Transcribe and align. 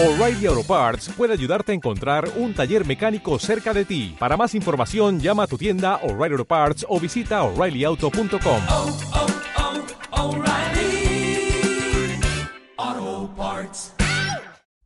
O'Reilly 0.00 0.46
Auto 0.46 0.62
Parts 0.62 1.08
puede 1.16 1.32
ayudarte 1.32 1.72
a 1.72 1.74
encontrar 1.74 2.30
un 2.36 2.54
taller 2.54 2.86
mecánico 2.86 3.36
cerca 3.40 3.74
de 3.74 3.84
ti. 3.84 4.14
Para 4.16 4.36
más 4.36 4.54
información, 4.54 5.18
llama 5.18 5.42
a 5.42 5.48
tu 5.48 5.58
tienda 5.58 5.96
O'Reilly 6.04 6.34
Auto 6.34 6.44
Parts 6.44 6.86
o 6.88 7.00
visita 7.00 7.42
oreillyauto.com. 7.42 8.60
oh, 8.70 8.96
oh, 12.78 13.28
Parts. 13.36 13.92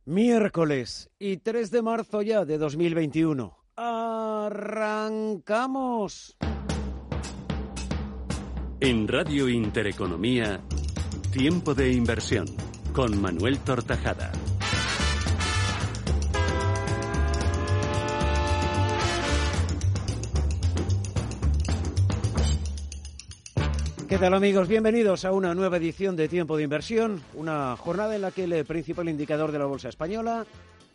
Miércoles 0.05 1.11
y 1.19 1.37
3 1.37 1.69
de 1.69 1.83
marzo 1.83 2.23
ya 2.23 2.43
de 2.43 2.57
2021. 2.57 3.55
¡Arrancamos! 3.75 4.65
En 8.79 9.07
Radio 9.07 9.47
Intereconomía, 9.47 10.59
Tiempo 11.31 11.75
de 11.75 11.91
Inversión, 11.91 12.47
con 12.93 13.21
Manuel 13.21 13.59
Tortajada. 13.59 14.31
¿Qué 24.13 24.19
tal 24.19 24.35
amigos? 24.35 24.67
Bienvenidos 24.67 25.25
a 25.25 25.31
una 25.31 25.55
nueva 25.55 25.77
edición 25.77 26.15
de 26.15 26.29
Tiempo 26.29 26.55
de 26.55 26.61
Inversión, 26.61 27.23
una 27.33 27.75
jornada 27.75 28.15
en 28.15 28.21
la 28.21 28.29
que 28.29 28.43
el 28.43 28.63
principal 28.63 29.09
indicador 29.09 29.51
de 29.51 29.57
la 29.57 29.65
Bolsa 29.65 29.89
Española, 29.89 30.45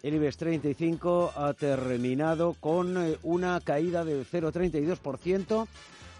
el 0.04 0.14
IBEX 0.14 0.36
35, 0.36 1.32
ha 1.34 1.52
terminado 1.54 2.54
con 2.60 2.96
eh, 2.96 3.18
una 3.24 3.60
caída 3.60 4.04
del 4.04 4.24
0,32%, 4.24 5.66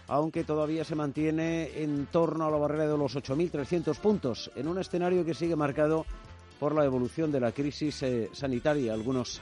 aunque 0.09 0.43
todavía 0.43 0.83
se 0.83 0.97
mantiene 0.97 1.85
en 1.85 2.07
torno 2.07 2.47
a 2.47 2.51
la 2.51 2.57
barrera 2.57 2.89
de 2.89 2.99
los 2.99 3.15
8.300 3.15 3.97
puntos, 3.99 4.51
en 4.57 4.67
un 4.67 4.81
escenario 4.81 5.25
que 5.25 5.35
sigue 5.35 5.55
marcado 5.55 6.05
por 6.59 6.75
la 6.75 6.85
evolución 6.85 7.31
de 7.31 7.39
la 7.39 7.53
crisis 7.53 8.03
eh, 8.03 8.29
sanitaria 8.33 8.93
algunos 8.93 9.41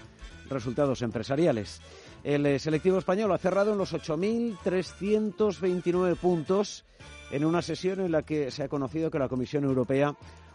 resultados 0.51 1.01
empresariales. 1.01 1.81
El 2.23 2.45
eh, 2.45 2.59
selectivo 2.59 2.99
español 2.99 3.33
ha 3.33 3.39
cerrado 3.39 3.73
en 3.73 3.79
los 3.79 3.95
8.329 3.95 6.17
puntos 6.17 6.85
en 7.31 7.45
una 7.45 7.63
sesión 7.63 8.01
en 8.01 8.13
la 8.13 8.23
que 8.23 8.51
se 8.51 8.63
ha 8.63 8.69
conocido 8.69 9.11
que 9.11 9.19
la 9.19 9.29
Comisión 9.29 9.65
Europea 9.65 10.15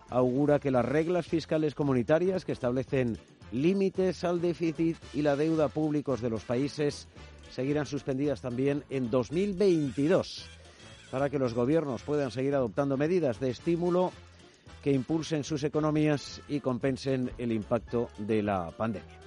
augura 0.10 0.60
que 0.60 0.72
las 0.72 0.86
reglas 0.86 1.28
fiscales 1.28 1.76
comunitarias 1.76 2.46
que 2.46 2.52
establecen 2.52 3.18
límites 3.52 4.24
al 4.24 4.42
déficit 4.42 4.98
y 5.14 5.22
la 5.22 5.36
deuda 5.36 5.68
públicos 5.68 6.22
de 6.22 6.30
los 6.30 6.44
países 6.44 7.08
seguirán 7.52 7.86
suspendidas 7.86 8.42
también 8.42 8.84
en 8.90 9.10
2022 9.10 10.46
para 11.12 11.30
que 11.30 11.40
los 11.40 11.54
gobiernos 11.54 12.02
puedan 12.04 12.32
seguir 12.32 12.56
adoptando 12.56 12.98
medidas 12.98 13.40
de 13.40 13.50
estímulo 13.50 14.12
que 14.82 14.92
impulsen 14.92 15.44
sus 15.44 15.64
economías 15.64 16.42
y 16.48 16.60
compensen 16.60 17.30
el 17.38 17.52
impacto 17.52 18.10
de 18.18 18.42
la 18.42 18.72
pandemia. 18.72 19.20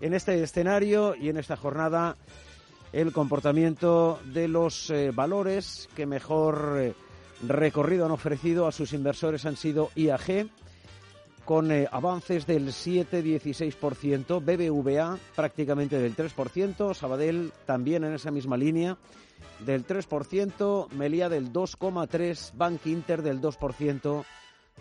En 0.00 0.14
este 0.14 0.42
escenario 0.42 1.14
y 1.14 1.28
en 1.28 1.36
esta 1.36 1.56
jornada, 1.56 2.16
el 2.92 3.12
comportamiento 3.12 4.20
de 4.32 4.48
los 4.48 4.90
eh, 4.90 5.10
valores 5.10 5.88
que 5.96 6.06
mejor 6.06 6.76
eh, 6.78 6.94
recorrido 7.46 8.04
han 8.04 8.12
ofrecido 8.12 8.66
a 8.66 8.72
sus 8.72 8.92
inversores 8.92 9.46
han 9.46 9.56
sido 9.56 9.90
IAG, 9.94 10.48
con 11.44 11.72
eh, 11.72 11.88
avances 11.90 12.46
del 12.46 12.68
7-16%, 12.68 14.40
BBVA 14.40 15.18
prácticamente 15.34 15.98
del 15.98 16.14
3%, 16.14 16.94
Sabadell 16.94 17.52
también 17.66 18.04
en 18.04 18.14
esa 18.14 18.30
misma 18.30 18.56
línea 18.56 18.96
del 19.64 19.86
3%, 19.86 20.90
Melia 20.92 21.28
del 21.28 21.52
2,3%, 21.52 22.52
Bank 22.54 22.86
Inter 22.86 23.22
del 23.22 23.40
2%, 23.40 24.24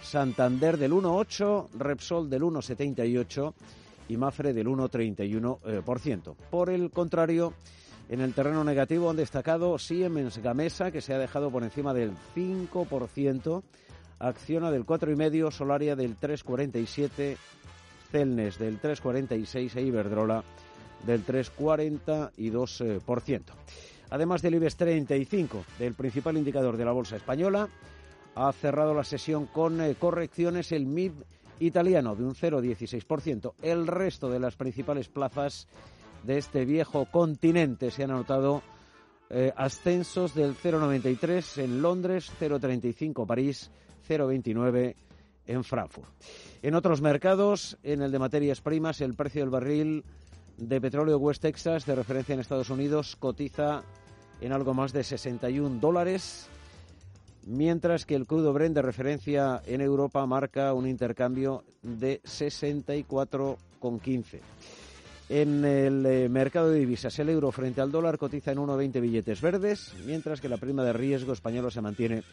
Santander 0.01 0.77
del 0.77 0.91
1,8%, 0.93 1.69
Repsol 1.77 2.29
del 2.29 2.43
1,78% 2.43 3.53
y 4.09 4.17
Mafre 4.17 4.53
del 4.53 4.67
1,31%. 4.67 6.35
Por 6.49 6.69
el 6.69 6.91
contrario, 6.91 7.53
en 8.11 8.21
el 8.21 8.33
terreno 8.33 8.65
negativo 8.65 9.09
han 9.09 9.15
destacado 9.15 9.79
Siemens 9.79 10.37
Gamesa, 10.39 10.91
que 10.91 10.99
se 10.99 11.13
ha 11.13 11.17
dejado 11.17 11.49
por 11.49 11.63
encima 11.63 11.93
del 11.93 12.11
5%, 12.35 13.63
Acciona 14.19 14.69
del 14.69 14.85
4,5%, 14.85 15.49
Solaria 15.49 15.95
del 15.95 16.19
3,47%, 16.19 17.37
Celnes 18.11 18.59
del 18.59 18.81
3,46% 18.81 19.77
e 19.77 19.83
Iberdrola 19.83 20.43
del 21.05 21.25
3,42%. 21.25 23.41
Además 24.09 24.41
del 24.41 24.55
IBEX 24.55 24.75
35, 24.75 25.63
del 25.79 25.93
principal 25.93 26.35
indicador 26.35 26.75
de 26.75 26.83
la 26.83 26.91
bolsa 26.91 27.15
española, 27.15 27.69
ha 28.35 28.51
cerrado 28.51 28.93
la 28.93 29.05
sesión 29.05 29.45
con 29.45 29.79
eh, 29.79 29.95
correcciones 29.97 30.73
el 30.73 30.85
MIB 30.85 31.13
italiano 31.59 32.17
de 32.17 32.25
un 32.25 32.35
0,16%. 32.35 33.53
El 33.61 33.87
resto 33.87 34.29
de 34.29 34.41
las 34.41 34.57
principales 34.57 35.07
plazas 35.07 35.69
de 36.23 36.37
este 36.37 36.65
viejo 36.65 37.05
continente 37.05 37.91
se 37.91 38.03
han 38.03 38.11
anotado 38.11 38.61
eh, 39.29 39.51
ascensos 39.55 40.35
del 40.35 40.55
0,93 40.55 41.63
en 41.63 41.81
Londres, 41.81 42.31
0,35 42.39 43.25
París, 43.25 43.71
0,29 44.07 44.95
en 45.47 45.63
Frankfurt. 45.63 46.09
En 46.61 46.75
otros 46.75 47.01
mercados, 47.01 47.77
en 47.83 48.01
el 48.01 48.11
de 48.11 48.19
materias 48.19 48.61
primas, 48.61 49.01
el 49.01 49.15
precio 49.15 49.41
del 49.41 49.49
barril 49.49 50.03
de 50.57 50.81
petróleo 50.81 51.17
West 51.17 51.41
Texas 51.41 51.85
de 51.85 51.95
referencia 51.95 52.33
en 52.33 52.39
Estados 52.39 52.69
Unidos 52.69 53.15
cotiza 53.15 53.83
en 54.41 54.51
algo 54.51 54.73
más 54.73 54.91
de 54.91 55.03
61 55.03 55.79
dólares, 55.79 56.47
mientras 57.45 58.05
que 58.05 58.15
el 58.15 58.27
crudo 58.27 58.53
Brent 58.53 58.75
de 58.75 58.81
referencia 58.81 59.61
en 59.65 59.81
Europa 59.81 60.25
marca 60.25 60.73
un 60.73 60.87
intercambio 60.87 61.63
de 61.81 62.21
64,15. 62.23 64.39
En 65.33 65.63
el 65.63 66.05
eh, 66.05 66.27
mercado 66.27 66.69
de 66.69 66.79
divisas, 66.79 67.17
el 67.19 67.29
euro 67.29 67.53
frente 67.53 67.79
al 67.79 67.89
dólar 67.89 68.17
cotiza 68.17 68.51
en 68.51 68.57
1,20 68.57 68.99
billetes 68.99 69.39
verdes, 69.39 69.93
mientras 70.05 70.41
que 70.41 70.49
la 70.49 70.57
prima 70.57 70.83
de 70.83 70.91
riesgo 70.91 71.31
española 71.31 71.71
se 71.71 71.79
mantiene 71.79 72.23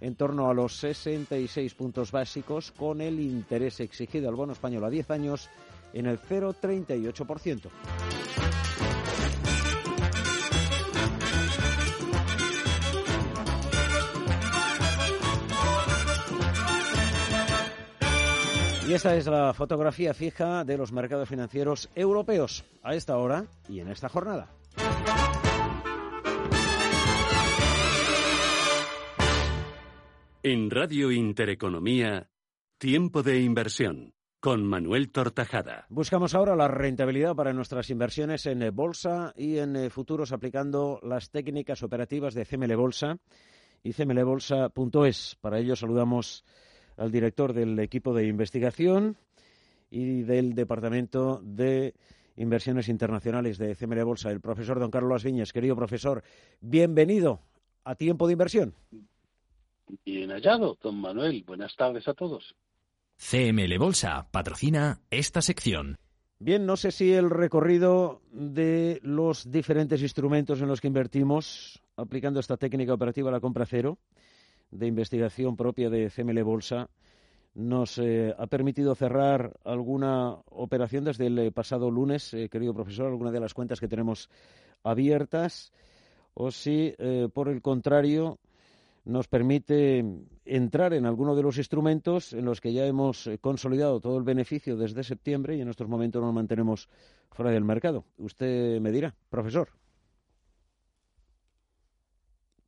en 0.00 0.14
torno 0.14 0.48
a 0.48 0.54
los 0.54 0.74
66 0.76 1.74
puntos 1.74 2.12
básicos, 2.12 2.72
con 2.72 3.02
el 3.02 3.20
interés 3.20 3.80
exigido 3.80 4.30
al 4.30 4.36
bono 4.36 4.54
español 4.54 4.84
a 4.84 4.88
10 4.88 5.10
años 5.10 5.50
en 5.92 6.06
el 6.06 6.18
0,38%. 6.18 7.68
Y 18.88 18.94
esta 18.94 19.16
es 19.16 19.26
la 19.26 19.52
fotografía 19.52 20.14
fija 20.14 20.62
de 20.62 20.78
los 20.78 20.92
mercados 20.92 21.28
financieros 21.28 21.90
europeos 21.96 22.64
a 22.84 22.94
esta 22.94 23.18
hora 23.18 23.44
y 23.68 23.80
en 23.80 23.88
esta 23.88 24.08
jornada. 24.08 24.48
En 30.44 30.70
Radio 30.70 31.10
Intereconomía, 31.10 32.30
Tiempo 32.78 33.24
de 33.24 33.40
Inversión, 33.40 34.14
con 34.38 34.64
Manuel 34.64 35.10
Tortajada. 35.10 35.86
Buscamos 35.88 36.36
ahora 36.36 36.54
la 36.54 36.68
rentabilidad 36.68 37.34
para 37.34 37.52
nuestras 37.52 37.90
inversiones 37.90 38.46
en 38.46 38.72
bolsa 38.72 39.32
y 39.34 39.58
en 39.58 39.74
eh, 39.74 39.90
futuros 39.90 40.30
aplicando 40.30 41.00
las 41.02 41.30
técnicas 41.30 41.82
operativas 41.82 42.34
de 42.34 42.46
CML 42.46 42.76
Bolsa 42.76 43.16
y 43.82 43.92
cmlbolsa.es. 43.92 45.38
Para 45.40 45.58
ello 45.58 45.74
saludamos 45.74 46.44
al 46.96 47.10
director 47.10 47.52
del 47.52 47.78
equipo 47.78 48.14
de 48.14 48.26
investigación 48.26 49.16
y 49.90 50.22
del 50.22 50.54
Departamento 50.54 51.40
de 51.42 51.94
Inversiones 52.36 52.88
Internacionales 52.88 53.58
de 53.58 53.74
CML 53.74 54.04
Bolsa, 54.04 54.30
el 54.30 54.40
profesor 54.40 54.78
don 54.78 54.90
Carlos 54.90 55.24
Viñas. 55.24 55.52
Querido 55.52 55.76
profesor, 55.76 56.22
bienvenido 56.60 57.40
a 57.84 57.94
Tiempo 57.94 58.26
de 58.26 58.32
Inversión. 58.32 58.74
Bien 60.04 60.30
hallado, 60.30 60.76
don 60.82 61.00
Manuel. 61.00 61.44
Buenas 61.46 61.76
tardes 61.76 62.08
a 62.08 62.14
todos. 62.14 62.54
CML 63.16 63.78
Bolsa 63.78 64.28
patrocina 64.30 65.00
esta 65.10 65.40
sección. 65.40 65.96
Bien, 66.38 66.66
no 66.66 66.76
sé 66.76 66.90
si 66.90 67.14
el 67.14 67.30
recorrido 67.30 68.20
de 68.30 69.00
los 69.02 69.50
diferentes 69.50 70.02
instrumentos 70.02 70.60
en 70.60 70.68
los 70.68 70.82
que 70.82 70.88
invertimos, 70.88 71.80
aplicando 71.96 72.40
esta 72.40 72.58
técnica 72.58 72.92
operativa 72.92 73.30
a 73.30 73.32
la 73.32 73.40
compra 73.40 73.64
cero, 73.64 73.98
de 74.70 74.86
investigación 74.86 75.56
propia 75.56 75.90
de 75.90 76.10
CML 76.10 76.42
Bolsa, 76.42 76.88
nos 77.54 77.98
eh, 77.98 78.34
ha 78.36 78.46
permitido 78.46 78.94
cerrar 78.94 79.58
alguna 79.64 80.36
operación 80.50 81.04
desde 81.04 81.26
el 81.26 81.52
pasado 81.52 81.90
lunes, 81.90 82.34
eh, 82.34 82.48
querido 82.48 82.74
profesor, 82.74 83.06
alguna 83.06 83.30
de 83.30 83.40
las 83.40 83.54
cuentas 83.54 83.80
que 83.80 83.88
tenemos 83.88 84.28
abiertas, 84.82 85.72
o 86.34 86.50
si, 86.50 86.94
eh, 86.98 87.28
por 87.32 87.48
el 87.48 87.62
contrario, 87.62 88.38
nos 89.06 89.28
permite 89.28 90.04
entrar 90.44 90.92
en 90.92 91.06
alguno 91.06 91.34
de 91.36 91.42
los 91.42 91.58
instrumentos 91.58 92.32
en 92.32 92.44
los 92.44 92.60
que 92.60 92.72
ya 92.72 92.86
hemos 92.86 93.26
eh, 93.26 93.38
consolidado 93.38 94.00
todo 94.00 94.18
el 94.18 94.24
beneficio 94.24 94.76
desde 94.76 95.04
septiembre 95.04 95.56
y 95.56 95.60
en 95.60 95.68
estos 95.68 95.88
momentos 95.88 96.20
nos 96.20 96.34
mantenemos 96.34 96.88
fuera 97.30 97.52
del 97.52 97.64
mercado. 97.64 98.04
Usted 98.18 98.80
me 98.80 98.90
dirá, 98.90 99.14
profesor. 99.30 99.68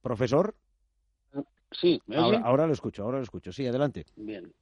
Profesor. 0.00 0.54
Sí, 1.72 2.00
¿me 2.06 2.16
Ahora, 2.16 2.66
lo 2.66 2.72
escucho, 2.72 3.02
ahora 3.02 3.18
lo 3.18 3.24
escucho. 3.24 3.52
Sí, 3.52 3.66
adelante. 3.66 4.04
Bien. 4.16 4.52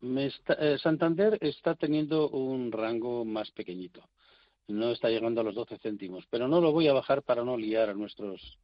Me 0.00 0.26
está- 0.26 0.54
eh, 0.54 0.78
Santander 0.78 1.38
está 1.40 1.74
teniendo 1.74 2.28
un 2.28 2.70
rango 2.70 3.24
más 3.24 3.50
pequeñito. 3.50 4.08
No 4.68 4.90
está 4.90 5.08
llegando 5.08 5.40
a 5.40 5.44
los 5.44 5.54
12 5.54 5.78
céntimos, 5.78 6.26
pero 6.28 6.48
no 6.48 6.60
lo 6.60 6.72
voy 6.72 6.88
a 6.88 6.92
bajar 6.92 7.22
para 7.22 7.44
no 7.44 7.56
liar 7.56 7.90
a 7.90 7.94
nuestros 7.94 8.58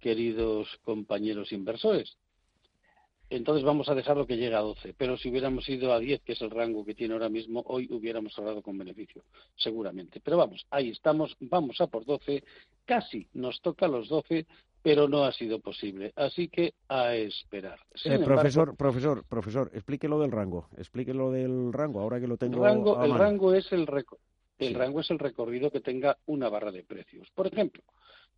queridos 0.00 0.68
compañeros 0.82 1.52
inversores. 1.52 2.16
Entonces 3.34 3.64
vamos 3.64 3.88
a 3.88 3.94
dejarlo 3.94 4.26
que 4.26 4.36
llegue 4.36 4.54
a 4.54 4.60
12, 4.60 4.92
pero 4.92 5.16
si 5.16 5.30
hubiéramos 5.30 5.66
ido 5.66 5.94
a 5.94 5.98
10, 5.98 6.20
que 6.20 6.32
es 6.32 6.42
el 6.42 6.50
rango 6.50 6.84
que 6.84 6.94
tiene 6.94 7.14
ahora 7.14 7.30
mismo, 7.30 7.62
hoy 7.66 7.88
hubiéramos 7.90 8.34
cerrado 8.34 8.60
con 8.60 8.76
beneficio, 8.76 9.22
seguramente. 9.56 10.20
Pero 10.22 10.36
vamos, 10.36 10.66
ahí 10.70 10.90
estamos, 10.90 11.34
vamos 11.40 11.80
a 11.80 11.86
por 11.86 12.04
12, 12.04 12.44
casi 12.84 13.26
nos 13.32 13.62
toca 13.62 13.88
los 13.88 14.10
12, 14.10 14.46
pero 14.82 15.08
no 15.08 15.24
ha 15.24 15.32
sido 15.32 15.60
posible. 15.60 16.12
Así 16.14 16.48
que 16.48 16.74
a 16.88 17.14
esperar. 17.14 17.78
Eh, 18.04 18.14
embargo, 18.14 18.34
profesor, 18.34 18.76
profesor, 18.76 19.24
profesor, 19.24 19.70
explíquelo 19.72 20.20
del 20.20 20.30
rango. 20.30 20.68
Explíquelo 20.76 21.30
del 21.30 21.72
rango, 21.72 22.00
ahora 22.00 22.20
que 22.20 22.26
lo 22.26 22.36
tengo 22.36 22.62
rango, 22.62 22.98
a 22.98 23.06
el 23.06 23.14
rango 23.14 23.54
es 23.54 23.72
el 23.72 23.86
el 24.58 24.68
Sí. 24.68 24.74
rango 24.74 25.00
es 25.00 25.10
el 25.10 25.18
recorrido 25.18 25.70
que 25.70 25.80
tenga 25.80 26.18
una 26.26 26.48
barra 26.50 26.70
de 26.70 26.84
precios. 26.84 27.28
Por 27.34 27.46
ejemplo, 27.46 27.82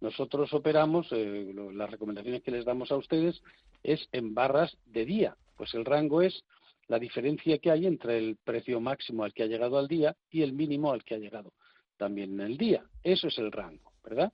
nosotros 0.04 0.52
operamos, 0.52 1.06
eh, 1.12 1.50
las 1.72 1.90
recomendaciones 1.90 2.42
que 2.42 2.50
les 2.50 2.66
damos 2.66 2.92
a 2.92 2.96
ustedes 2.96 3.42
es 3.82 4.06
en 4.12 4.34
barras 4.34 4.76
de 4.84 5.06
día. 5.06 5.34
Pues 5.56 5.72
el 5.72 5.86
rango 5.86 6.20
es 6.20 6.44
la 6.88 6.98
diferencia 6.98 7.56
que 7.56 7.70
hay 7.70 7.86
entre 7.86 8.18
el 8.18 8.36
precio 8.36 8.82
máximo 8.82 9.24
al 9.24 9.32
que 9.32 9.44
ha 9.44 9.46
llegado 9.46 9.78
al 9.78 9.88
día 9.88 10.14
y 10.30 10.42
el 10.42 10.52
mínimo 10.52 10.92
al 10.92 11.04
que 11.04 11.14
ha 11.14 11.18
llegado 11.18 11.54
también 11.96 12.34
en 12.34 12.40
el 12.40 12.58
día. 12.58 12.84
Eso 13.02 13.28
es 13.28 13.38
el 13.38 13.50
rango, 13.50 13.92
¿verdad? 14.04 14.30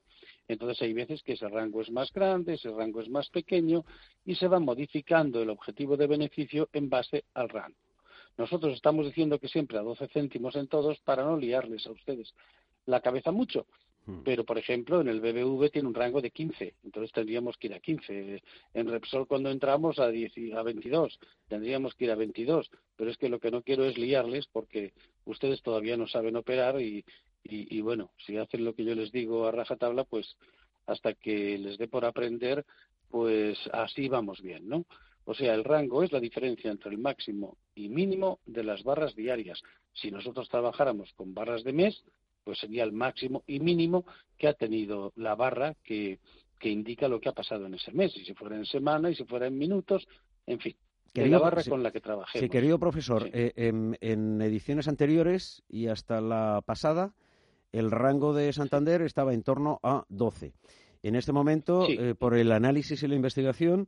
Entonces 0.49 0.83
hay 0.83 0.93
veces 0.93 1.23
que 1.23 1.35
ese 1.35 1.49
rango 1.49 1.83
es 1.83 1.91
más 1.93 2.13
grande, 2.13 2.55
ese 2.55 2.73
rango 2.73 3.01
es 3.01 3.09
más 3.09 3.29
pequeño 3.29 3.85
y 4.25 4.35
se 4.35 4.49
va 4.49 4.59
modificando 4.59 5.41
el 5.41 5.51
objetivo 5.51 5.97
de 5.97 6.09
beneficio 6.09 6.69
en 6.73 6.91
base 6.91 7.27
al 7.35 7.49
rango. 7.49 7.79
Nosotros 8.37 8.75
estamos 8.75 9.07
diciendo 9.07 9.39
que 9.39 9.47
siempre 9.47 9.79
a 9.79 9.83
12 9.83 10.09
céntimos 10.09 10.57
en 10.57 10.67
todos 10.67 10.99
para 11.01 11.23
no 11.23 11.37
liarles 11.37 11.87
a 11.87 11.93
ustedes 11.93 12.35
la 12.87 13.01
cabeza 13.01 13.31
mucho. 13.31 13.67
Hmm. 14.06 14.23
Pero, 14.25 14.44
por 14.44 14.58
ejemplo, 14.58 15.00
en 15.00 15.08
el 15.08 15.20
BBV 15.20 15.70
tiene 15.70 15.88
un 15.88 15.94
rango 15.94 16.20
de 16.20 16.31
15, 16.31 16.75
entonces 16.85 17.12
tendríamos 17.12 17.56
que 17.56 17.67
ir 17.69 17.75
a 17.75 17.81
15. 17.81 18.43
En 18.75 18.88
Repsol, 18.88 19.26
cuando 19.26 19.50
entramos, 19.50 19.99
a, 19.99 20.08
10 20.08 20.37
y- 20.38 20.52
a 20.52 20.62
22, 20.62 21.19
tendríamos 21.49 21.94
que 21.94 22.05
ir 22.06 22.11
a 22.11 22.14
22. 22.14 22.70
Pero 22.97 23.11
es 23.11 23.17
que 23.19 23.29
lo 23.29 23.38
que 23.38 23.50
no 23.50 23.62
quiero 23.62 23.85
es 23.85 23.99
liarles 23.99 24.47
porque 24.47 24.93
ustedes 25.26 25.62
todavía 25.62 25.97
no 25.97 26.06
saben 26.06 26.37
operar 26.37 26.81
y, 26.81 27.05
y, 27.44 27.76
y, 27.76 27.81
bueno, 27.82 28.11
si 28.26 28.37
hacen 28.37 28.64
lo 28.64 28.75
que 28.75 28.85
yo 28.85 28.94
les 28.94 29.12
digo 29.12 29.47
a 29.47 29.52
rajatabla, 29.52 30.05
pues 30.05 30.37
hasta 30.87 31.14
que 31.14 31.58
les 31.58 31.79
dé 31.79 31.87
por 31.87 32.05
aprender, 32.05 32.64
pues 33.11 33.58
así 33.73 34.08
vamos 34.08 34.41
bien, 34.41 34.69
¿no? 34.69 34.87
O 35.25 35.35
sea, 35.35 35.55
el 35.55 35.64
rango 35.64 36.02
es 36.02 36.12
la 36.12 36.20
diferencia 36.20 36.70
entre 36.70 36.91
el 36.91 36.99
máximo 36.99 37.58
y 37.75 37.88
mínimo 37.88 38.41
de 38.47 38.64
las 38.64 38.82
barras 38.82 39.14
diarias. 39.14 39.61
Si 39.93 40.11
nosotros 40.11 40.49
trabajáramos 40.49 41.12
con 41.14 41.35
barras 41.35 41.62
de 41.62 41.73
mes, 41.73 42.02
pues 42.50 42.58
sería 42.58 42.82
el 42.82 42.91
máximo 42.93 43.44
y 43.47 43.61
mínimo 43.61 44.05
que 44.37 44.49
ha 44.49 44.55
tenido 44.55 45.12
la 45.14 45.37
barra 45.37 45.76
que, 45.85 46.19
que 46.58 46.69
indica 46.69 47.06
lo 47.06 47.20
que 47.20 47.29
ha 47.29 47.32
pasado 47.32 47.64
en 47.67 47.75
ese 47.75 47.93
mes, 47.93 48.12
y 48.17 48.25
si 48.25 48.35
fuera 48.35 48.56
en 48.56 48.64
semana, 48.67 49.08
y 49.08 49.14
si 49.14 49.23
fuera 49.25 49.47
en 49.47 49.56
minutos, 49.56 50.05
en 50.49 50.58
fin, 50.58 50.75
de 51.14 51.23
Querido- 51.23 51.38
la 51.38 51.44
barra 51.44 51.62
sí, 51.62 51.70
con 51.70 51.81
la 51.85 51.93
que 51.93 52.00
trabajemos. 52.00 52.43
Sí, 52.43 52.49
querido 52.50 52.76
profesor, 52.81 53.23
Sí. 53.23 53.31
eh, 53.32 53.52
en, 53.55 53.97
en 54.00 54.43
ediciones 54.43 54.88
anteriores 54.88 55.62
y 55.69 55.87
hasta 55.87 56.20
la 56.20 56.61
pasada, 56.67 57.14
el 57.70 57.93
rango 57.93 58.35
de 58.35 58.52
Santander 58.52 59.02
estaba 59.02 59.32
en 59.32 59.44
torno 59.44 59.79
a 59.85 60.02
12. 60.08 60.52
En 61.05 61.14
este 61.14 61.31
momento, 61.31 61.87
Sí. 61.87 61.97
eh, 62.00 62.17
por 62.19 62.35
el 62.37 62.50
análisis 62.50 63.00
y 63.05 63.06
la 63.06 63.14
investigación 63.14 63.87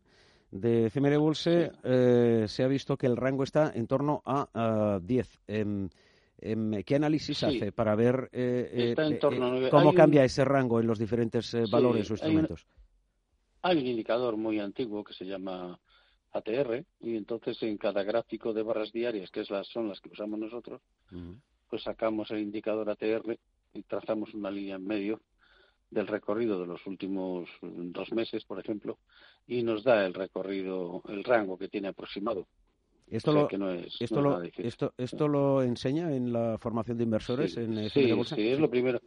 de 0.52 0.88
CMR 0.88 1.16
Bolse, 1.18 1.72
eh, 1.82 2.44
se 2.46 2.62
ha 2.62 2.68
visto 2.68 2.96
que 2.96 3.08
el 3.08 3.16
rango 3.16 3.42
está 3.42 3.72
en 3.74 3.88
torno 3.88 4.22
a, 4.24 4.48
a 4.54 5.00
10. 5.00 5.40
Em, 6.42 6.82
¿Qué 6.82 6.96
análisis 6.96 7.38
Sí. 7.38 7.46
hace 7.46 7.70
para 7.72 7.94
ver 7.94 8.28
eh, 8.32 8.68
eh, 8.72 8.94
eh, 8.98 9.14
torno 9.20 9.70
cómo 9.70 9.94
cambia 9.94 10.24
ese 10.24 10.44
rango 10.44 10.80
en 10.80 10.86
los 10.88 10.98
diferentes 10.98 11.54
eh, 11.54 11.64
Sí, 11.64 11.70
valores 11.70 12.10
o 12.10 12.14
hay 12.14 12.30
un- 12.30 12.40
instrumentos? 12.40 12.66
Hay 13.62 13.78
un 13.78 13.86
indicador 13.86 14.36
muy 14.36 14.58
antiguo 14.58 15.04
que 15.04 15.14
se 15.14 15.24
llama 15.24 15.78
ATR, 16.32 16.84
y 17.00 17.16
entonces 17.16 17.62
en 17.62 17.78
cada 17.78 18.02
gráfico 18.02 18.52
de 18.52 18.62
barras 18.64 18.90
diarias, 18.90 19.30
que 19.30 19.40
es 19.42 19.50
las, 19.50 19.68
son 19.68 19.88
las 19.88 20.00
que 20.00 20.08
usamos 20.10 20.38
nosotros, 20.40 20.80
pues 21.70 21.82
sacamos 21.84 22.30
el 22.32 22.40
indicador 22.40 22.90
ATR 22.90 23.38
y 23.74 23.82
trazamos 23.84 24.34
una 24.34 24.50
línea 24.50 24.76
en 24.76 24.84
medio 24.86 25.20
del 25.90 26.08
recorrido 26.08 26.58
de 26.60 26.66
los 26.66 26.84
últimos 26.86 27.48
dos 27.60 28.10
meses, 28.12 28.44
por 28.44 28.58
ejemplo, 28.58 28.98
y 29.46 29.62
nos 29.62 29.84
da 29.84 30.04
el 30.06 30.14
recorrido, 30.14 31.02
el 31.08 31.22
rango 31.22 31.56
que 31.56 31.68
tiene 31.68 31.88
aproximado. 31.88 32.48
Esto 33.12 33.30
O 33.30 33.34
sea 33.34 33.42
lo, 33.42 33.48
que 33.48 33.58
no 33.58 33.70
es, 33.70 34.00
esto, 34.00 34.22
no 34.22 34.38
lo, 34.38 34.42
esto, 34.42 34.94
esto 34.96 35.28
lo 35.28 35.62
enseña 35.62 36.14
en 36.14 36.32
la 36.32 36.56
formación 36.58 36.96
de 36.96 37.04
inversores 37.04 37.52
Sí, 37.52 37.60
en 37.60 37.76
eh, 37.76 37.90
sí, 37.90 38.06
CMR 38.06 38.16
Bolsa? 38.16 38.36
sí, 38.36 38.48
es 38.48 38.58
lo 38.58 38.70
primero. 38.70 39.00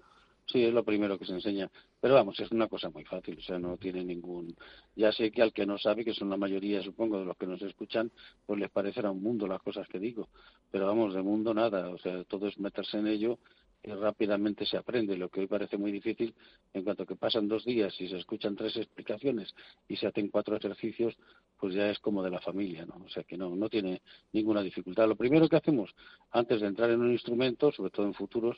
Sí, 0.47 0.63
es 0.63 0.71
lo 0.71 0.83
primero 0.83 1.17
que 1.17 1.25
se 1.25 1.33
enseña. 1.33 1.71
Pero 1.99 2.13
vamos, 2.13 2.39
es 2.39 2.51
una 2.51 2.67
cosa 2.67 2.91
muy 2.91 3.03
fácil, 3.03 3.39
o 3.39 3.41
sea, 3.41 3.57
no 3.57 3.77
tiene 3.77 4.05
ningún... 4.05 4.55
Ya 4.95 5.11
sé 5.11 5.31
que 5.31 5.41
al 5.41 5.53
que 5.53 5.65
no 5.65 5.79
sabe, 5.79 6.05
que 6.05 6.13
son 6.13 6.29
la 6.29 6.37
mayoría, 6.37 6.83
supongo, 6.83 7.17
de 7.17 7.25
los 7.25 7.35
que 7.35 7.47
nos 7.47 7.63
escuchan, 7.63 8.11
pues 8.45 8.59
les 8.59 8.69
parecerá 8.69 9.09
un 9.09 9.23
mundo 9.23 9.47
las 9.47 9.63
cosas 9.63 9.87
que 9.87 9.97
digo. 9.97 10.29
Pero 10.69 10.85
vamos, 10.85 11.15
de 11.15 11.23
mundo 11.23 11.55
nada, 11.55 11.89
o 11.89 11.97
sea, 11.97 12.23
todo 12.25 12.47
es 12.47 12.59
meterse 12.59 12.99
en 12.99 13.07
ello 13.07 13.39
y 13.85 13.91
rápidamente 13.91 14.65
se 14.65 14.77
aprende. 14.77 15.17
Lo 15.17 15.29
que 15.29 15.41
hoy 15.41 15.47
parece 15.47 15.77
muy 15.77 15.91
difícil, 15.91 16.33
en 16.73 16.83
cuanto 16.83 17.05
que 17.05 17.15
pasan 17.15 17.47
dos 17.47 17.63
días 17.65 17.93
y 17.99 18.07
se 18.07 18.17
escuchan 18.17 18.55
tres 18.55 18.75
explicaciones 18.77 19.53
y 19.87 19.95
se 19.95 20.07
hacen 20.07 20.29
cuatro 20.29 20.55
ejercicios, 20.55 21.15
pues 21.59 21.75
ya 21.75 21.89
es 21.89 21.99
como 21.99 22.23
de 22.23 22.31
la 22.31 22.39
familia, 22.39 22.85
¿no? 22.85 23.03
O 23.05 23.09
sea, 23.09 23.23
que 23.23 23.37
no, 23.37 23.55
no 23.55 23.69
tiene 23.69 24.01
ninguna 24.33 24.61
dificultad. 24.61 25.07
Lo 25.07 25.15
primero 25.15 25.47
que 25.47 25.57
hacemos 25.57 25.93
antes 26.31 26.61
de 26.61 26.67
entrar 26.67 26.89
en 26.89 27.01
un 27.01 27.11
instrumento, 27.11 27.71
sobre 27.71 27.91
todo 27.91 28.05
en 28.05 28.13
futuros, 28.13 28.57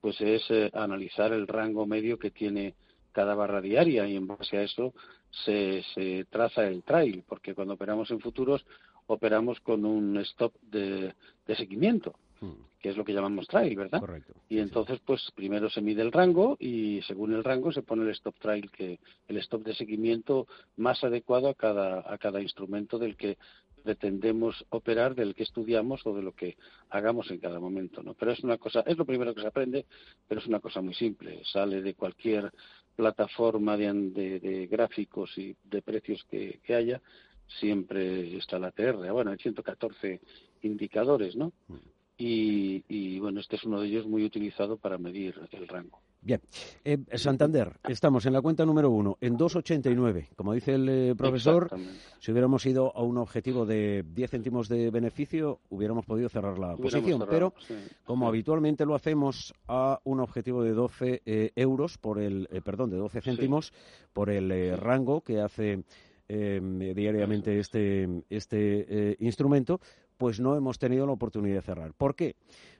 pues 0.00 0.20
es 0.20 0.42
eh, 0.50 0.70
analizar 0.74 1.32
el 1.32 1.46
rango 1.46 1.86
medio 1.86 2.18
que 2.18 2.30
tiene 2.30 2.74
cada 3.12 3.34
barra 3.34 3.60
diaria 3.60 4.06
y 4.08 4.16
en 4.16 4.26
base 4.26 4.56
a 4.56 4.62
eso 4.62 4.94
se, 5.30 5.82
se 5.94 6.24
traza 6.30 6.66
el 6.66 6.82
trail, 6.82 7.22
porque 7.28 7.54
cuando 7.54 7.74
operamos 7.74 8.10
en 8.10 8.20
futuros 8.20 8.64
operamos 9.06 9.60
con 9.60 9.84
un 9.84 10.16
stop 10.18 10.54
de, 10.62 11.14
seguimiento, 11.56 12.14
que 12.80 12.88
es 12.90 12.96
lo 12.96 13.04
que 13.04 13.12
llamamos 13.12 13.46
trail, 13.46 13.76
¿verdad? 13.76 14.00
Correcto. 14.00 14.32
Y 14.48 14.58
entonces, 14.58 14.98
pues 15.06 15.20
primero 15.34 15.70
se 15.70 15.80
mide 15.80 16.02
el 16.02 16.10
rango 16.12 16.56
y 16.58 17.00
según 17.02 17.32
el 17.32 17.44
rango 17.44 17.70
se 17.72 17.82
pone 17.82 18.02
el 18.02 18.10
stop 18.10 18.34
trail, 18.40 18.70
que 18.70 18.98
el 19.28 19.36
stop 19.38 19.62
de 19.64 19.74
seguimiento 19.74 20.46
más 20.76 21.02
adecuado 21.04 21.48
a 21.48 21.54
cada, 21.54 22.00
a 22.12 22.18
cada 22.18 22.40
instrumento 22.42 22.98
del 22.98 23.16
que 23.16 23.38
pretendemos 23.84 24.64
operar, 24.70 25.14
del 25.14 25.34
que 25.34 25.42
estudiamos 25.42 26.06
o 26.06 26.14
de 26.14 26.22
lo 26.22 26.32
que 26.32 26.56
hagamos 26.90 27.30
en 27.30 27.38
cada 27.38 27.58
momento, 27.58 28.02
¿no? 28.02 28.14
Pero 28.14 28.30
es 28.32 28.40
una 28.44 28.56
cosa, 28.58 28.80
es 28.86 28.96
lo 28.96 29.04
primero 29.04 29.34
que 29.34 29.40
se 29.40 29.46
aprende, 29.48 29.86
pero 30.28 30.40
es 30.40 30.46
una 30.46 30.60
cosa 30.60 30.80
muy 30.80 30.94
simple. 30.94 31.42
Sale 31.44 31.82
de 31.82 31.94
cualquier 31.94 32.52
plataforma 32.94 33.76
de, 33.76 33.92
de- 34.10 34.38
de 34.40 34.66
gráficos 34.68 35.36
y 35.38 35.56
de 35.64 35.82
precios 35.82 36.22
que, 36.30 36.60
que 36.62 36.74
haya, 36.74 37.00
siempre 37.60 38.36
está 38.36 38.58
la 38.58 38.70
TR. 38.70 39.10
Bueno, 39.12 39.30
hay 39.32 39.38
114 39.38 40.20
indicadores, 40.62 41.36
¿no? 41.36 41.52
Y, 42.24 42.84
y, 42.86 43.18
bueno, 43.18 43.40
este 43.40 43.56
es 43.56 43.64
uno 43.64 43.80
de 43.80 43.88
ellos 43.88 44.06
muy 44.06 44.24
utilizado 44.24 44.76
para 44.76 44.96
medir 44.96 45.34
el 45.50 45.66
rango. 45.66 46.00
Bien. 46.20 46.40
Eh, 46.84 46.98
Santander, 47.14 47.80
estamos 47.88 48.24
en 48.26 48.32
la 48.32 48.40
cuenta 48.40 48.64
número 48.64 48.90
uno, 48.90 49.18
en 49.20 49.36
2,89. 49.36 50.28
Como 50.36 50.52
dice 50.52 50.74
el 50.74 50.88
eh, 50.88 51.14
profesor, 51.16 51.68
si 52.20 52.30
hubiéramos 52.30 52.64
ido 52.64 52.96
a 52.96 53.02
un 53.02 53.18
objetivo 53.18 53.66
de 53.66 54.04
10 54.06 54.30
céntimos 54.30 54.68
de 54.68 54.92
beneficio, 54.92 55.58
hubiéramos 55.68 56.06
podido 56.06 56.28
cerrar 56.28 56.60
la 56.60 56.76
Hubiéramos 56.76 56.92
posición. 56.92 57.18
cerrado, 57.22 57.50
Pero, 57.54 57.54
sí. 57.66 57.74
como 58.04 58.28
habitualmente 58.28 58.86
lo 58.86 58.94
hacemos, 58.94 59.52
a 59.66 59.98
un 60.04 60.20
objetivo 60.20 60.62
de 60.62 60.74
12 60.74 61.22
eh, 61.26 61.50
euros, 61.56 61.98
por 61.98 62.20
el, 62.20 62.46
eh, 62.52 62.60
perdón, 62.60 62.90
de 62.90 62.98
12 62.98 63.20
céntimos, 63.20 63.72
por 64.12 64.30
el 64.30 64.78
rango 64.78 65.22
que 65.22 65.40
hace 65.40 65.82
eh, 66.34 66.60
diariamente 66.96 67.58
este, 67.58 68.08
este 68.30 69.10
eh, 69.10 69.16
instrumento, 69.20 69.80
pues 70.22 70.38
no 70.38 70.54
hemos 70.54 70.78
tenido 70.78 71.04
la 71.04 71.14
oportunidad 71.14 71.56
de 71.56 71.62
cerrar. 71.62 71.94
¿Por 71.94 72.14
qué? 72.14 72.36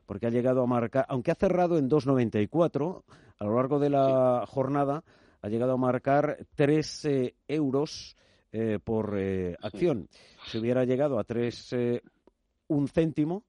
Porque 0.06 0.28
ha 0.28 0.30
llegado 0.30 0.62
a 0.62 0.66
marcar, 0.68 1.06
aunque 1.08 1.32
ha 1.32 1.34
cerrado 1.34 1.76
en 1.76 1.90
2,94, 1.90 3.02
a 3.37 3.44
lo 3.44 3.56
largo 3.56 3.80
de 3.80 3.90
la 3.90 4.44
jornada 4.46 5.02
ha 5.40 5.49
llegado 5.49 5.72
a 5.72 5.76
marcar 5.76 6.46
3 6.54 7.04
eh, 7.06 7.34
euros 7.49 8.16
eh, 8.52 8.78
por 8.78 9.18
eh, 9.18 9.56
acción. 9.61 10.06
Si 10.46 10.58
hubiera 10.58 10.84
llegado 10.84 11.18
a 11.18 11.25
3, 11.25 11.72
eh, 11.72 12.02
un 12.68 12.87
céntimo, 12.87 13.42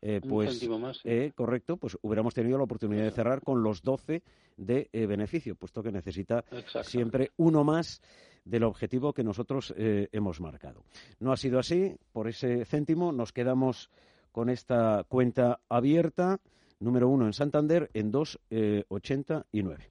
eh, 0.00 0.18
Un 0.22 0.30
pues 0.30 0.52
céntimo 0.52 0.78
más, 0.78 0.96
sí. 0.96 1.02
eh, 1.10 1.32
correcto, 1.34 1.76
pues 1.76 1.98
hubiéramos 2.00 2.32
tenido 2.32 2.56
la 2.56 2.64
oportunidad 2.64 3.04
de 3.04 3.10
cerrar 3.10 3.42
con 3.42 3.62
los 3.62 3.82
12 3.82 4.22
de 4.56 4.88
eh, 4.94 5.04
beneficio, 5.04 5.56
puesto 5.56 5.82
que 5.82 5.92
necesita 5.92 6.42
siempre 6.82 7.32
uno 7.36 7.64
más 7.64 8.00
del 8.46 8.62
objetivo 8.64 9.12
que 9.12 9.22
nosotros 9.24 9.74
eh, 9.76 10.08
hemos 10.12 10.40
marcado. 10.40 10.84
No 11.20 11.32
ha 11.32 11.36
sido 11.36 11.58
así, 11.58 11.94
por 12.12 12.28
ese 12.28 12.64
céntimo 12.64 13.12
nos 13.12 13.32
quedamos 13.32 13.90
con 14.32 14.48
esta 14.48 15.04
cuenta 15.08 15.60
abierta, 15.68 16.38
número 16.80 17.08
uno 17.08 17.26
en 17.26 17.32
Santander, 17.32 17.90
en 17.92 18.12
2,89. 18.12 19.90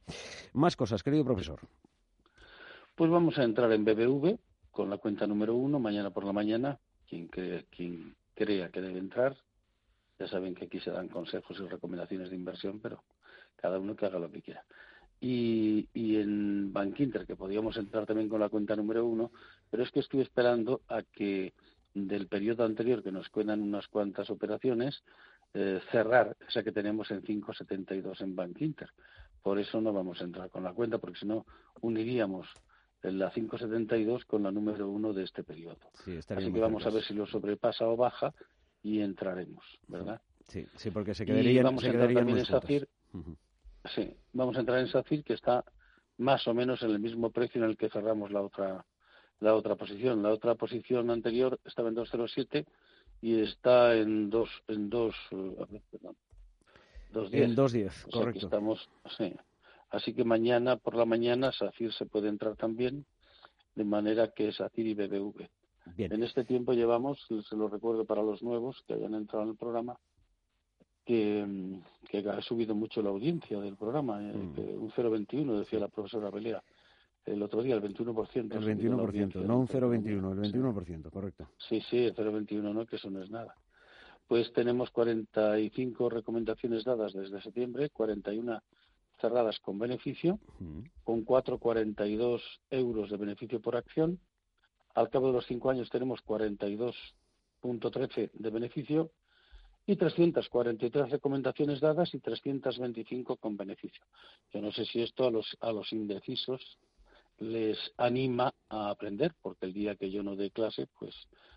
Más 0.53 0.75
cosas, 0.75 1.03
querido 1.03 1.23
profesor. 1.25 1.59
Pues 2.95 3.11
vamos 3.11 3.37
a 3.37 3.43
entrar 3.43 3.71
en 3.73 3.83
BBV 3.83 4.37
con 4.71 4.89
la 4.89 4.97
cuenta 4.97 5.27
número 5.27 5.55
uno 5.55 5.79
mañana 5.79 6.11
por 6.11 6.23
la 6.25 6.33
mañana. 6.33 6.79
Quien, 7.07 7.29
cre- 7.29 7.65
quien 7.69 8.15
crea 8.33 8.69
que 8.69 8.81
debe 8.81 8.99
entrar. 8.99 9.35
Ya 10.17 10.27
saben 10.27 10.55
que 10.55 10.65
aquí 10.65 10.79
se 10.79 10.91
dan 10.91 11.09
consejos 11.09 11.59
y 11.59 11.67
recomendaciones 11.67 12.29
de 12.29 12.35
inversión, 12.37 12.79
pero 12.79 13.03
cada 13.57 13.79
uno 13.79 13.95
que 13.95 14.05
haga 14.05 14.17
lo 14.19 14.31
que 14.31 14.41
quiera. 14.41 14.63
Y, 15.19 15.87
y 15.93 16.17
en 16.17 16.71
Bankinter, 16.71 17.25
que 17.25 17.35
podíamos 17.35 17.77
entrar 17.77 18.05
también 18.05 18.29
con 18.29 18.39
la 18.39 18.49
cuenta 18.49 18.75
número 18.75 19.05
uno, 19.05 19.31
pero 19.71 19.83
es 19.83 19.91
que 19.91 20.01
estoy 20.01 20.21
esperando 20.21 20.81
a 20.87 21.01
que 21.03 21.53
del 21.93 22.27
periodo 22.27 22.65
anterior, 22.65 23.01
que 23.01 23.11
nos 23.11 23.29
cuentan 23.29 23.61
unas 23.61 23.87
cuantas 23.87 24.29
operaciones, 24.29 25.03
eh, 25.53 25.79
cerrar 25.91 26.35
esa 26.47 26.63
que 26.63 26.73
tenemos 26.73 27.09
en 27.11 27.23
5.72 27.23 28.21
en 28.21 28.35
Bankinter. 28.35 28.89
Por 29.41 29.57
eso 29.59 29.79
no 29.79 29.93
vamos 29.93 30.19
a 30.21 30.25
entrar 30.25 30.49
con 30.49 30.63
la 30.63 30.73
cuenta, 30.73 30.97
porque 30.97 31.19
si 31.19 31.25
no 31.25 31.45
uniríamos 31.81 32.47
la 33.01 33.31
5.72 33.31 34.25
con 34.25 34.43
la 34.43 34.51
número 34.51 34.89
uno 34.89 35.13
de 35.13 35.23
este 35.23 35.43
periodo. 35.43 35.77
Así 36.27 36.51
que 36.51 36.59
vamos 36.59 36.85
a 36.85 36.89
ver 36.89 37.03
si 37.03 37.13
lo 37.13 37.25
sobrepasa 37.25 37.87
o 37.87 37.95
baja 37.95 38.33
y 38.83 39.01
entraremos, 39.01 39.63
¿verdad? 39.87 40.21
Sí, 40.47 40.65
sí, 40.75 40.91
porque 40.91 41.13
se 41.13 41.25
quedaría, 41.25 41.63
vamos 41.63 41.83
a 41.83 41.87
entrar 41.87 42.13
también 42.13 42.39
en 42.39 42.45
SACIR. 42.45 42.87
Sí, 43.93 44.15
vamos 44.33 44.55
a 44.57 44.61
entrar 44.61 44.79
en 44.79 44.87
SACIR 44.87 45.23
que 45.23 45.33
está 45.33 45.63
más 46.17 46.47
o 46.47 46.53
menos 46.53 46.81
en 46.81 46.91
el 46.91 46.99
mismo 46.99 47.29
precio 47.31 47.63
en 47.63 47.69
el 47.69 47.77
que 47.77 47.89
cerramos 47.89 48.31
la 48.31 48.41
otra 48.41 48.85
la 49.39 49.53
otra 49.53 49.75
posición. 49.75 50.23
La 50.23 50.29
otra 50.31 50.55
posición 50.55 51.09
anterior 51.09 51.59
estaba 51.65 51.89
en 51.89 51.95
207 51.95 52.65
y 53.21 53.41
está 53.41 53.95
en 53.95 54.29
dos 54.29 54.49
en 54.67 54.89
dos 54.89 55.15
eh, 55.31 55.81
perdón, 55.91 56.15
210. 57.11 57.49
En 57.49 57.55
210, 57.55 58.07
correcto. 58.11 58.45
estamos, 58.45 58.89
sí. 59.17 59.33
Así 59.89 60.13
que 60.13 60.23
mañana 60.23 60.77
por 60.77 60.95
la 60.95 61.05
mañana 61.05 61.51
SACIR 61.51 61.93
se 61.93 62.05
puede 62.05 62.29
entrar 62.29 62.55
también, 62.55 63.05
de 63.75 63.83
manera 63.83 64.31
que 64.31 64.51
SACIR 64.51 64.87
y 64.87 64.93
BBV. 64.93 65.49
Bien. 65.95 66.11
En 66.11 66.23
este 66.23 66.43
tiempo 66.43 66.73
llevamos, 66.73 67.23
se 67.27 67.55
lo 67.55 67.67
recuerdo 67.67 68.05
para 68.05 68.23
los 68.23 68.41
nuevos 68.41 68.83
que 68.87 68.95
hayan 68.95 69.13
entrado 69.13 69.43
en 69.43 69.51
el 69.51 69.55
programa, 69.55 69.99
que, 71.05 71.79
que 72.09 72.17
ha 72.29 72.41
subido 72.41 72.73
mucho 72.75 73.01
la 73.01 73.09
audiencia 73.09 73.59
del 73.59 73.75
programa, 73.77 74.21
eh, 74.21 74.33
Mm. 74.33 74.83
un 74.83 74.91
0,21 74.91 75.59
decía 75.59 75.79
la 75.79 75.87
profesora 75.87 76.29
Belea 76.31 76.61
el 77.25 77.41
otro 77.41 77.63
día, 77.63 77.73
el 77.75 77.81
21%. 77.81 78.51
El 78.55 78.57
ha 78.57 78.61
subido 78.61 78.97
la 78.97 79.03
21%, 79.03 79.07
audiencia 79.07 79.41
no 79.41 79.57
un 79.59 79.65
del 79.65 79.79
programa. 79.79 79.97
0,21, 79.97 80.31
el 80.31 80.39
21%, 80.53 81.09
correcto. 81.11 81.47
Sí, 81.57 81.81
sí, 81.89 81.97
el 82.05 82.13
0,21 82.15 82.73
no, 82.73 82.85
que 82.85 82.97
eso 82.97 83.09
no 83.09 83.23
es 83.23 83.29
nada. 83.31 83.55
Pues 84.27 84.51
tenemos 84.53 84.89
45 84.91 86.09
recomendaciones 86.09 86.83
dadas 86.83 87.13
desde 87.13 87.41
septiembre, 87.41 87.89
41 87.89 88.61
cerradas 89.21 89.59
con 89.59 89.79
beneficio, 89.79 90.39
Mm. 90.59 90.81
con 91.03 91.23
4,42 91.25 92.41
euros 92.69 93.09
de 93.09 93.17
beneficio 93.17 93.59
por 93.61 93.75
acción. 93.75 94.19
Al 94.93 95.09
cabo 95.09 95.27
de 95.27 95.33
los 95.33 95.45
cinco 95.47 95.69
años 95.69 95.89
tenemos 95.89 96.21
42,13 97.61 98.29
de 98.33 98.49
beneficio 98.49 99.11
y 99.87 99.95
343 99.95 101.09
recomendaciones 101.09 101.79
dadas 101.79 102.13
y 102.13 102.19
325 102.19 103.37
con 103.37 103.55
beneficio. 103.55 104.03
Yo 104.51 104.61
no 104.61 104.71
sé 104.71 104.85
si 104.85 105.01
esto 105.01 105.27
a 105.27 105.31
los, 105.31 105.55
a 105.61 105.71
los 105.71 105.91
indecisos 105.93 106.79
les 107.37 107.77
anima 107.97 108.53
a 108.69 108.89
aprender, 108.89 109.33
porque 109.41 109.65
el 109.65 109.73
día 109.73 109.95
que 109.95 110.09
yo 110.09 110.23
no 110.23 110.35
dé 110.35 110.51
clase, 110.51 110.87
pues 110.99 111.13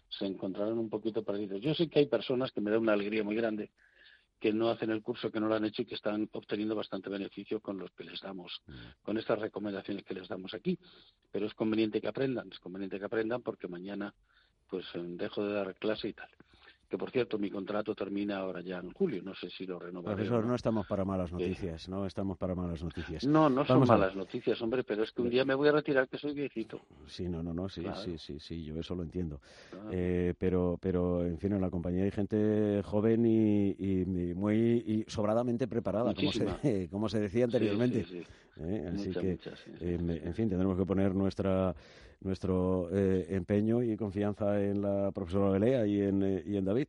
se 0.09 0.27
encontrarán 0.27 0.79
un 0.79 0.91
poquito 0.91 1.23
perdidos. 1.23 1.61
Yo 1.61 1.75
sé 1.75 1.89
que 1.89 2.01
hay 2.01 2.07
personas 2.07 2.53
que 2.53 2.61
me 2.61 2.71
da 2.71 2.79
una 2.79 2.93
alegría 2.93 3.23
muy 3.23 3.37
grande 3.37 3.71
que 4.41 4.53
no 4.53 4.71
hacen 4.71 4.91
el 4.91 5.03
curso, 5.03 5.31
que 5.31 5.41
no 5.41 5.49
lo 5.49 5.57
han 5.57 5.65
hecho 5.65 5.83
y 5.83 5.87
que 5.87 5.97
están 5.97 6.29
obteniendo 6.33 6.77
bastante 6.77 7.11
beneficio 7.11 7.61
con 7.61 7.79
los 7.79 7.91
que 7.93 8.05
les 8.05 8.21
damos, 8.21 8.63
con 9.03 9.19
estas 9.19 9.39
recomendaciones 9.39 10.05
que 10.05 10.15
les 10.15 10.29
damos 10.29 10.55
aquí. 10.55 10.79
Pero 11.31 11.47
es 11.47 11.55
conveniente 11.55 12.01
que 12.01 12.09
aprendan, 12.09 12.49
es 12.53 12.61
conveniente 12.61 12.99
que 12.99 13.05
aprendan 13.05 13.43
porque 13.43 13.67
mañana 13.67 14.15
pues 14.69 14.85
dejo 14.95 15.45
de 15.45 15.55
dar 15.55 15.75
clase 15.77 16.09
y 16.09 16.13
tal. 16.13 16.29
Que 16.89 16.97
por 16.97 17.11
cierto, 17.11 17.39
mi 17.39 17.51
contrato 17.51 17.95
termina 17.95 18.39
ahora 18.39 18.63
ya 18.63 18.79
en 18.79 18.91
julio, 18.95 19.23
no 19.23 19.35
sé 19.35 19.51
si 19.51 19.67
lo 19.67 19.79
renovaré. 19.79 20.17
Profesor, 20.17 20.41
no. 20.43 20.49
no 20.49 20.55
estamos 20.55 20.87
para 20.87 21.05
malas 21.05 21.31
noticias, 21.31 21.87
no 21.89 22.07
estamos 22.07 22.39
para 22.39 22.55
malas 22.55 22.83
noticias. 22.83 23.25
No, 23.27 23.51
no 23.51 23.67
son 23.67 23.75
Vamos 23.81 23.89
malas 23.91 24.17
noticias, 24.17 24.61
hombre, 24.63 24.85
pero 24.85 25.03
es 25.03 25.13
que 25.13 25.21
un 25.21 25.29
día 25.29 25.45
me 25.45 25.55
voy 25.55 25.69
a 25.69 25.73
retirar 25.73 26.09
que 26.09 26.17
soy 26.17 26.33
viejito. 26.33 26.81
Sí, 27.07 27.29
no, 27.29 27.43
no, 27.43 27.53
no, 27.53 27.69
sí, 27.69 27.83
Claro. 27.83 28.01
sí, 28.01 28.17
sí, 28.17 28.41
sí, 28.41 28.65
yo 28.65 28.81
eso 28.81 28.95
lo 28.95 29.03
entiendo. 29.03 29.39
Claro. 29.71 29.91
Eh, 29.93 30.33
pero, 30.39 30.79
pero, 30.81 31.27
en 31.27 31.39
fin, 31.39 31.53
en 31.53 31.61
la 31.61 31.69
compañía 31.69 32.05
hay 32.05 32.11
gente 32.11 32.81
joven 32.85 33.27
y, 33.27 33.69
y- 33.79 34.01
y 34.31 34.35
muy 34.35 34.57
y 34.57 35.05
sobradamente 35.09 35.69
preparada, 35.69 36.15
como 36.15 36.33
se, 36.33 36.47
como 36.91 37.09
se 37.11 37.21
decía 37.21 37.45
anteriormente. 37.45 38.05
Sí, 38.05 38.15
sí, 38.17 38.25
sí. 38.25 38.63
¿eh? 38.63 38.91
Así 38.95 39.09
Mucha, 39.09 39.21
que, 39.21 39.31
mucha, 39.33 39.51
en 40.25 40.35
fin, 40.35 40.49
tendremos 40.49 40.79
que 40.79 40.87
poner 40.87 41.15
nuestra 41.15 41.75
nuestro 42.21 42.89
eh, 42.93 43.27
empeño 43.31 43.83
y 43.83 43.97
confianza 43.97 44.61
en 44.63 44.83
la 44.83 45.11
profesora 45.13 45.51
Belea 45.51 45.87
y 45.87 46.01
en, 46.01 46.23
eh, 46.23 46.43
y 46.47 46.57
en 46.57 46.65
David. 46.65 46.89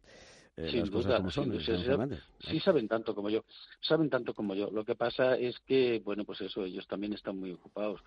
Eh, 0.58 0.70
Sin 0.72 0.80
las 0.82 0.90
duda, 0.90 1.02
cosas 1.04 1.18
como 1.18 1.32
sin 1.32 1.44
son, 1.44 1.86
duda. 1.86 2.20
Sí, 2.40 2.60
saben 2.60 2.88
tanto 2.88 3.16
como 3.16 3.30
yo, 3.30 3.46
saben 3.82 4.10
tanto 4.10 4.34
como 4.34 4.56
yo. 4.56 4.70
Lo 4.72 4.84
que 4.84 4.96
pasa 4.96 5.36
es 5.38 5.58
que, 5.66 6.02
bueno, 6.04 6.26
pues 6.26 6.42
eso, 6.42 6.66
ellos 6.66 6.86
también 6.88 7.14
están 7.14 7.38
muy 7.38 7.52
ocupados. 7.52 8.02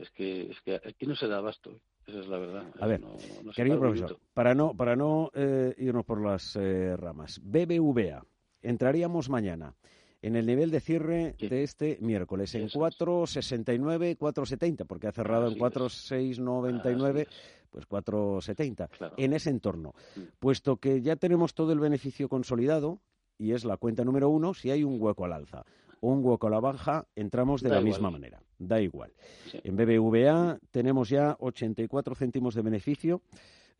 Es 0.00 0.10
que, 0.10 0.50
es 0.50 0.60
que 0.60 0.74
aquí 0.76 1.06
no 1.06 1.16
se 1.16 1.26
da 1.26 1.38
abasto, 1.38 1.80
esa 2.06 2.20
es 2.20 2.28
la 2.28 2.38
verdad. 2.38 2.64
A 2.78 2.86
ver, 2.86 3.00
No- 3.00 3.16
no 3.42 3.52
Querido 3.52 3.80
profesor, 3.80 4.18
para 4.34 4.54
no, 4.54 4.74
para 4.76 4.94
no 4.94 5.30
eh, 5.34 5.74
irnos 5.78 6.04
por 6.04 6.22
las 6.22 6.54
eh, 6.56 6.94
ramas, 6.96 7.40
BBVA, 7.42 8.22
entraríamos 8.62 9.28
mañana 9.30 9.74
en 10.22 10.36
el 10.36 10.46
nivel 10.46 10.70
de 10.70 10.80
cierre 10.80 11.34
Sí. 11.38 11.48
de 11.48 11.62
este 11.62 11.98
miércoles 12.00 12.54
en 12.54 12.62
Eso 12.64 12.86
es. 12.86 12.96
4,69, 12.98 14.16
4,70, 14.18 14.84
porque 14.86 15.06
ha 15.06 15.12
cerrado 15.12 15.42
en 15.44 15.48
Así 15.52 15.54
es. 15.56 15.60
4,699, 15.60 17.22
Así 17.22 17.30
es. 17.30 17.66
pues 17.70 17.86
4,70, 17.86 18.88
Claro. 18.88 19.14
en 19.16 19.32
ese 19.32 19.50
entorno. 19.50 19.94
Mm. 20.16 20.20
Puesto 20.38 20.76
que 20.78 21.00
ya 21.02 21.16
tenemos 21.16 21.54
todo 21.54 21.72
el 21.72 21.80
beneficio 21.80 22.28
consolidado, 22.28 23.00
y 23.38 23.52
es 23.52 23.64
la 23.64 23.76
cuenta 23.76 24.04
número 24.04 24.28
uno, 24.28 24.54
si 24.54 24.70
hay 24.70 24.82
un 24.84 25.00
hueco 25.00 25.24
al 25.24 25.32
alza 25.32 25.64
o 26.00 26.08
un 26.12 26.24
hueco 26.24 26.46
a 26.46 26.50
la 26.50 26.60
baja, 26.60 27.06
entramos 27.14 27.60
de 27.62 27.68
Da 27.68 27.76
la 27.76 27.80
igual. 27.80 27.92
misma 27.92 28.10
manera. 28.10 28.42
Da 28.58 28.80
igual. 28.80 29.12
Sí. 29.50 29.60
En 29.62 29.76
BBVA 29.76 30.58
tenemos 30.72 31.08
ya 31.08 31.36
84 31.38 32.14
céntimos 32.16 32.54
de 32.56 32.62
beneficio 32.62 33.22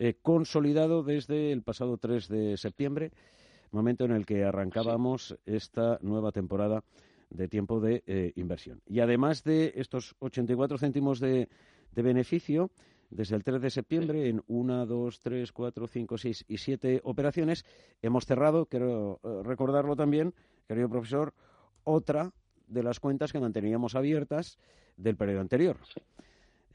eh, 0.01 0.15
consolidado 0.23 1.03
desde 1.03 1.51
el 1.51 1.63
pasado 1.63 1.97
3 1.99 2.29
de 2.29 2.57
septiembre, 2.57 3.11
momento 3.73 4.05
en 4.05 4.13
el 4.13 4.27
que 4.27 4.45
arrancábamos 4.45 5.37
esta 5.47 5.99
nueva 6.03 6.33
temporada 6.33 6.83
de 7.31 7.49
tiempo 7.49 7.81
de 7.81 8.03
eh, 8.07 8.33
inversión. 8.37 8.81
Y 8.87 9.01
además 9.01 9.45
de 9.45 9.73
estos 9.77 10.15
84 10.21 10.79
céntimos 10.79 11.21
de, 11.21 11.49
de 11.93 12.03
beneficio, 12.03 12.71
desde 13.11 13.37
el 13.37 13.45
3 13.45 13.61
de 13.63 13.71
septiembre, 13.71 14.29
en 14.29 14.43
1, 14.49 14.87
2, 14.87 15.21
3, 15.21 15.53
4, 15.53 15.87
5, 15.87 16.19
6 16.19 16.45
y 16.49 16.59
7 16.59 17.01
operaciones, 17.05 17.65
hemos 18.03 18.25
cerrado, 18.27 18.67
quiero 18.67 19.21
eh, 19.23 19.43
recordarlo 19.45 19.97
también, 19.97 20.35
querido 20.67 20.89
profesor, 20.89 21.33
otra 21.85 22.33
de 22.67 22.83
las 22.83 23.01
cuentas 23.01 23.33
que 23.33 23.41
manteníamos 23.41 23.95
abiertas 23.95 24.59
del 24.97 25.17
periodo 25.17 25.41
anterior. 25.41 25.77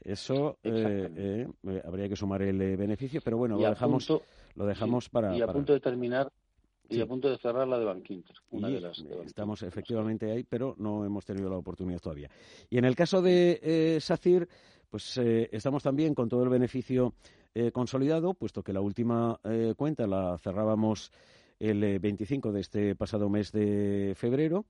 Eso 0.02 0.58
eh, 0.62 1.08
eh, 1.16 1.82
habría 1.84 2.08
que 2.08 2.16
sumar 2.16 2.42
el 2.42 2.58
beneficio, 2.76 3.20
pero 3.24 3.38
bueno, 3.38 3.56
lo 3.56 3.70
dejamos, 3.70 4.06
punto- 4.06 4.24
lo 4.56 4.66
dejamos 4.66 5.08
para. 5.08 5.34
y 5.36 5.40
a 5.40 5.46
para- 5.46 5.56
punto 5.56 5.72
de 5.72 5.80
terminar 5.80 6.30
y 6.88 6.96
Sí. 6.96 7.00
a 7.00 7.06
punto 7.06 7.30
de 7.30 7.38
cerrar 7.38 7.66
la 7.66 7.78
de 7.78 7.84
Bankinter, 7.86 8.36
una 8.50 8.70
y, 8.70 8.74
de 8.74 8.80
las. 8.80 9.02
de 9.02 9.22
estamos 9.24 9.62
efectivamente 9.62 10.30
ahí, 10.30 10.44
pero 10.44 10.74
no 10.78 11.04
hemos 11.04 11.24
tenido 11.24 11.48
la 11.50 11.56
oportunidad 11.56 12.00
todavía. 12.00 12.30
Y 12.70 12.78
en 12.78 12.84
el 12.84 12.94
caso 12.94 13.22
de 13.22 13.58
eh, 13.62 13.98
SACIR, 14.00 14.48
pues 14.90 15.16
eh, 15.18 15.48
estamos 15.52 15.82
también 15.82 16.14
con 16.14 16.28
todo 16.28 16.42
el 16.44 16.50
beneficio 16.50 17.14
eh, 17.54 17.70
consolidado, 17.72 18.34
puesto 18.34 18.62
que 18.62 18.72
la 18.72 18.80
última 18.80 19.38
eh, 19.44 19.74
cuenta 19.76 20.06
la 20.06 20.36
cerrábamos 20.38 21.10
el 21.58 21.82
eh, 21.84 21.98
25 21.98 22.52
de 22.52 22.60
este 22.60 22.94
pasado 22.96 23.28
mes 23.28 23.50
de 23.52 24.12
febrero. 24.16 24.64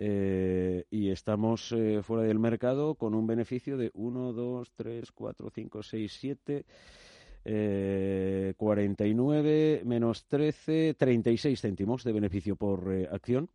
eh, 0.00 0.84
y 0.90 1.10
estamos 1.10 1.72
eh, 1.72 2.02
fuera 2.04 2.22
del 2.22 2.38
mercado 2.38 2.94
con 2.94 3.14
un 3.14 3.26
beneficio 3.26 3.76
de 3.76 3.90
1, 3.94 4.32
2, 4.32 4.72
3, 4.76 5.10
4, 5.10 5.50
5, 5.50 5.82
6, 5.82 6.16
7, 6.20 6.64
eh, 7.44 8.54
49 8.56 9.82
menos 9.84 10.26
13, 10.26 10.94
36 10.94 11.60
céntimos 11.60 12.04
de 12.04 12.12
beneficio 12.12 12.56
por 12.56 12.92
eh, 12.92 13.08
acción 13.10 13.50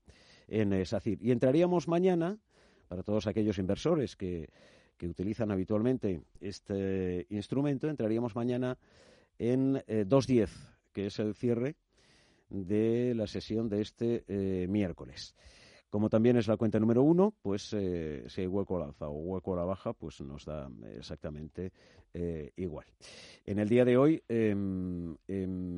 en 0.48 0.74
eh, 0.74 0.86
SACIR. 0.86 1.20
Y 1.22 1.32
entraríamos 1.32 1.88
mañana, 1.88 2.38
para 2.88 3.04
todos 3.04 3.28
aquellos 3.28 3.58
inversores 3.58 4.16
que, 4.16 4.50
que 4.98 5.08
utilizan 5.08 5.52
habitualmente 5.52 6.22
este 6.40 7.26
instrumento, 7.30 7.90
entraríamos 7.90 8.36
mañana 8.36 8.78
en 9.40 9.84
eh, 9.88 10.06
2.10, 10.08 10.50
que 10.92 11.08
es 11.08 11.20
el 11.20 11.36
cierre 11.36 11.76
de 12.50 13.14
la 13.16 13.28
sesión 13.28 13.68
de 13.70 13.82
este 13.82 14.24
eh, 14.28 14.68
miércoles. 14.70 15.36
Como 15.94 16.10
también 16.10 16.38
es 16.38 16.48
la 16.48 16.58
cuenta 16.58 16.80
número 16.80 17.04
uno, 17.04 17.36
pues 17.40 17.72
eh, 17.74 18.24
si 18.26 18.42
hay 18.42 18.48
hueco 18.48 18.78
a 18.78 18.80
la 18.80 18.86
alza 18.86 19.10
o 19.10 19.12
hueco 19.12 19.54
a 19.54 19.58
la 19.58 19.64
baja, 19.64 19.94
pues 19.94 20.22
nos 20.22 20.44
da 20.44 20.68
exactamente 20.98 21.72
eh, 22.16 22.52
igual. 22.56 22.88
En 23.46 23.60
el 23.60 23.70
día 23.70 23.86
de 23.86 23.96
hoy, 23.96 24.24
em, 24.28 25.16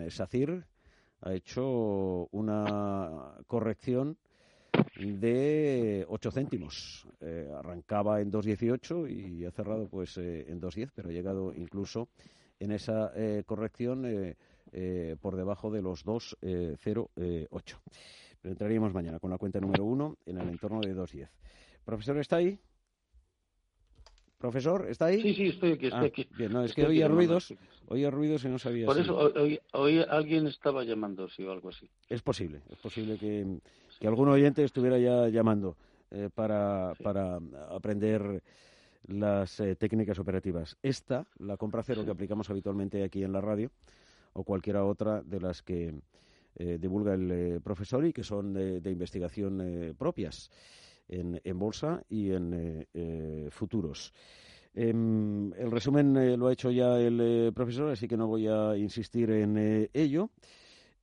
SACIR 0.10 0.66
ha 1.20 1.34
hecho 1.34 2.30
una 2.32 3.34
corrección 3.46 4.18
de 4.98 6.06
8 6.08 6.32
céntimos. 6.32 7.06
Eh, 7.20 7.52
arrancaba 7.54 8.22
en 8.22 8.32
2,18 8.32 9.10
y 9.10 9.44
ha 9.44 9.52
cerrado 9.52 9.90
pues 9.90 10.18
eh, 10.18 10.46
en 10.48 10.62
2,10, 10.62 10.92
pero 10.96 11.10
ha 11.10 11.12
llegado 11.12 11.54
incluso 11.54 12.08
en 12.60 12.72
esa 12.72 13.12
eh, 13.16 13.44
corrección 13.46 14.06
eh, 14.06 14.38
eh, 14.72 15.16
por 15.22 15.36
debajo 15.36 15.72
de 15.72 15.82
los 15.82 16.06
2,08. 16.06 17.78
Pero 18.46 18.54
entraríamos 18.54 18.94
mañana 18.94 19.18
con 19.20 19.32
la 19.32 19.40
cuenta 19.40 19.60
número 19.60 19.84
uno 19.84 20.18
en 20.28 20.38
el 20.38 20.50
entorno 20.50 20.80
de 20.80 20.96
2,10. 20.96 21.28
Profesor, 21.84 22.16
¿está 22.20 22.36
ahí? 22.36 22.60
Profesor, 24.38 24.86
¿está 24.88 25.06
ahí? 25.06 25.20
Sí, 25.24 25.34
sí, 25.34 25.48
estoy 25.48 25.72
aquí, 25.72 25.88
estoy 25.88 26.00
Ah, 26.04 26.06
aquí. 26.06 26.28
bien, 26.38 26.54
no, 26.54 26.62
es 26.62 26.70
Estoy 26.70 26.84
que 26.84 26.90
oía 26.90 27.08
ruidos, 27.08 27.56
oía 27.88 28.12
ruidos 28.12 28.46
y 28.46 28.50
no 28.50 28.60
sabía 28.60 28.86
Por 28.86 29.00
eso 29.00 29.18
hoy, 29.18 29.60
hoy 29.74 30.06
alguien 30.08 30.46
estaba 30.46 30.84
llamando, 30.84 31.28
sí, 31.28 31.44
o 31.44 31.52
algo 31.52 31.70
así. 31.70 31.90
Es 32.08 32.22
posible, 32.22 32.62
es 32.70 32.78
posible 32.78 33.18
que, 33.18 33.58
que 34.00 34.08
algún 34.08 34.30
oyente 34.30 34.64
estuviera 34.64 35.00
ya 35.00 35.28
llamando 35.30 35.76
eh, 36.12 36.30
para, 36.32 36.94
para 37.02 37.40
aprender 37.72 38.44
las 39.08 39.60
eh, 39.60 39.76
técnicas 39.76 40.20
operativas. 40.20 40.78
Esta, 40.84 41.26
la 41.40 41.58
compra 41.58 41.82
cero 41.82 42.06
que 42.06 42.12
aplicamos 42.12 42.48
habitualmente 42.52 43.04
aquí 43.04 43.24
en 43.24 43.34
la 43.34 43.42
radio, 43.42 43.72
o 44.34 44.44
cualquiera 44.44 44.86
otra 44.86 45.24
de 45.24 45.42
las 45.42 45.64
que 45.64 45.96
eh, 46.58 46.78
divulga 46.80 47.14
el 47.14 47.32
eh, 47.32 47.60
profesor 47.60 48.06
y 48.06 48.14
que 48.14 48.24
son 48.24 48.54
de, 48.54 48.90
investigación 48.90 49.60
eh, 49.60 49.94
propias 49.94 50.50
en, 51.10 51.42
en 51.44 51.60
bolsa 51.60 52.02
y 52.08 52.32
en 52.32 52.88
futuros. 53.52 54.14
Em, 54.74 55.54
el 55.54 55.70
resumen 55.70 56.38
lo 56.40 56.48
ha 56.48 56.54
hecho 56.54 56.72
ya 56.72 56.98
el 56.98 57.52
profesor, 57.54 57.92
así 57.92 58.08
que 58.08 58.18
no 58.18 58.28
voy 58.28 58.48
a 58.48 58.76
insistir 58.78 59.30
en 59.32 59.90
ello. 59.94 60.30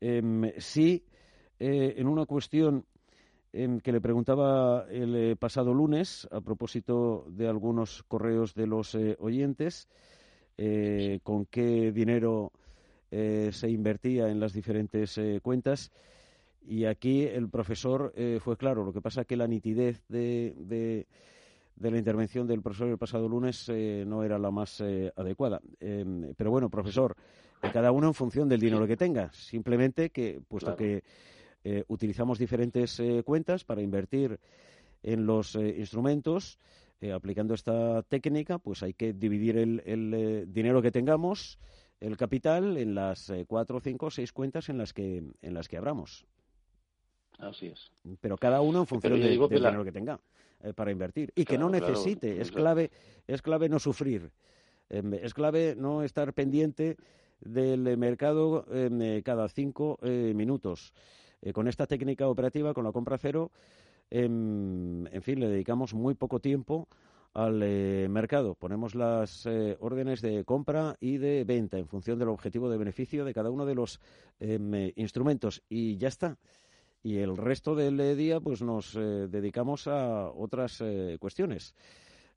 Em, 0.01 0.51
sí, 0.59 1.05
en 1.59 2.09
una 2.09 2.27
cuestión 2.27 2.85
em, 3.53 3.79
que 3.79 3.93
le 3.93 4.01
preguntaba 4.01 4.87
el 4.91 5.37
pasado 5.37 5.73
lunes 5.73 6.27
a 6.33 6.41
propósito 6.41 7.27
de 7.29 7.47
algunos 7.47 8.03
correos 8.05 8.55
de 8.55 8.67
los 8.67 8.95
oyentes, 9.19 9.89
con 11.23 11.47
qué 11.47 11.93
dinero 11.93 12.53
eh, 13.13 13.51
se 13.53 13.71
invertía 13.71 14.29
en 14.29 14.41
las 14.41 14.53
diferentes 14.53 15.17
eh, 15.19 15.39
cuentas. 15.43 15.93
Y 16.67 16.87
aquí 16.87 17.23
el 17.25 17.49
profesor 17.49 18.13
eh, 18.17 18.39
fue 18.43 18.57
claro. 18.57 18.85
Lo 18.85 18.93
que 18.93 19.01
pasa 19.01 19.25
que 19.25 19.37
la 19.37 19.47
nitidez 19.47 20.03
de, 20.09 20.55
de, 20.59 21.07
de 21.77 21.91
la 21.91 21.99
intervención 21.99 22.47
del 22.47 22.63
profesor 22.63 22.89
el 22.89 22.99
pasado 22.99 23.29
lunes 23.29 23.69
eh, 23.69 24.05
no 24.07 24.23
era 24.25 24.39
la 24.39 24.51
más 24.51 24.81
eh, 24.81 25.13
adecuada. 25.17 25.61
Em, 25.81 26.35
pero 26.37 26.51
bueno, 26.51 26.71
profesor, 26.71 27.17
eh, 27.63 27.69
cada 27.73 27.91
uno 27.93 28.09
en 28.09 28.15
función 28.15 28.49
del 28.49 28.61
dinero 28.61 28.87
que 28.87 28.97
tenga. 28.97 29.33
Simplemente 29.33 30.11
que, 30.11 30.41
puesto 30.47 30.75
Claro. 30.75 30.79
que 30.79 31.03
eh, 31.65 31.85
utilizamos 31.89 32.39
diferentes 32.39 32.99
eh, 33.01 33.23
cuentas 33.25 33.65
para 33.65 33.83
invertir 33.83 34.39
en 35.03 35.27
los 35.27 35.57
instrumentos, 35.57 36.61
aplicando 37.13 37.55
esta 37.55 38.03
técnica, 38.05 38.59
pues 38.59 38.85
hay 38.85 38.95
que 38.95 39.13
dividir 39.13 39.59
el, 39.59 39.83
el, 39.85 40.47
dinero 40.53 40.81
que 40.81 40.93
tengamos, 40.93 41.59
el 42.03 42.17
capital, 42.17 42.77
en 42.77 42.95
las 42.95 43.31
eh, 43.31 43.45
cuatro, 43.47 43.81
cinco, 43.81 44.11
seis 44.11 44.33
cuentas 44.33 44.69
en 44.69 44.79
las 44.79 44.93
que 44.93 45.23
en 45.41 45.55
las 45.55 45.69
que 45.69 45.77
abramos. 45.77 46.27
Así 47.39 47.67
es. 47.69 47.91
Pero 48.21 48.37
cada 48.37 48.61
uno 48.61 48.81
en 48.81 48.87
función 48.87 49.15
de- 49.15 49.21
que 49.21 49.29
del 49.55 49.63
la- 49.63 49.71
dinero 49.71 49.85
que 49.85 49.93
tenga 49.93 50.21
eh, 50.63 50.73
para 50.75 50.91
invertir 50.91 51.33
y 51.35 51.45
que 51.45 51.59
no 51.59 51.71
claro, 51.71 51.87
necesite. 51.89 52.41
es 52.41 52.51
claro. 52.51 52.63
clave, 52.65 52.91
es 53.27 53.43
clave 53.43 53.69
no 53.69 53.79
sufrir. 53.79 54.31
Em, 54.89 55.15
es 55.15 55.33
clave 55.35 55.75
no 55.77 56.03
estar 56.03 56.33
pendiente 56.35 56.97
del 57.41 57.87
eh, 57.87 57.97
mercado 57.97 58.67
em, 58.71 59.01
eh, 59.03 59.23
cada 59.25 59.49
cinco 59.49 59.99
eh, 60.03 60.33
minutos. 60.35 60.93
Eh, 61.41 61.53
con 61.53 61.67
esta 61.67 61.87
técnica 61.87 62.29
operativa, 62.29 62.75
con 62.75 62.85
la 62.85 62.93
compra 62.93 63.19
cero, 63.19 63.51
em, 64.11 65.07
en 65.07 65.23
fin, 65.23 65.41
le 65.41 65.49
dedicamos 65.49 65.95
muy 65.95 66.15
poco 66.15 66.39
tiempo 66.41 66.87
al 67.35 67.63
eh, 67.63 68.07
mercado. 68.11 68.55
Ponemos 68.55 68.95
las 68.95 69.47
eh, 69.47 69.77
órdenes 69.81 70.21
de 70.21 70.45
compra 70.45 70.97
y 71.01 71.17
de 71.19 71.45
venta 71.45 71.79
en 71.79 71.87
función 71.87 72.19
del 72.19 72.29
objetivo 72.29 72.69
de 72.71 72.77
beneficio 72.79 73.25
de 73.25 73.33
cada 73.35 73.51
uno 73.51 73.65
de 73.67 73.75
los 73.75 74.01
em, 74.41 74.75
eh, 74.75 74.93
instrumentos 74.97 75.63
y 75.69 75.97
ya 75.97 76.09
está. 76.09 76.37
Y 77.03 77.19
el 77.19 77.37
resto 77.37 77.75
del 77.75 77.99
eh, 78.01 78.15
día, 78.15 78.41
pues 78.41 78.63
nos 78.63 78.95
eh, 78.97 79.01
dedicamos 79.29 79.87
a 79.89 80.31
otras 80.31 80.83
cuestiones. 81.19 81.75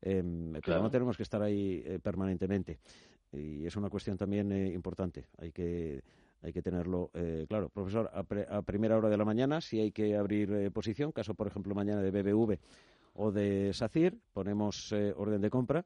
Em, 0.01 0.51
pero 0.53 0.62
Claro. 0.62 0.84
no 0.84 0.89
tenemos 0.91 1.17
que 1.17 1.23
estar 1.23 1.41
ahí 1.41 1.84
permanentemente. 2.01 2.79
Y 3.31 3.65
es 3.65 3.75
una 3.75 3.89
cuestión 3.89 4.17
también 4.17 4.51
importante. 4.73 5.25
Hay 5.38 5.51
que, 5.51 6.01
hay 6.41 6.53
que 6.53 6.62
tenerlo 6.62 7.10
eh, 7.13 7.45
claro. 7.49 7.69
Profesor, 7.69 8.10
a, 8.13 8.23
pre- 8.23 8.45
a 8.49 8.62
primera 8.62 8.97
hora 8.97 9.10
de 9.10 9.17
la 9.17 9.25
mañana, 9.25 9.60
si 9.62 9.79
hay 9.79 9.91
que 9.91 10.15
abrir 10.15 10.51
eh, 10.53 10.71
posición, 10.71 11.12
caso 11.12 11.34
por 11.34 11.47
ejemplo 11.47 11.73
mañana 11.75 12.01
de 12.01 12.12
BBV 12.12 12.58
o 13.15 13.32
de 13.32 13.73
SACIR, 13.73 14.17
ponemos 14.34 14.91
eh, 14.91 15.13
orden 15.15 15.41
de 15.41 15.49
compra 15.49 15.86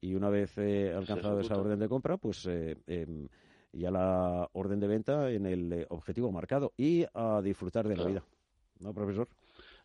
y 0.00 0.14
una 0.14 0.30
vez 0.30 0.56
eh, 0.58 0.92
alcanzado 0.94 1.40
esa 1.40 1.56
orden 1.56 1.78
de 1.78 1.88
compra, 1.88 2.16
pues 2.16 2.46
eh, 2.46 2.76
em, 2.86 3.28
ya 3.72 3.90
la 3.90 4.48
orden 4.52 4.80
de 4.80 4.86
venta 4.86 5.30
en 5.30 5.46
el 5.46 5.72
eh, 5.72 5.86
objetivo 5.90 6.32
marcado 6.32 6.72
y 6.76 7.04
a 7.14 7.40
disfrutar 7.42 7.88
de 7.88 7.96
la 7.96 8.04
vida. 8.04 8.24
¿No, 8.80 8.92
profesor? 8.92 9.28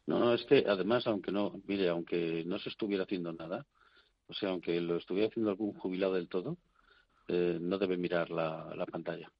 No, 0.08 0.20
no, 0.20 0.34
es 0.34 0.44
que 0.46 0.66
además, 0.68 1.08
aunque 1.08 1.32
no, 1.32 1.62
mire, 1.68 1.90
aunque 1.90 2.44
no 2.46 2.60
se 2.60 2.70
estuviera 2.70 3.04
haciendo 3.04 3.32
nada, 3.34 3.66
o 4.28 4.34
sea, 4.34 4.50
aunque 4.50 4.80
lo 4.82 4.98
estuviera 4.98 5.30
haciendo 5.30 5.52
algún 5.52 5.74
jubilado 5.74 6.14
del 6.14 6.28
todo, 6.28 6.58
eh, 7.28 7.58
no 7.62 7.78
debe 7.78 7.98
mirar 7.98 8.30
la, 8.32 8.74
la 8.76 8.86
pantalla. 8.86 9.32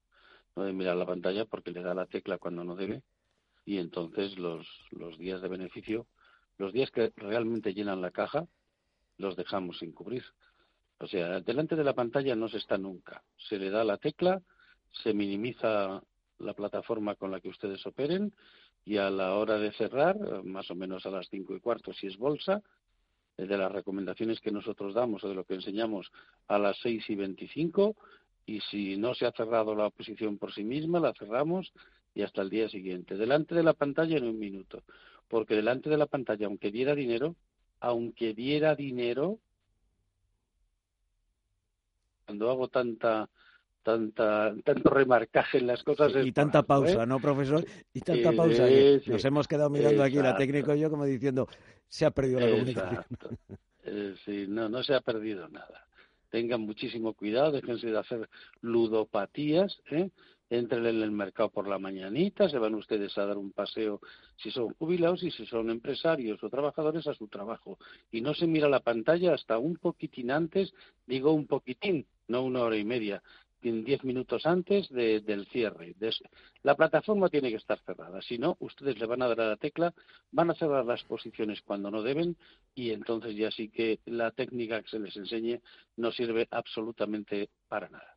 No 0.54 0.62
debe 0.62 0.76
mirar 0.76 0.96
la 0.96 1.06
pantalla 1.06 1.44
porque 1.46 1.70
le 1.70 1.82
da 1.82 1.94
la 1.94 2.06
tecla 2.06 2.38
cuando 2.38 2.64
no 2.64 2.76
debe 2.76 3.02
y 3.64 3.78
entonces 3.78 4.38
los, 4.38 4.66
los 4.90 5.18
días 5.18 5.40
de 5.40 5.48
beneficio, 5.48 6.06
los 6.58 6.72
días 6.72 6.90
que 6.90 7.12
realmente 7.16 7.74
llenan 7.74 8.00
la 8.00 8.10
caja, 8.10 8.46
los 9.18 9.36
dejamos 9.36 9.78
sin 9.78 9.92
cubrir. 9.92 10.24
O 10.98 11.06
sea, 11.06 11.40
delante 11.40 11.76
de 11.76 11.84
la 11.84 11.94
pantalla 11.94 12.36
no 12.36 12.48
se 12.48 12.58
está 12.58 12.78
nunca. 12.78 13.22
Se 13.48 13.58
le 13.58 13.70
da 13.70 13.84
la 13.84 13.96
tecla, 13.96 14.40
se 15.02 15.12
minimiza 15.12 16.02
la 16.38 16.54
plataforma 16.54 17.14
con 17.14 17.30
la 17.30 17.40
que 17.40 17.48
ustedes 17.48 17.84
operen 17.86 18.34
y 18.84 18.96
a 18.96 19.10
la 19.10 19.34
hora 19.34 19.58
de 19.58 19.72
cerrar, 19.72 20.44
más 20.44 20.70
o 20.70 20.74
menos 20.74 21.06
a 21.06 21.10
las 21.10 21.28
cinco 21.28 21.54
y 21.54 21.60
cuarto 21.60 21.92
si 21.92 22.06
es 22.06 22.16
bolsa, 22.16 22.62
eh, 23.36 23.46
de 23.46 23.56
las 23.56 23.72
recomendaciones 23.72 24.40
que 24.40 24.50
nosotros 24.50 24.94
damos 24.94 25.24
o 25.24 25.28
de 25.28 25.34
lo 25.34 25.44
que 25.44 25.54
enseñamos 25.54 26.10
a 26.48 26.58
las 26.58 26.76
seis 26.78 27.08
y 27.08 27.14
veinticinco 27.14 27.96
y 28.44 28.60
si 28.60 28.96
no 28.96 29.14
se 29.14 29.26
ha 29.26 29.32
cerrado 29.32 29.74
la 29.74 29.90
posición 29.90 30.36
por 30.38 30.52
sí 30.52 30.64
misma, 30.64 31.00
la 31.00 31.14
cerramos 31.14 31.72
y 32.14 32.22
hasta 32.22 32.42
el 32.42 32.50
día 32.50 32.68
siguiente. 32.68 33.16
Delante 33.16 33.54
de 33.54 33.62
la 33.62 33.72
pantalla 33.72 34.16
en 34.16 34.24
un 34.24 34.38
minuto, 34.38 34.82
porque 35.32 35.54
delante 35.54 35.88
de 35.88 35.96
la 35.96 36.04
pantalla, 36.04 36.44
aunque 36.44 36.70
diera 36.70 36.94
dinero, 36.94 37.36
aunque 37.80 38.34
diera 38.34 38.74
dinero, 38.74 39.38
cuando 42.26 42.50
hago 42.50 42.68
tanta 42.68 43.30
tanta 43.82 44.54
tanto 44.62 44.90
remarcaje 44.90 45.56
en 45.56 45.68
las 45.68 45.82
cosas 45.84 46.12
y 46.22 46.32
tanta 46.32 46.58
algo, 46.58 46.68
pausa, 46.68 47.04
¿eh? 47.04 47.06
¿no, 47.06 47.18
profesor? 47.18 47.64
Y 47.94 48.00
tanta 48.02 48.32
pausa. 48.32 48.66
Nos 49.06 49.24
hemos 49.24 49.48
quedado 49.48 49.70
mirando 49.70 50.02
aquí 50.02 50.16
la 50.16 50.36
técnico 50.36 50.74
y 50.74 50.80
yo 50.80 50.90
como 50.90 51.06
diciendo, 51.06 51.48
se 51.88 52.04
ha 52.04 52.10
perdido 52.10 52.38
la 52.38 52.50
comunicación. 52.50 53.04
Eh, 53.84 54.14
sí, 54.26 54.44
no, 54.46 54.68
no 54.68 54.82
se 54.82 54.94
ha 54.94 55.00
perdido 55.00 55.48
nada. 55.48 55.86
Tengan 56.28 56.60
muchísimo 56.60 57.14
cuidado, 57.14 57.52
déjense 57.52 57.86
de 57.86 57.98
hacer 57.98 58.28
ludopatías, 58.60 59.80
¿eh? 59.90 60.10
Entren 60.52 60.84
en 60.86 61.02
el 61.02 61.10
mercado 61.10 61.50
por 61.50 61.66
la 61.66 61.78
mañanita, 61.78 62.48
se 62.48 62.58
van 62.58 62.74
ustedes 62.74 63.16
a 63.16 63.26
dar 63.26 63.38
un 63.38 63.52
paseo 63.52 64.00
si 64.36 64.50
son 64.50 64.74
jubilados 64.74 65.22
y 65.22 65.30
si 65.30 65.46
son 65.46 65.70
empresarios 65.70 66.42
o 66.42 66.50
trabajadores 66.50 67.06
a 67.06 67.14
su 67.14 67.28
trabajo. 67.28 67.78
Y 68.10 68.20
no 68.20 68.34
se 68.34 68.46
mira 68.46 68.68
la 68.68 68.80
pantalla 68.80 69.34
hasta 69.34 69.58
un 69.58 69.76
poquitín 69.76 70.30
antes, 70.30 70.72
digo 71.06 71.32
un 71.32 71.46
poquitín, 71.46 72.06
no 72.28 72.42
una 72.42 72.62
hora 72.62 72.76
y 72.76 72.84
media, 72.84 73.22
diez 73.62 74.02
minutos 74.04 74.44
antes 74.44 74.88
de- 74.90 75.20
del 75.20 75.46
cierre. 75.46 75.94
La 76.62 76.74
plataforma 76.74 77.28
tiene 77.28 77.50
que 77.50 77.56
estar 77.56 77.78
cerrada, 77.86 78.20
si 78.20 78.36
no, 78.36 78.56
ustedes 78.60 78.98
le 78.98 79.06
van 79.06 79.22
a 79.22 79.28
dar 79.28 79.40
a 79.40 79.48
la 79.50 79.56
tecla, 79.56 79.94
van 80.32 80.50
a 80.50 80.54
cerrar 80.54 80.84
las 80.84 81.02
posiciones 81.04 81.62
cuando 81.62 81.90
no 81.90 82.02
deben 82.02 82.36
y 82.74 82.90
entonces 82.90 83.36
ya 83.36 83.50
sí 83.50 83.68
que 83.70 84.00
la 84.06 84.32
técnica 84.32 84.82
que 84.82 84.88
se 84.88 84.98
les 84.98 85.16
enseñe 85.16 85.60
no 85.96 86.10
sirve 86.12 86.48
absolutamente 86.50 87.50
para 87.68 87.88
nada. 87.88 88.11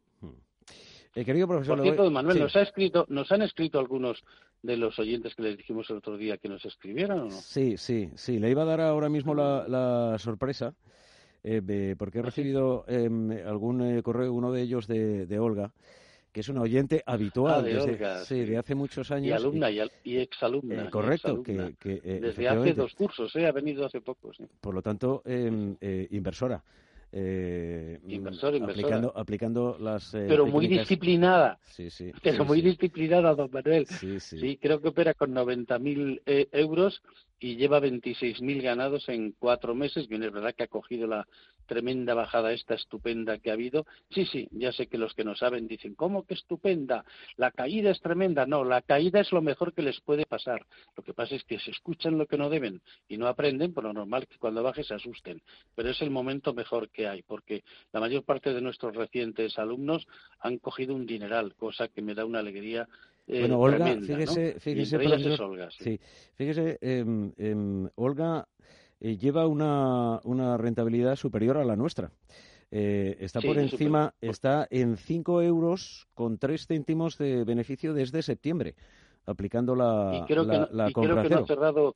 Eh, 1.15 1.23
querido 1.23 1.47
profesor, 1.47 1.78
Por 1.78 1.86
le 1.86 1.91
voy- 1.91 1.97
cierto, 1.97 2.12
Manuel, 2.12 2.36
sí. 2.36 2.41
nos 2.43 2.56
ha 2.58 2.62
escrito, 2.62 3.06
nos 3.08 3.32
han 3.32 3.41
escrito 3.41 3.80
algunos 3.80 4.21
de 4.62 4.75
los 4.75 4.99
oyentes 4.99 5.34
que 5.34 5.43
les 5.43 5.58
dijimos 5.58 5.89
el 5.89 5.97
otro 5.97 6.17
día 6.17 6.38
que 6.38 6.49
nos 6.49 6.65
escribieran 6.65 7.19
o 7.21 7.23
no? 7.25 7.32
Sí, 7.32 7.78
sí, 7.78 8.10
sí. 8.15 8.38
Le 8.39 8.49
iba 8.49 8.63
a 8.63 8.65
dar 8.65 8.82
ahora 8.82 9.08
mismo 9.08 9.34
la, 9.34 9.65
la 9.67 10.17
sorpresa, 10.19 10.73
eh, 11.43 11.95
porque 11.97 12.17
he 12.17 12.21
¿Ah, 12.21 12.25
recibido 12.25 12.84
em, 12.89 13.32
algún 13.47 13.82
eh, 13.82 14.04
correo, 14.04 14.34
uno 14.34 14.51
de 14.51 14.62
ellos 14.63 14.88
de, 14.88 15.25
de 15.25 15.39
Olga, 15.39 15.71
que 16.34 16.41
es 16.41 16.49
una 16.49 16.62
oyente 16.62 17.01
habitual 17.06 17.60
Ah, 17.60 17.62
de 17.62 17.75
desde, 17.75 17.91
Olga, 17.93 18.17
sí, 18.25 18.43
de 18.43 18.58
hace 18.58 18.75
muchos 18.75 19.10
años. 19.12 19.28
Y 19.30 19.32
alumna 19.32 19.71
y, 19.71 19.80
y 20.04 20.17
exalumna. 20.17 20.84
eh, 20.84 20.86
y 20.88 20.89
correcto, 20.89 21.41
que, 21.43 21.51
exalumna. 21.54 21.78
que, 21.80 22.01
eh, 22.04 22.19
Desde 22.21 22.49
hace 22.49 22.73
dos 22.73 22.93
cursos, 22.93 23.34
¿eh? 23.38 23.47
ha 23.47 23.54
venido 23.54 23.86
hace 23.86 24.01
poco. 24.01 24.34
Sí. 24.34 24.43
por 24.60 24.73
lo 24.73 24.82
tanto, 24.82 25.21
em, 25.25 25.78
inversora. 26.12 26.62
Eh, 27.15 27.99
Inversor, 28.08 28.54
mm, 28.54 28.58
inversora. 28.58 28.82
aplicando, 28.82 29.13
aplicando 29.17 29.78
las 29.80 30.13
eh, 30.13 30.25
Pero 30.28 30.45
muy 30.45 30.67
disciplinada, 30.67 31.58
Sí, 31.75 31.89
sí. 31.89 32.12
pero 32.21 32.43
sí, 32.43 32.47
muy 32.47 32.62
sí. 32.62 32.69
disciplinada, 32.69 33.36
don 33.36 33.49
Manuel. 33.51 33.86
Sí, 33.88 34.19
sí. 34.19 34.58
Creo 34.58 34.82
que 34.82 34.89
opera 34.89 35.13
con 35.13 35.34
90.000 35.34 36.21
eh, 36.25 36.47
euros 36.51 37.01
y 37.39 37.56
lleva 37.56 37.80
26.000 37.80 38.62
ganados 38.62 39.08
en 39.10 39.34
cuatro 39.39 39.73
meses. 39.75 40.08
Bien, 40.08 40.23
es 40.23 40.32
verdad 40.32 40.54
que 40.56 40.63
ha 40.63 40.67
cogido 40.67 41.08
la 41.08 41.25
tremenda 41.65 42.13
bajada 42.13 42.54
esta 42.54 42.75
estupenda 42.75 43.38
que 43.38 43.49
ha 43.49 43.54
habido. 43.54 43.86
Sí, 44.10 44.25
sí, 44.25 44.47
ya 44.51 44.71
sé 44.71 44.88
que 44.88 44.97
los 44.97 45.13
que 45.13 45.23
no 45.23 45.36
saben 45.36 45.67
dicen, 45.67 45.95
¿cómo 45.95 46.25
que 46.25 46.34
estupenda? 46.34 47.06
La 47.38 47.51
caída 47.51 47.91
es 47.91 47.99
tremenda. 48.01 48.45
No, 48.45 48.63
la 48.63 48.82
caída 48.82 49.19
es 49.19 49.32
lo 49.32 49.41
mejor 49.41 49.73
que 49.73 49.82
les 49.82 49.99
puede 50.01 50.25
pasar. 50.25 50.65
Lo 50.95 51.04
que 51.04 51.13
pasa 51.13 51.36
es 51.36 51.43
que 51.43 51.60
se 51.60 51.71
escuchan 51.71 52.17
lo 52.17 52.28
que 52.28 52.38
no 52.38 52.49
deben 52.49 52.82
y 53.08 53.17
no 53.17 53.28
aprenden, 53.28 53.73
por 53.73 53.84
lo 53.84 53.93
normal 53.93 54.28
que 54.28 54.38
cuando 54.38 54.63
baje 54.63 54.84
se 54.84 54.93
asusten. 54.93 55.41
Pero 55.75 55.89
es 55.89 56.01
el 56.01 56.10
momento 56.10 56.54
mejor 56.54 56.89
que 56.89 57.08
hay, 57.08 57.21
porque 57.23 57.63
la 57.91 57.99
mayor 57.99 58.23
parte 58.23 58.54
de 58.54 58.62
nuestros 58.62 58.95
recientes 58.95 59.58
alumnos 59.58 60.08
han 60.39 60.58
cogido 60.58 60.95
un 60.95 61.06
dineral, 61.06 61.56
cosa 61.56 61.88
que 61.88 62.01
me 62.01 62.15
da 62.15 62.25
una 62.25 62.39
alegría 62.39 62.88
eh, 63.28 63.39
bueno, 63.39 63.60
Olga, 63.60 63.78
tremenda, 63.78 64.06
fíjese, 64.06 64.54
¿no? 64.54 64.60
fíjese, 64.60 64.99
profesor, 64.99 65.49
Olga, 65.49 65.71
sí. 65.71 65.84
sí, 65.84 65.99
fíjese, 66.36 66.78
em, 66.82 67.34
em, 67.38 67.89
Olga 67.95 68.47
eh, 68.99 69.17
lleva 69.17 69.47
una, 69.47 70.19
una 70.23 70.58
rentabilidad 70.58 71.15
superior 71.15 71.58
a 71.58 71.65
la 71.65 71.75
nuestra. 71.75 72.12
Eh, 72.71 73.17
está 73.19 73.41
Sí, 73.41 73.47
por 73.47 73.58
encima, 73.58 74.13
está 74.21 74.67
en 74.69 74.97
5 74.97 75.41
euros 75.41 76.08
con 76.13 76.38
3 76.38 76.65
céntimos 76.67 77.17
de 77.17 77.43
beneficio 77.43 77.93
desde 77.93 78.21
septiembre, 78.21 78.75
aplicando 79.25 79.75
la, 79.75 80.23
y 80.23 80.27
creo 80.27 80.45
que 80.45 80.51
la, 80.51 80.60
no, 80.60 80.67
la 80.71 80.89
y 80.89 80.93
compra 80.93 81.13
creo 81.15 81.23
que 81.23 81.29
no 81.29 81.38
ha 81.43 81.47
cerrado 81.47 81.95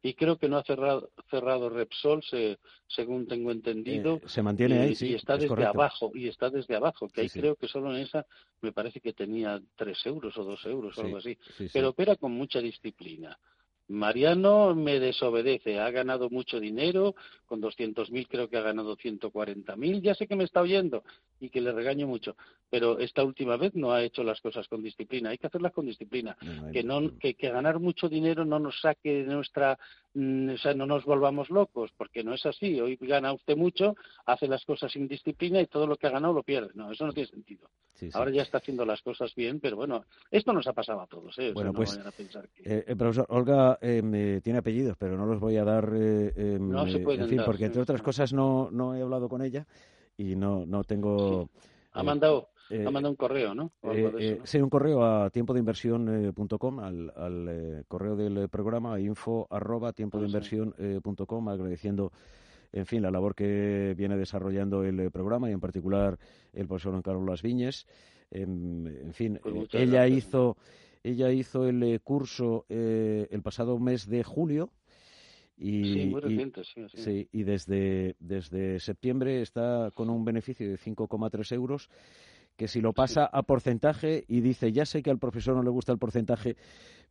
y 0.00 0.14
creo 0.14 0.38
que 0.38 0.48
no 0.48 0.58
ha 0.58 0.62
cerrado, 0.62 1.10
cerrado 1.28 1.68
Repsol 1.68 2.22
se- 2.22 2.58
según 2.86 3.26
tengo 3.26 3.50
entendido 3.50 4.20
Eh, 4.24 4.28
se 4.28 4.42
mantiene 4.42 4.76
y, 4.76 4.82
ahí, 4.82 4.94
sí, 4.94 5.10
y 5.10 5.14
está 5.14 5.34
es 5.34 5.40
desde 5.40 5.48
correcto. 5.48 5.74
abajo 5.78 6.12
y 6.14 6.28
está 6.28 6.50
desde 6.50 6.76
abajo 6.76 7.08
que 7.08 7.14
Sí, 7.14 7.20
ahí 7.22 7.28
sí. 7.28 7.40
creo 7.40 7.56
que 7.56 7.66
solo 7.68 7.94
en 7.94 8.02
esa 8.02 8.24
me 8.60 8.72
parece 8.72 9.00
que 9.00 9.12
tenía 9.12 9.60
tres 9.76 9.98
euros 10.06 10.36
o 10.38 10.44
dos 10.44 10.64
euros 10.66 10.96
o 10.96 11.00
Sí, 11.00 11.06
algo 11.06 11.16
así 11.18 11.38
sí, 11.58 11.68
sí. 11.68 11.68
pero 11.72 11.88
opera 11.90 12.14
con 12.16 12.32
mucha 12.32 12.60
disciplina 12.60 13.36
Mariano 13.88 14.74
me 14.74 15.00
desobedece, 15.00 15.80
ha 15.80 15.90
ganado 15.90 16.28
mucho 16.30 16.60
dinero, 16.60 17.14
con 17.46 17.60
200.000 17.60 18.28
creo 18.28 18.48
que 18.48 18.58
ha 18.58 18.62
ganado 18.62 18.96
140.000, 18.96 20.02
ya 20.02 20.14
sé 20.14 20.26
que 20.26 20.36
me 20.36 20.44
está 20.44 20.60
oyendo 20.60 21.02
y 21.40 21.48
que 21.50 21.60
le 21.60 21.72
regaño 21.72 22.06
mucho, 22.06 22.36
pero 22.68 22.98
esta 22.98 23.24
última 23.24 23.56
vez 23.56 23.74
no 23.74 23.92
ha 23.92 24.02
hecho 24.02 24.22
las 24.22 24.40
cosas 24.40 24.68
con 24.68 24.82
disciplina, 24.82 25.30
hay 25.30 25.38
que 25.38 25.46
hacerlas 25.46 25.72
con 25.72 25.86
disciplina 25.86 26.36
No, 26.42 26.54
no 26.54 26.66
hay- 26.66 26.72
que 26.72 26.82
no 26.82 27.18
que, 27.18 27.34
que 27.34 27.50
ganar 27.50 27.80
mucho 27.80 28.08
dinero 28.08 28.44
no 28.44 28.58
nos 28.58 28.80
saque 28.80 29.24
de 29.24 29.34
nuestra 29.34 29.78
o 30.16 30.58
sea 30.58 30.74
no 30.74 30.86
nos 30.86 31.04
volvamos 31.04 31.50
locos 31.50 31.90
porque 31.96 32.24
no 32.24 32.34
es 32.34 32.44
así. 32.46 32.80
Hoy 32.80 32.96
gana 33.00 33.32
usted 33.32 33.56
mucho 33.56 33.94
hace 34.26 34.48
las 34.48 34.64
cosas 34.64 34.90
sin 34.92 35.06
disciplina 35.08 35.60
y 35.60 35.66
todo 35.66 35.86
lo 35.86 35.96
que 35.96 36.06
ha 36.06 36.10
ganado 36.10 36.32
lo 36.32 36.42
pierde. 36.42 36.70
No 36.74 36.90
eso 36.90 37.06
no 37.06 37.12
tiene 37.12 37.28
sentido. 37.28 37.68
Sí, 37.94 38.06
sí. 38.10 38.16
ahora 38.16 38.30
ya 38.30 38.42
está 38.42 38.58
haciendo 38.58 38.84
las 38.86 39.02
cosas 39.02 39.34
bien 39.34 39.58
pero 39.58 39.74
bueno 39.76 40.04
esto 40.30 40.52
nos 40.52 40.64
ha 40.68 40.72
pasado 40.72 41.00
a 41.00 41.08
todos 41.08 41.36
¿eh? 41.40 41.42
O 41.42 41.44
sea, 41.46 41.52
Bueno, 41.54 41.72
no 41.72 41.76
pues, 41.78 41.98
a 41.98 42.12
pensar 42.12 42.48
que 42.50 42.62
Eh, 42.62 42.84
eh, 42.86 42.94
profesor, 42.96 43.26
Olga 43.28 43.76
eh, 43.82 44.02
me- 44.02 44.40
tiene 44.40 44.60
apellidos, 44.60 44.96
pero 44.96 45.16
no 45.16 45.26
los 45.26 45.40
voy 45.40 45.56
a 45.56 45.64
dar, 45.64 45.90
eh, 45.96 46.32
eh, 46.36 46.58
No 46.60 46.86
se 46.86 47.00
pueden 47.00 47.22
en 47.22 47.28
fin, 47.28 47.38
dar, 47.38 47.46
porque 47.46 47.64
entre 47.64 47.82
otras 47.82 48.00
cosas 48.00 48.32
no, 48.32 48.70
no 48.70 48.94
he 48.94 49.02
hablado 49.02 49.28
con 49.28 49.42
ella 49.42 49.66
y 50.16 50.36
no, 50.36 50.64
no 50.64 50.84
tengo... 50.84 51.50
ha 51.92 52.02
mandado 52.04 52.50
eh, 52.70 52.84
ha 52.86 52.90
mandado 52.90 53.10
un 53.10 53.16
correo 53.16 53.54
no 53.54 53.72
eh, 53.82 54.08
eso, 54.18 54.18
eh, 54.18 54.36
¿no? 54.38 54.46
sí, 54.46 54.58
un 54.60 54.70
correo 54.70 55.04
a 55.04 55.30
tiempo 55.30 55.52
de 55.54 55.60
inversión.com, 55.60 56.80
al, 56.80 57.12
al 57.16 57.48
eh, 57.48 57.84
correo 57.88 58.16
del 58.16 58.36
eh, 58.38 58.48
programa, 58.48 58.98
info 59.00 59.46
arroba 59.50 59.92
tiempo 59.92 60.18
de 60.18 60.24
Ah, 60.24 60.28
sí. 60.28 60.34
inversión 60.34 60.74
eh, 60.78 61.00
punto 61.02 61.26
com, 61.26 61.48
agradeciendo, 61.48 62.12
en 62.72 62.86
fin, 62.86 63.02
la 63.02 63.10
labor 63.10 63.34
que 63.34 63.94
viene 63.96 64.16
desarrollando 64.16 64.84
el 64.84 65.00
eh, 65.00 65.10
programa 65.10 65.48
y 65.48 65.52
en 65.52 65.60
particular 65.60 66.18
el 66.52 66.66
profesor 66.66 67.00
Carlos 67.02 67.24
Las 67.26 67.42
Viñes. 67.42 67.86
Em, 68.30 68.86
en 68.86 69.14
fin, 69.14 69.38
Pues 69.42 69.54
eh, 69.54 69.58
ella 69.84 70.06
gracias. 70.06 70.26
hizo, 70.28 70.56
ella 71.02 71.30
hizo 71.32 71.66
el 71.66 71.82
eh, 71.82 71.98
curso 72.00 72.66
eh, 72.68 73.26
el 73.30 73.42
pasado 73.42 73.78
mes 73.78 74.06
de 74.06 74.22
julio. 74.24 74.70
Y, 75.60 75.94
sí 75.94 76.06
muy 76.06 76.20
y- 76.20 76.24
reciente 76.24 76.62
sí, 76.62 76.86
sí. 76.88 76.98
Sí, 76.98 77.28
y 77.32 77.42
desde, 77.42 78.14
desde 78.20 78.78
septiembre 78.80 79.40
está 79.42 79.90
con 79.94 80.08
un 80.10 80.24
beneficio 80.24 80.68
de 80.68 80.76
5,3 80.78 81.52
euros, 81.52 81.88
que 82.58 82.66
si 82.68 82.80
lo 82.80 82.92
pasa 82.92 83.24
a 83.24 83.44
porcentaje 83.44 84.24
y 84.26 84.40
dice, 84.40 84.72
ya 84.72 84.84
sé 84.84 85.00
que 85.00 85.10
al 85.10 85.18
profesor 85.20 85.54
no 85.54 85.62
le 85.62 85.70
gusta 85.70 85.92
el 85.92 85.98
porcentaje, 85.98 86.56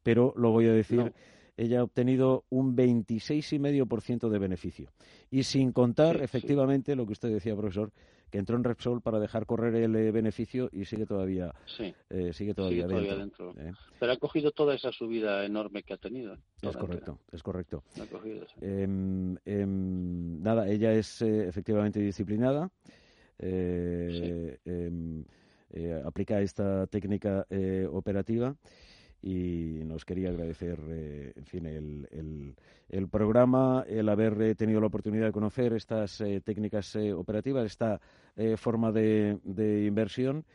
pero 0.04 0.34
lo 0.36 0.52
voy 0.52 0.68
a 0.68 0.74
decir, 0.74 0.98
No. 1.00 1.12
ella 1.56 1.80
ha 1.80 1.84
obtenido 1.84 2.44
un 2.50 2.76
26,5% 2.76 4.28
de 4.30 4.40
beneficio. 4.40 4.92
Y 5.32 5.44
sin 5.44 5.72
contar, 5.72 6.16
Sí, 6.16 6.20
sí. 6.20 6.26
efectivamente, 6.26 6.98
lo 6.98 7.06
que 7.06 7.14
usted 7.14 7.30
decía, 7.30 7.56
profesor, 7.56 7.92
que 8.30 8.40
entró 8.40 8.58
en 8.58 8.66
Repsol 8.66 9.02
para 9.02 9.20
dejar 9.22 9.46
correr 9.46 9.74
el 9.76 9.96
eh, 9.96 10.12
beneficio 10.12 10.68
y 10.74 10.84
sigue 10.84 11.06
todavía, 11.06 11.54
sí 11.66 11.96
eh, 12.10 12.34
sigue 12.34 12.54
todavía, 12.54 12.82
Sigue 12.84 12.90
todavía 12.90 13.16
dentro. 13.16 13.54
dentro. 13.54 13.70
¿eh? 13.70 13.74
pero 14.02 14.12
ha 14.12 14.18
cogido 14.18 14.52
toda 14.52 14.76
esa 14.76 14.92
subida 14.92 15.46
enorme 15.46 15.82
que 15.84 15.94
ha 15.94 15.98
tenido 15.98 16.38
Es 16.62 16.76
correcto, 16.76 17.20
es 17.32 17.42
correcto. 17.42 17.84
Ha 18.02 18.06
cogido. 18.06 18.46
Em, 18.60 19.38
em, 19.46 20.42
nada, 20.44 20.68
ella 20.68 20.92
es 20.92 21.22
efectivamente 21.22 22.02
disciplinada. 22.02 22.70
Eh, 23.40 24.58
em, 24.66 25.24
eh, 25.72 26.02
aplica 26.06 26.42
esta 26.42 26.88
técnica 26.88 27.46
eh, 27.50 27.88
operativa 27.92 28.56
y 29.22 29.82
nos 29.86 30.06
quería 30.06 30.30
agradecer, 30.30 30.80
eh, 30.90 31.34
en 31.36 31.46
fin, 31.46 31.66
el, 31.66 32.08
el, 32.12 32.56
el 32.90 33.08
programa, 33.10 33.84
el 33.88 34.08
haber 34.10 34.40
eh, 34.42 34.56
tenido 34.56 34.80
la 34.80 34.88
oportunidad 34.88 35.26
de 35.26 35.32
conocer 35.32 35.74
estas 35.74 36.22
eh, 36.22 36.40
técnicas 36.42 36.96
eh, 36.96 37.12
operativas, 37.14 37.66
esta 37.66 38.00
eh, 38.36 38.56
forma 38.58 38.92
de, 38.92 39.40
de 39.44 39.86
inversión 39.86 40.46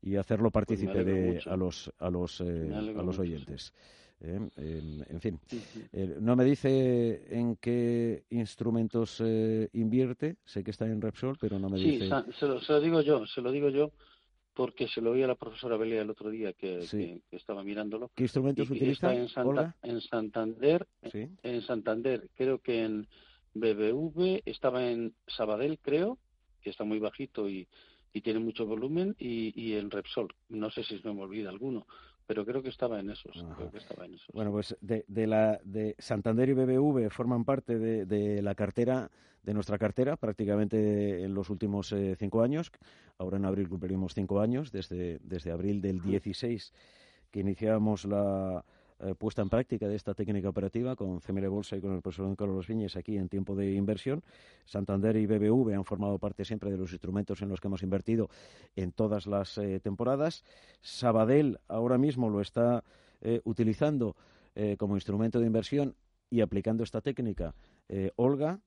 y 0.00 0.16
hacerlo 0.16 0.50
partícipe 0.50 0.92
Pues 0.92 1.06
de, 1.06 1.32
mucho. 1.34 1.50
a 1.50 1.56
los 1.56 1.92
a 1.98 2.10
los 2.10 2.40
eh, 2.40 2.70
a 2.72 3.02
los 3.02 3.18
mucho, 3.18 3.72
sí. 4.20 4.26
Eh, 4.56 5.04
en 5.08 5.20
fin, 5.20 5.40
eh, 5.92 6.16
no 6.20 6.36
me 6.36 6.44
dice 6.44 7.24
en 7.28 7.56
qué 7.56 8.24
instrumentos 8.30 9.20
eh, 9.24 9.68
invierte. 9.72 10.36
Sé 10.44 10.64
que 10.64 10.70
está 10.70 10.86
en 10.86 11.00
Repsol, 11.00 11.36
pero 11.40 11.58
no 11.58 11.68
me 11.68 11.78
Sí, 11.78 11.92
dice. 11.92 12.08
sa- 12.08 12.26
se 12.38 12.46
lo, 12.46 12.60
se 12.60 12.72
lo 12.72 12.80
digo 12.80 13.00
yo, 13.02 13.26
se 13.26 13.40
lo 13.40 13.52
digo 13.52 13.68
yo, 13.68 13.92
porque 14.54 14.88
se 14.88 15.00
lo 15.02 15.10
oí 15.10 15.22
a 15.22 15.26
la 15.26 15.34
profesora 15.34 15.76
Belia 15.76 16.00
el 16.02 16.10
otro 16.10 16.30
día 16.30 16.52
que, 16.54 16.82
Sí. 16.82 16.96
que- 16.96 17.22
que 17.30 17.36
estaba 17.36 17.62
mirándolo. 17.62 18.10
¿Qué 18.14 18.24
instrumentos 18.24 18.68
Y 18.70 18.72
utiliza, 18.72 19.12
está 19.12 19.14
en, 19.14 19.28
Santa- 19.28 19.48
Olga? 19.48 19.76
en 19.82 20.00
Santander, 20.00 20.86
Sí. 21.12 21.28
en 21.42 21.62
Santander, 21.62 22.30
creo 22.34 22.58
que 22.60 22.84
en 22.84 23.06
BBV, 23.54 24.42
estaba 24.46 24.88
en 24.90 25.14
Sabadell, 25.26 25.78
creo, 25.78 26.18
que 26.62 26.70
está 26.70 26.84
muy 26.84 26.98
bajito 26.98 27.48
y, 27.48 27.68
y 28.12 28.22
tiene 28.22 28.40
mucho 28.40 28.64
volumen, 28.66 29.14
y, 29.18 29.52
y 29.60 29.74
en 29.74 29.90
Repsol. 29.90 30.34
No 30.48 30.70
sé 30.70 30.82
si 30.84 30.98
se 30.98 31.12
me 31.12 31.22
olvida 31.22 31.50
alguno, 31.50 31.86
pero 32.26 32.44
creo 32.44 32.62
que 32.62 32.68
estaba 32.68 33.00
en 33.00 33.10
esos. 33.10 33.36
Ajá. 33.36 33.54
Creo 33.56 33.70
que 33.70 33.78
estaba 33.78 34.04
en 34.04 34.14
esos. 34.14 34.28
Bueno, 34.32 34.50
pues 34.50 34.76
de, 34.80 35.04
de 35.08 35.26
la 35.26 35.60
de 35.64 35.94
Santander 35.98 36.48
y 36.48 36.54
BBV 36.54 37.10
forman 37.10 37.44
parte 37.44 37.78
de, 37.78 38.06
de 38.06 38.42
la 38.42 38.54
cartera 38.54 39.10
de 39.42 39.54
nuestra 39.54 39.78
cartera 39.78 40.16
prácticamente 40.16 41.22
en 41.22 41.32
los 41.32 41.50
últimos 41.50 41.92
eh, 41.92 42.16
cinco 42.18 42.42
años. 42.42 42.72
Ahora 43.18 43.36
en 43.36 43.44
abril 43.44 43.68
cumplimos 43.68 44.14
cinco 44.14 44.40
años 44.40 44.72
desde 44.72 45.18
desde 45.22 45.52
abril 45.52 45.80
del 45.80 46.02
16 46.02 46.72
que 47.30 47.40
iniciamos 47.40 48.04
la 48.04 48.64
eh, 48.98 49.14
puesta 49.14 49.42
en 49.42 49.50
práctica 49.50 49.86
de 49.88 49.94
esta 49.94 50.14
técnica 50.14 50.48
operativa 50.48 50.96
con 50.96 51.20
CML 51.20 51.48
Bolsa 51.48 51.76
y 51.76 51.82
con 51.82 51.94
el 51.94 52.00
profesor 52.00 52.34
Carlos 52.34 52.66
Viñes 52.66 52.96
aquí 52.96 53.18
en 53.18 53.28
tiempo 53.28 53.54
de 53.54 53.74
inversión. 53.74 54.22
Santander 54.64 55.16
y 55.16 55.26
BBV 55.26 55.74
han 55.74 55.84
formado 55.84 56.18
parte 56.18 56.44
siempre 56.46 56.70
de 56.70 56.78
los 56.78 56.92
instrumentos 56.92 57.42
en 57.42 57.50
los 57.50 57.60
que 57.60 57.68
hemos 57.68 57.82
invertido 57.82 58.30
en 58.74 58.92
todas 58.92 59.26
las 59.26 59.58
eh, 59.58 59.80
temporadas. 59.80 60.44
Sabadell 60.80 61.58
ahora 61.68 61.98
mismo 61.98 62.30
lo 62.30 62.40
está 62.40 62.84
eh, 63.20 63.40
utilizando 63.44 64.16
como 64.78 64.96
instrumento 64.96 65.38
de 65.38 65.46
inversión 65.46 65.94
y 66.30 66.40
aplicando 66.40 66.82
esta 66.82 67.02
técnica 67.02 67.54
Olga, 68.16 68.58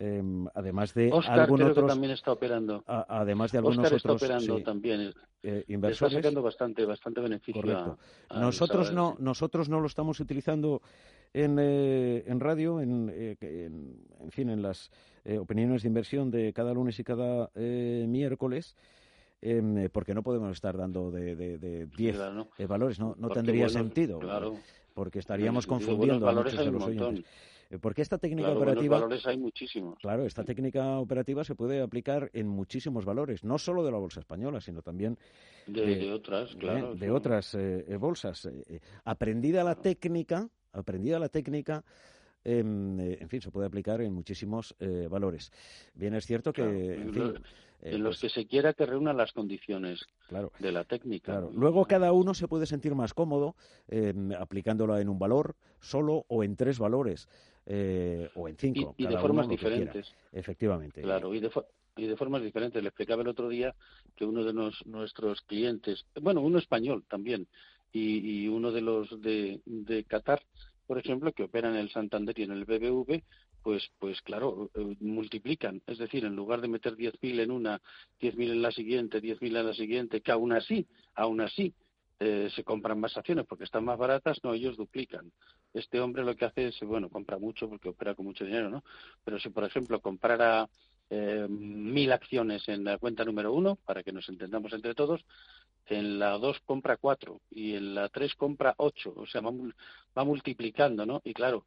eh, 0.00 0.22
además 0.54 0.94
de 0.94 1.10
Oscar 1.12 1.40
algún 1.40 1.56
creo 1.58 1.70
otros, 1.72 1.84
que 1.86 1.88
también 1.90 2.12
está 2.12 2.32
operando. 2.32 2.84
a- 2.86 3.20
además 3.20 3.50
de 3.52 3.58
algunos 3.58 3.78
Oscar 3.78 3.96
está 3.96 4.12
otros 4.12 4.22
operando 4.22 4.56
sí, 4.58 4.62
también. 4.62 5.00
eh, 5.00 5.12
Le 5.42 5.58
está 5.58 5.72
inversores. 5.72 6.14
sacando 6.14 6.40
bastante, 6.42 6.84
bastante 6.84 7.20
beneficio. 7.20 7.60
Correcto. 7.60 7.98
a- 8.28 8.34
al 8.36 8.40
Nosotros 8.42 8.92
no, 8.92 9.16
nosotros 9.18 9.68
no 9.68 9.80
lo 9.80 9.86
estamos 9.86 10.20
utilizando 10.20 10.82
en, 11.34 11.56
eh, 11.60 12.24
en 12.26 12.40
radio, 12.40 12.80
en, 12.80 13.10
eh, 13.12 13.36
en, 13.40 13.96
en 14.20 14.30
fin, 14.30 14.48
en 14.50 14.62
las 14.62 14.90
eh, 15.24 15.36
opiniones 15.38 15.82
de 15.82 15.88
inversión 15.88 16.30
de 16.30 16.52
cada 16.52 16.72
lunes 16.72 16.98
y 17.00 17.04
cada 17.04 17.50
eh, 17.56 18.06
miércoles, 18.08 18.76
em, 19.42 19.76
eh, 19.78 19.88
porque 19.90 20.14
no 20.14 20.22
podemos 20.22 20.50
estar 20.52 20.76
dando 20.76 21.10
de, 21.10 21.36
de, 21.36 21.58
de 21.58 21.86
10 21.86 22.16
Claro, 22.16 22.34
¿no? 22.34 22.48
eh, 22.56 22.66
valores, 22.66 22.98
no, 22.98 23.08
no 23.18 23.28
Porque 23.28 23.34
tendría 23.34 23.64
buenos- 23.66 23.72
sentido, 23.72 24.18
Claro. 24.20 24.56
porque 24.94 25.18
estaríamos 25.18 25.66
confundiendo 25.66 26.28
a 26.28 26.32
muchos 26.32 26.56
de 26.56 26.70
los 26.70 26.84
oyentes. 26.84 27.24
Eh, 27.70 27.78
Porque 27.78 28.02
esta 28.02 28.18
técnica 28.18 28.48
Claro, 28.48 28.60
operativa 28.60 28.96
valores 28.98 29.26
hay 29.26 29.36
muchísimos. 29.36 29.98
Claro, 30.00 30.24
esta 30.24 30.42
técnica 30.44 30.98
operativa 30.98 31.44
se 31.44 31.54
puede 31.54 31.80
aplicar 31.82 32.30
en 32.32 32.48
muchísimos 32.48 33.04
valores, 33.04 33.44
no 33.44 33.58
solo 33.58 33.84
de 33.84 33.92
la 33.92 33.98
bolsa 33.98 34.20
española, 34.20 34.60
sino 34.60 34.82
también 34.82 35.18
De, 35.66 36.10
otras, 36.12 36.54
claro. 36.56 36.94
de 36.94 37.10
otras 37.10 37.54
eh, 37.54 37.84
eh, 37.88 37.96
bolsas. 37.96 38.46
Eh, 38.46 38.80
aprendida 39.04 39.62
la 39.64 39.74
técnica, 39.74 40.48
aprendida 40.72 41.18
la 41.18 41.28
técnica, 41.28 41.84
em, 42.44 42.98
eh, 43.00 43.18
en 43.20 43.28
fin, 43.28 43.40
se 43.42 43.50
puede 43.50 43.66
aplicar 43.66 44.00
en 44.00 44.14
muchísimos 44.14 44.74
eh, 44.78 45.06
valores. 45.10 45.50
Bien, 45.94 46.14
es 46.14 46.24
cierto 46.24 46.52
que, 46.52 46.62
Claro, 46.62 46.78
en 46.78 47.12
fin, 47.12 47.22
los- 47.22 47.36
eh, 47.36 47.94
en 47.94 48.02
los 48.02 48.18
pues, 48.18 48.32
que 48.32 48.40
se 48.40 48.46
quiera 48.48 48.72
que 48.72 48.86
reúnan 48.86 49.16
las 49.16 49.32
condiciones 49.32 50.04
claro, 50.26 50.50
de 50.58 50.72
la 50.72 50.82
técnica. 50.84 51.32
Claro. 51.32 51.50
Luego 51.54 51.84
cada 51.84 52.12
uno 52.12 52.34
se 52.34 52.48
puede 52.48 52.66
sentir 52.66 52.94
más 52.96 53.14
cómodo 53.14 53.54
eh, 53.88 54.12
aplicándola 54.38 55.00
en 55.00 55.08
un 55.08 55.18
valor 55.18 55.54
solo 55.80 56.24
o 56.28 56.42
en 56.42 56.56
tres 56.56 56.78
valores 56.80 57.28
eh, 57.70 58.30
o 58.34 58.48
en 58.48 58.54
y, 58.54 58.58
cinco. 58.58 58.94
y 58.96 59.02
de 59.04 59.08
cada 59.10 59.20
formas 59.20 59.48
diferentes. 59.48 60.06
Efectivamente. 60.32 61.02
Claro, 61.02 61.34
y 61.34 61.40
de, 61.40 61.50
fo- 61.50 61.66
y 61.96 62.06
de 62.06 62.16
formas 62.16 62.42
diferentes. 62.42 62.82
Le 62.82 62.88
explicaba 62.88 63.22
el 63.22 63.28
otro 63.28 63.48
día 63.48 63.74
que 64.16 64.24
uno 64.24 64.42
de 64.42 64.52
nos- 64.54 64.84
nuestros 64.86 65.42
clientes, 65.42 66.04
bueno, 66.20 66.40
uno 66.40 66.58
español 66.58 67.04
también, 67.08 67.46
y, 67.92 68.44
y 68.44 68.48
uno 68.48 68.72
de 68.72 68.80
los 68.80 69.20
de, 69.20 69.60
de 69.66 70.04
Qatar, 70.04 70.42
por 70.86 70.98
ejemplo, 70.98 71.32
que 71.32 71.42
operan 71.44 71.74
en 71.74 71.80
el 71.80 71.90
Santander 71.90 72.38
y 72.38 72.44
en 72.44 72.52
el 72.52 72.64
BBV, 72.64 73.22
pues, 73.62 73.90
pues 73.98 74.20
claro, 74.22 74.70
eh, 74.74 74.96
multiplican. 75.00 75.82
Es 75.86 75.98
decir, 75.98 76.24
en 76.24 76.34
lugar 76.36 76.62
de 76.62 76.68
meter 76.68 76.96
10.000 76.96 77.40
en 77.40 77.50
una, 77.50 77.82
10.000 78.20 78.50
en 78.52 78.62
la 78.62 78.70
siguiente, 78.70 79.20
10.000 79.20 79.56
en 79.56 79.66
la 79.66 79.74
siguiente, 79.74 80.22
que 80.22 80.32
aún 80.32 80.52
así, 80.52 80.86
aún 81.14 81.40
así, 81.42 81.74
eh, 82.20 82.50
se 82.54 82.64
compran 82.64 82.98
más 82.98 83.16
acciones 83.16 83.46
porque 83.46 83.64
están 83.64 83.84
más 83.84 83.98
baratas, 83.98 84.42
no, 84.42 84.52
ellos 84.52 84.76
duplican. 84.76 85.30
Este 85.72 86.00
hombre 86.00 86.24
lo 86.24 86.34
que 86.34 86.46
hace 86.46 86.68
es, 86.68 86.80
bueno, 86.80 87.08
compra 87.08 87.38
mucho 87.38 87.68
porque 87.68 87.90
opera 87.90 88.14
con 88.14 88.26
mucho 88.26 88.44
dinero, 88.44 88.68
¿no? 88.68 88.82
Pero 89.24 89.38
si, 89.38 89.50
por 89.50 89.64
ejemplo, 89.64 90.00
comprara 90.00 90.68
eh, 91.10 91.46
mil 91.48 92.10
acciones 92.12 92.68
en 92.68 92.84
la 92.84 92.98
cuenta 92.98 93.24
número 93.24 93.52
uno, 93.52 93.76
para 93.76 94.02
que 94.02 94.12
nos 94.12 94.28
entendamos 94.28 94.72
entre 94.72 94.94
todos, 94.94 95.24
en 95.86 96.18
la 96.18 96.38
dos 96.38 96.58
compra 96.66 96.96
cuatro 96.96 97.40
y 97.50 97.74
en 97.74 97.94
la 97.94 98.08
tres 98.08 98.34
compra 98.34 98.74
ocho, 98.78 99.14
o 99.16 99.26
sea, 99.26 99.40
va, 99.40 99.52
va 100.16 100.24
multiplicando, 100.24 101.06
¿no? 101.06 101.22
Y 101.24 101.32
claro, 101.34 101.64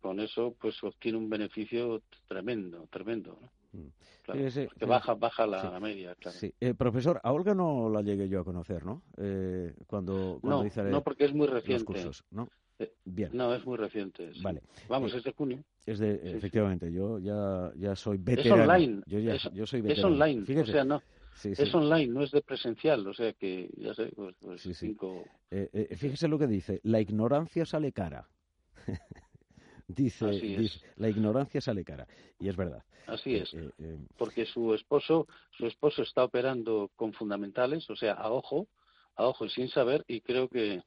con 0.00 0.20
eso 0.20 0.54
pues 0.60 0.82
obtiene 0.84 1.18
un 1.18 1.28
beneficio 1.28 2.02
tremendo, 2.28 2.86
tremendo, 2.90 3.36
¿no? 3.40 3.57
Mm. 3.72 3.78
Claro, 4.22 4.40
porque 4.40 4.50
fíjese. 4.50 4.86
baja, 4.86 5.14
baja 5.14 5.46
la, 5.46 5.60
Sí. 5.62 5.68
la 5.70 5.80
media, 5.80 6.14
claro. 6.14 6.38
Sí. 6.38 6.54
Eh, 6.60 6.74
profesor, 6.74 7.20
a 7.22 7.32
Olga 7.32 7.54
no 7.54 7.88
la 7.90 8.02
llegué 8.02 8.28
yo 8.28 8.40
a 8.40 8.44
conocer, 8.44 8.84
¿no? 8.84 9.02
Eh, 9.16 9.74
cuando, 9.86 10.38
cuando 10.40 10.60
No, 10.62 10.66
hice 10.66 10.82
no 10.84 11.02
porque 11.02 11.24
es 11.26 11.32
muy 11.34 11.46
los 11.46 11.56
reciente. 11.56 11.84
cursos, 11.84 12.24
¿no? 12.30 12.48
Eh, 12.78 12.92
Bien. 13.04 13.30
No, 13.32 13.52
es 13.54 13.64
muy 13.66 13.76
reciente. 13.76 14.32
sí. 14.32 14.40
Vale. 14.42 14.62
Vamos, 14.88 15.12
Eh, 15.12 15.18
es 15.18 15.24
de 15.24 15.32
junio. 15.32 15.64
Es 15.84 15.98
de, 15.98 16.18
sí. 16.22 16.28
efectivamente, 16.36 16.92
yo 16.92 17.18
ya, 17.18 17.72
ya 17.76 17.96
soy 17.96 18.16
Es 18.18 18.24
veterano. 18.24 18.62
online. 18.62 19.02
Yo, 19.06 19.18
ya, 19.18 19.34
es, 19.34 19.50
yo 19.52 19.66
soy 19.66 19.80
es 19.80 19.84
veterano. 19.86 20.14
online. 20.14 20.44
Fíjese, 20.46 20.70
O 20.70 20.72
sea, 20.74 20.84
no, 20.84 21.02
sí, 21.34 21.54
sí. 21.54 21.62
es 21.62 21.74
online, 21.74 22.06
no 22.12 22.22
es 22.22 22.30
de 22.30 22.40
presencial. 22.42 23.06
O 23.06 23.12
sea 23.14 23.32
que, 23.32 23.68
ya 23.76 23.94
sé, 23.94 24.12
pues, 24.14 24.36
pues 24.40 24.60
Sí, 24.62 24.74
sí. 24.74 24.86
cinco. 24.88 25.24
Eh, 25.50 25.68
eh, 25.72 25.96
fíjese 25.96 26.28
lo 26.28 26.38
que 26.38 26.46
dice, 26.46 26.80
la 26.84 27.00
ignorancia 27.00 27.64
sale 27.66 27.92
cara. 27.92 28.28
dice, 29.88 30.80
la 30.96 31.08
ignorancia 31.08 31.60
sale 31.60 31.84
cara. 31.84 32.06
Y 32.38 32.48
es 32.48 32.56
verdad. 32.56 32.84
Así 33.06 33.36
es. 33.36 33.52
Eh, 33.54 33.70
eh, 33.78 33.98
porque 34.16 34.44
su 34.44 34.74
esposo 34.74 35.26
su 35.56 35.66
esposo 35.66 36.02
está 36.02 36.24
operando 36.24 36.90
con 36.94 37.12
fundamentales, 37.14 37.88
o 37.90 37.96
sea, 37.96 38.12
a 38.12 38.30
ojo, 38.30 38.68
a 39.16 39.26
ojo 39.26 39.46
y 39.46 39.50
sin 39.50 39.68
saber 39.68 40.04
y 40.06 40.20
creo 40.20 40.48
que 40.48 40.82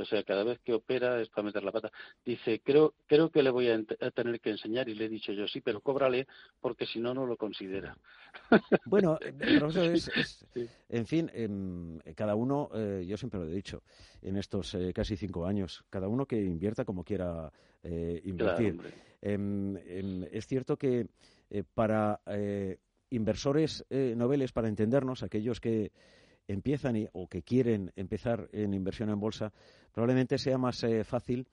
o 0.00 0.04
sea, 0.04 0.22
cada 0.22 0.44
vez 0.44 0.58
que 0.60 0.74
opera 0.74 1.20
es 1.20 1.28
para 1.28 1.44
meter 1.44 1.62
la 1.62 1.72
pata. 1.72 1.90
Dice, 2.24 2.60
creo 2.64 2.94
creo 3.06 3.30
que 3.30 3.42
le 3.42 3.50
voy 3.50 3.68
a, 3.68 3.80
tener 4.12 4.40
que 4.40 4.50
enseñar 4.50 4.88
y 4.88 4.94
le 4.94 5.06
he 5.06 5.08
dicho 5.08 5.32
yo, 5.32 5.46
sí, 5.46 5.60
pero 5.60 5.80
cóbrale 5.80 6.26
porque 6.60 6.86
si 6.86 7.00
no, 7.00 7.14
no 7.14 7.26
lo 7.26 7.36
considera. 7.36 7.96
Bueno, 8.86 9.18
eh, 9.20 9.32
profesor, 9.32 9.86
es, 9.86 10.08
es- 10.08 10.46
Sí. 10.52 10.68
en 10.88 11.06
fin, 11.06 11.30
em, 11.32 11.98
cada 12.16 12.34
uno, 12.34 12.70
eh, 12.74 13.04
yo 13.06 13.16
siempre 13.16 13.38
lo 13.40 13.46
he 13.46 13.54
dicho, 13.54 13.82
en 14.22 14.36
estos 14.36 14.74
eh, 14.74 14.92
casi 14.92 15.16
cinco 15.16 15.46
años, 15.46 15.84
cada 15.90 16.08
uno 16.08 16.26
que 16.26 16.40
invierta 16.40 16.84
como 16.84 17.04
quiera 17.04 17.52
Claro, 17.82 18.22
invertir. 18.24 18.76
Em, 19.22 19.76
em, 19.76 20.24
es 20.30 20.46
cierto 20.46 20.76
que 20.76 21.06
para 21.74 22.20
inversores 23.08 23.84
noveles, 23.90 24.52
para 24.52 24.68
entendernos, 24.68 25.22
aquellos 25.22 25.60
que 25.60 25.90
empiezan 26.52 26.96
y- 26.96 27.08
o 27.12 27.28
que 27.28 27.42
quieren 27.42 27.92
empezar 27.96 28.48
en 28.52 28.74
inversión 28.74 29.10
en 29.10 29.20
bolsa, 29.20 29.52
probablemente 29.92 30.38
sea 30.38 30.58
más 30.58 30.82
eh, 30.84 31.04
fácil 31.04 31.46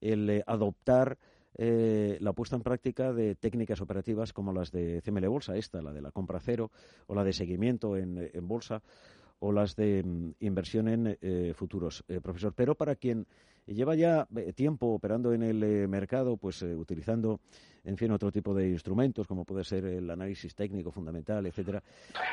el 0.00 0.28
eh, 0.28 0.42
adoptar 0.46 1.18
eh, 1.58 2.16
la 2.20 2.32
puesta 2.32 2.56
en 2.56 2.62
práctica 2.62 3.12
de 3.12 3.34
técnicas 3.34 3.80
operativas 3.80 4.32
como 4.32 4.52
las 4.52 4.70
de 4.72 5.00
CML 5.02 5.28
Bolsa, 5.28 5.56
esta, 5.56 5.82
la 5.82 5.92
de 5.92 6.00
la 6.00 6.10
compra 6.10 6.40
cero, 6.40 6.70
o 7.06 7.14
la 7.14 7.24
de 7.24 7.32
seguimiento 7.32 7.96
en, 7.96 8.30
en 8.32 8.48
bolsa, 8.48 8.82
o 9.44 9.52
las 9.52 9.74
de 9.74 10.02
mm, 10.02 10.34
inversión 10.40 10.88
en 10.88 11.18
eh, 11.20 11.52
futuros, 11.54 12.04
eh, 12.08 12.20
profesor. 12.20 12.52
Pero 12.54 12.74
para 12.76 12.94
quien 12.94 13.26
lleva 13.66 13.94
ya 13.94 14.26
eh, 14.36 14.52
tiempo 14.52 14.86
operando 14.86 15.32
en 15.32 15.42
el 15.42 15.62
eh, 15.62 15.86
mercado, 15.86 16.36
pues 16.36 16.62
eh, 16.62 16.74
utilizando, 16.74 17.40
en 17.84 17.96
fin, 17.96 18.10
otro 18.12 18.30
tipo 18.30 18.54
de 18.54 18.68
instrumentos, 18.68 19.26
como 19.26 19.44
puede 19.44 19.64
ser 19.64 19.84
el 19.84 20.08
análisis 20.10 20.54
técnico 20.54 20.90
fundamental, 20.90 21.44
etcétera, 21.46 21.82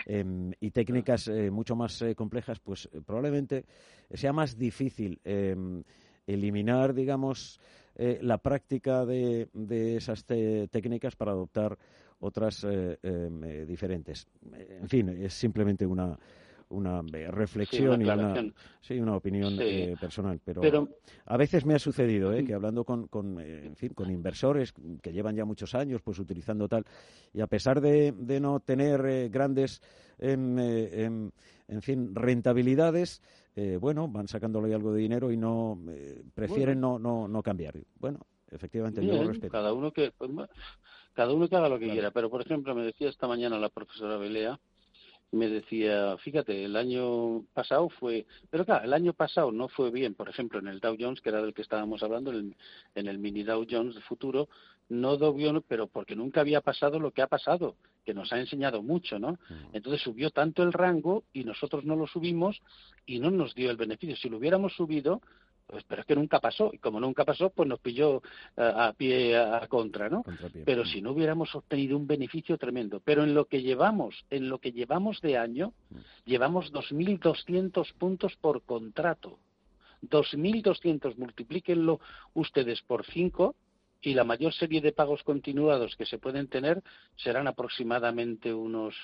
em, 0.05 0.51
y 0.59 0.71
técnicas 0.71 1.29
mucho 1.51 1.75
más 1.75 2.03
complejas, 2.15 2.59
pues 2.59 2.87
probablemente 3.05 3.65
sea 4.13 4.33
más 4.33 4.57
difícil 4.57 5.19
em, 5.23 5.83
eliminar, 6.27 6.93
digamos, 6.93 7.59
la 7.95 8.37
práctica 8.37 9.05
de, 9.05 9.49
de 9.51 9.97
esas 9.97 10.23
técnicas 10.23 11.15
para 11.17 11.31
adoptar 11.31 11.77
otras 12.19 12.63
em, 12.63 13.65
diferentes. 13.65 14.27
En 14.53 14.87
fin, 14.87 15.09
es 15.09 15.33
simplemente 15.33 15.85
una 15.85 16.17
una 16.69 17.01
eh, 17.13 17.29
reflexión 17.31 18.01
y 18.01 18.05
una, 18.05 18.51
sí, 18.81 18.99
una 18.99 19.15
opinión 19.15 19.57
Sí. 19.57 19.63
eh, 19.63 19.97
personal, 19.99 20.39
pero, 20.43 20.61
Pero 20.61 20.87
a 21.25 21.37
veces 21.37 21.65
me 21.65 21.73
ha 21.75 21.79
sucedido 21.79 22.33
¿eh? 22.33 22.43
que 22.43 22.53
hablando 22.53 22.83
con, 22.83 23.07
con, 23.07 23.39
eh, 23.39 23.65
en 23.65 23.75
fin, 23.75 23.93
con 23.93 24.09
inversores 24.11 24.73
que 25.01 25.11
llevan 25.11 25.35
ya 25.35 25.45
muchos 25.45 25.73
años 25.75 26.01
pues 26.01 26.19
utilizando 26.19 26.67
tal 26.67 26.85
y 27.33 27.41
a 27.41 27.47
pesar 27.47 27.81
de, 27.81 28.11
de 28.11 28.39
no 28.39 28.59
tener 28.59 29.05
eh, 29.05 29.29
grandes 29.29 29.81
em, 30.17 30.57
eh, 30.59 31.03
em, 31.05 31.31
en 31.67 31.81
fin 31.81 32.13
rentabilidades 32.15 33.21
eh, 33.55 33.77
bueno 33.79 34.07
van 34.07 34.27
sacándole 34.27 34.73
algo 34.73 34.93
de 34.93 35.01
dinero 35.01 35.31
y 35.31 35.37
no 35.37 35.79
prefieren 36.33 36.79
no, 36.79 36.99
no 36.99 37.27
no 37.27 37.41
cambiar 37.43 37.75
bueno 37.99 38.19
efectivamente 38.51 39.05
yo 39.05 39.13
lo 39.15 39.27
respeto 39.27 39.51
cada 39.53 39.73
uno 39.73 39.91
que 39.91 40.11
pues, 40.17 40.29
cada 41.13 41.33
uno 41.33 41.47
que 41.47 41.55
haga 41.55 41.69
lo 41.69 41.77
que 41.79 41.85
Claro. 41.85 41.93
quiera 41.93 42.11
pero 42.11 42.29
por 42.29 42.41
ejemplo 42.41 42.75
me 42.75 42.83
decía 42.83 43.09
esta 43.09 43.27
mañana 43.27 43.57
la 43.59 43.69
profesora 43.69 44.17
Belea 44.17 44.59
me 45.31 45.47
decía 45.47 46.17
fíjate 46.17 46.65
el 46.65 46.75
año 46.75 47.43
pasado 47.53 47.89
fue 47.89 48.25
pero 48.49 48.65
claro 48.65 48.85
el 48.85 48.93
año 48.93 49.13
pasado 49.13 49.51
no 49.51 49.67
fue 49.67 49.91
bien 49.91 50.15
por 50.15 50.29
ejemplo 50.29 50.59
en 50.59 50.67
el 50.67 50.79
Dow 50.79 50.97
Jones 50.99 51.21
que 51.21 51.29
era 51.29 51.41
del 51.41 51.53
que 51.53 51.61
estábamos 51.61 52.01
hablando 52.01 52.31
en 52.31 52.37
el, 52.37 52.55
en 52.95 53.07
el 53.07 53.19
mini 53.19 53.43
Dow 53.43 53.65
Jones 53.69 53.95
de 53.95 54.01
futuro 54.01 54.49
no 54.89 55.17
dio 55.17 55.33
bien 55.33 55.63
pero 55.67 55.87
porque 55.87 56.15
nunca 56.15 56.41
había 56.41 56.61
pasado 56.61 56.99
lo 56.99 57.11
que 57.11 57.21
ha 57.21 57.27
pasado 57.27 57.75
que 58.05 58.13
nos 58.13 58.33
ha 58.33 58.39
enseñado 58.39 58.81
mucho 58.81 59.19
no 59.19 59.37
entonces 59.71 60.01
subió 60.01 60.31
tanto 60.31 60.63
el 60.63 60.73
rango 60.73 61.23
y 61.31 61.43
nosotros 61.43 61.85
no 61.85 61.95
lo 61.95 62.07
subimos 62.07 62.61
y 63.05 63.19
no 63.19 63.31
nos 63.31 63.55
dio 63.55 63.71
el 63.71 63.77
beneficio. 63.77 64.15
Si 64.15 64.29
lo 64.29 64.37
hubiéramos 64.37 64.73
subido 64.73 65.21
pues 65.69 65.83
pero 65.87 66.01
es 66.01 66.07
que 66.07 66.15
nunca 66.15 66.39
pasó 66.39 66.71
y 66.73 66.79
como 66.79 66.99
nunca 66.99 67.23
pasó 67.23 67.51
pues 67.51 67.69
nos 67.69 67.79
pilló 67.79 68.23
eh, 68.57 68.73
a 68.75 68.91
pie 68.93 69.37
a, 69.37 69.57
a 69.63 69.67
contra 69.67 70.09
no 70.09 70.23
pero 70.65 70.81
Mm. 70.81 70.85
si 70.87 71.01
no 71.01 71.11
hubiéramos 71.11 71.53
obtenido 71.53 71.95
un 71.95 72.07
beneficio 72.07 72.57
tremendo. 72.57 73.01
Pero 73.05 73.23
en 73.23 73.35
lo 73.35 73.45
que 73.45 73.61
llevamos, 73.61 74.25
en 74.31 74.49
lo 74.49 74.57
que 74.57 74.71
llevamos 74.71 75.21
de 75.21 75.37
año, 75.37 75.73
Mm. 75.91 75.97
llevamos 76.25 76.71
2.200 76.71 77.93
puntos 77.93 78.35
por 78.41 78.63
contrato. 78.63 79.39
2.200, 80.01 81.17
multiplíquenlo 81.17 81.99
ustedes 82.33 82.81
por 82.83 83.05
5 83.05 83.55
y 84.01 84.13
la 84.13 84.23
mayor 84.23 84.53
serie 84.53 84.81
de 84.81 84.93
pagos 84.93 85.23
continuados 85.23 85.95
que 85.97 86.05
se 86.05 86.17
pueden 86.19 86.47
tener 86.47 86.81
serán 87.17 87.47
aproximadamente 87.47 88.53
unos 88.53 88.95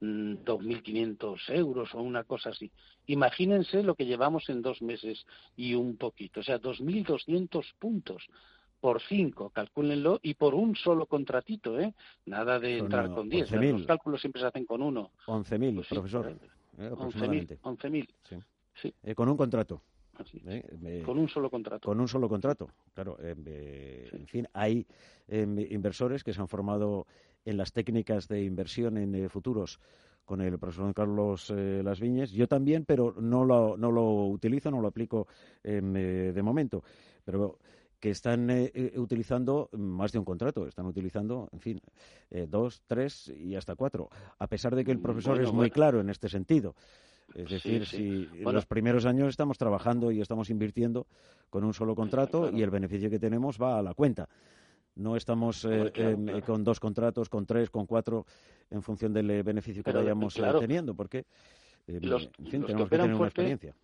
2.500 0.00 1.48
euros 1.50 1.94
o 1.94 2.02
una 2.02 2.24
cosa 2.24 2.50
así. 2.50 2.70
Imagínense 3.06 3.82
lo 3.82 3.94
que 3.94 4.06
llevamos 4.06 4.48
en 4.48 4.62
dos 4.62 4.82
meses 4.82 5.24
y 5.56 5.74
un 5.74 5.96
poquito, 5.96 6.40
o 6.40 6.42
sea, 6.42 6.58
2.200 6.60 7.64
puntos 7.78 8.26
por 8.80 9.00
cinco, 9.00 9.48
calcúlenlo, 9.48 10.20
y 10.22 10.34
por 10.34 10.54
un 10.54 10.76
solo 10.76 11.06
contratito, 11.06 11.80
¿eh? 11.80 11.94
Nada 12.26 12.60
de 12.60 12.76
Son, 12.76 12.86
entrar 12.86 13.10
con 13.14 13.30
10, 13.30 13.50
11.000. 13.50 13.72
los 13.72 13.86
cálculos 13.86 14.20
siempre 14.20 14.42
se 14.42 14.48
hacen 14.48 14.66
con 14.66 14.82
uno. 14.82 15.10
11.000 15.26 15.74
Pues 15.76 15.88
sí, 15.88 15.94
profesor 15.94 16.28
eh, 16.28 16.36
eh, 16.76 16.90
11.000, 16.90 16.92
aproximadamente 16.92 17.58
11.000, 17.62 18.08
Sí. 18.28 18.36
Sí. 18.74 18.94
Eh, 19.02 19.14
con 19.14 19.28
un 19.28 19.36
contrato 19.38 19.80
así, 20.18 20.42
eh, 20.46 20.62
eh, 20.84 21.02
con 21.06 21.18
un 21.18 21.28
solo 21.28 21.48
contrato. 21.48 21.88
Con 21.88 21.98
un 21.98 22.08
solo 22.08 22.28
contrato, 22.28 22.68
claro. 22.92 23.16
eh, 23.20 24.10
En 24.12 24.26
fin, 24.26 24.46
hay 24.52 24.86
eh, 25.28 25.66
inversores 25.70 26.22
que 26.22 26.34
se 26.34 26.40
han 26.42 26.48
formado 26.48 27.06
en 27.44 27.56
las 27.56 27.72
técnicas 27.72 28.28
de 28.28 28.42
inversión 28.42 28.98
en 28.98 29.14
eh, 29.14 29.28
futuros 29.28 29.80
con 30.24 30.40
el 30.40 30.58
profesor 30.58 30.92
Carlos 30.94 31.50
eh, 31.50 31.82
Las 31.84 32.00
Viñes. 32.00 32.32
Yo 32.32 32.48
también, 32.48 32.84
pero 32.84 33.14
no 33.20 33.44
lo, 33.44 33.76
no 33.76 33.90
lo 33.90 34.26
utilizo, 34.26 34.70
no 34.70 34.80
lo 34.80 34.88
aplico 34.88 35.26
em, 35.62 35.96
eh, 35.96 36.32
de 36.32 36.42
momento. 36.42 36.82
Pero 37.24 37.58
que 38.00 38.10
están 38.10 38.50
utilizando 38.96 39.70
más 39.72 40.12
de 40.12 40.18
un 40.18 40.26
contrato, 40.26 40.66
están 40.66 40.84
utilizando, 40.84 41.48
en 41.52 41.60
fin, 41.60 41.80
eh, 42.30 42.46
dos, 42.46 42.82
tres 42.86 43.32
y 43.34 43.54
hasta 43.54 43.76
cuatro, 43.76 44.10
a 44.38 44.46
pesar 44.46 44.76
de 44.76 44.84
que 44.84 44.92
el 44.92 45.00
profesor 45.00 45.36
bueno, 45.36 45.48
es 45.48 45.52
muy 45.54 45.58
bueno. 45.60 45.72
claro 45.72 46.00
en 46.02 46.10
este 46.10 46.28
sentido. 46.28 46.74
Es 47.34 47.48
decir, 47.48 47.86
sí. 47.86 47.96
si 47.96 48.42
en 48.42 48.52
los 48.52 48.66
primeros 48.66 49.06
años 49.06 49.30
estamos 49.30 49.56
trabajando 49.56 50.10
y 50.10 50.20
estamos 50.20 50.50
invirtiendo 50.50 51.06
con 51.48 51.64
un 51.64 51.72
solo 51.72 51.94
contrato 51.94 52.42
claro. 52.42 52.56
y 52.58 52.62
el 52.62 52.68
beneficio 52.68 53.08
que 53.08 53.18
tenemos 53.18 53.58
va 53.58 53.78
a 53.78 53.82
la 53.82 53.94
cuenta. 53.94 54.28
No 54.96 55.16
estamos 55.16 55.64
eh, 55.64 55.90
claro, 55.92 56.16
claro. 56.24 56.40
con 56.42 56.62
dos 56.64 56.78
contratos, 56.78 57.28
con 57.28 57.46
tres, 57.46 57.68
con 57.70 57.86
cuatro, 57.86 58.26
en 58.70 58.82
función 58.82 59.12
del 59.12 59.28
eh, 59.30 59.42
beneficio 59.42 59.82
que 59.82 59.90
Pero, 59.90 60.00
vayamos 60.00 60.36
eh, 60.36 60.40
claro, 60.40 60.58
teniendo, 60.60 60.94
porque, 60.94 61.26
em, 61.86 62.02
los- 62.02 62.30
en 62.38 62.46
fin, 62.46 62.60
los 62.60 62.66
tenemos 62.68 62.88
que 62.88 62.98
tener 62.98 63.14
una 63.16 63.26
experiencia. 63.26 63.74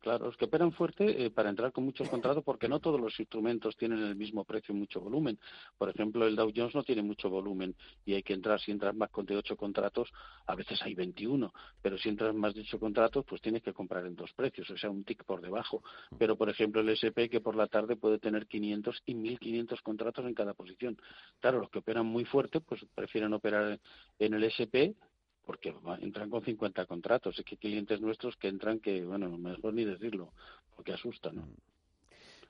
Claro, 0.00 0.26
los 0.26 0.36
que 0.38 0.46
operan 0.46 0.72
fuerte 0.72 1.26
eh, 1.26 1.30
para 1.30 1.50
entrar 1.50 1.72
con 1.72 1.84
muchos 1.84 2.08
contratos 2.08 2.42
porque 2.42 2.68
no 2.68 2.80
todos 2.80 2.98
los 2.98 3.20
instrumentos 3.20 3.76
tienen 3.76 3.98
el 3.98 4.16
mismo 4.16 4.44
precio 4.44 4.74
y 4.74 4.78
mucho 4.78 4.98
volumen. 4.98 5.38
Por 5.76 5.90
ejemplo, 5.90 6.26
el 6.26 6.36
Dow 6.36 6.50
Jones 6.56 6.74
no 6.74 6.82
tiene 6.82 7.02
mucho 7.02 7.28
volumen 7.28 7.74
y 8.06 8.14
hay 8.14 8.22
que 8.22 8.32
entrar, 8.32 8.58
si 8.60 8.70
entras 8.70 8.94
más 8.94 9.10
de 9.14 9.36
ocho 9.36 9.56
contratos, 9.56 10.10
a 10.46 10.54
veces 10.54 10.80
hay 10.82 10.94
21, 10.94 11.52
pero 11.82 11.98
si 11.98 12.08
entras 12.08 12.34
más 12.34 12.54
de 12.54 12.62
ocho 12.62 12.80
contratos, 12.80 13.26
pues 13.28 13.42
tienes 13.42 13.62
que 13.62 13.74
comprar 13.74 14.06
en 14.06 14.16
dos 14.16 14.32
precios, 14.32 14.70
o 14.70 14.78
sea, 14.78 14.88
un 14.88 15.04
tick 15.04 15.24
por 15.24 15.42
debajo. 15.42 15.82
Pero, 16.18 16.36
por 16.36 16.48
ejemplo, 16.48 16.80
el 16.80 16.88
SP 16.96 17.28
que 17.28 17.42
por 17.42 17.54
la 17.54 17.66
tarde 17.66 17.96
puede 17.96 18.18
tener 18.18 18.46
500 18.46 19.02
y 19.04 19.14
1500 19.14 19.82
contratos 19.82 20.24
en 20.24 20.32
cada 20.32 20.54
posición. 20.54 20.96
Claro, 21.40 21.60
los 21.60 21.68
que 21.68 21.80
operan 21.80 22.06
muy 22.06 22.24
fuerte, 22.24 22.60
pues 22.60 22.80
prefieren 22.94 23.34
operar 23.34 23.78
en 24.18 24.34
el 24.34 24.44
SP 24.48 24.96
porque 25.44 25.74
entran 26.00 26.30
con 26.30 26.42
50 26.42 26.86
contratos. 26.86 27.38
Es 27.38 27.44
que 27.44 27.54
hay 27.54 27.58
clientes 27.58 28.00
nuestros 28.00 28.36
que 28.36 28.48
entran 28.48 28.80
que, 28.80 29.04
bueno, 29.04 29.36
mejor 29.38 29.74
ni 29.74 29.84
decirlo, 29.84 30.32
porque 30.74 30.92
asustan, 30.92 31.36
¿no? 31.36 31.48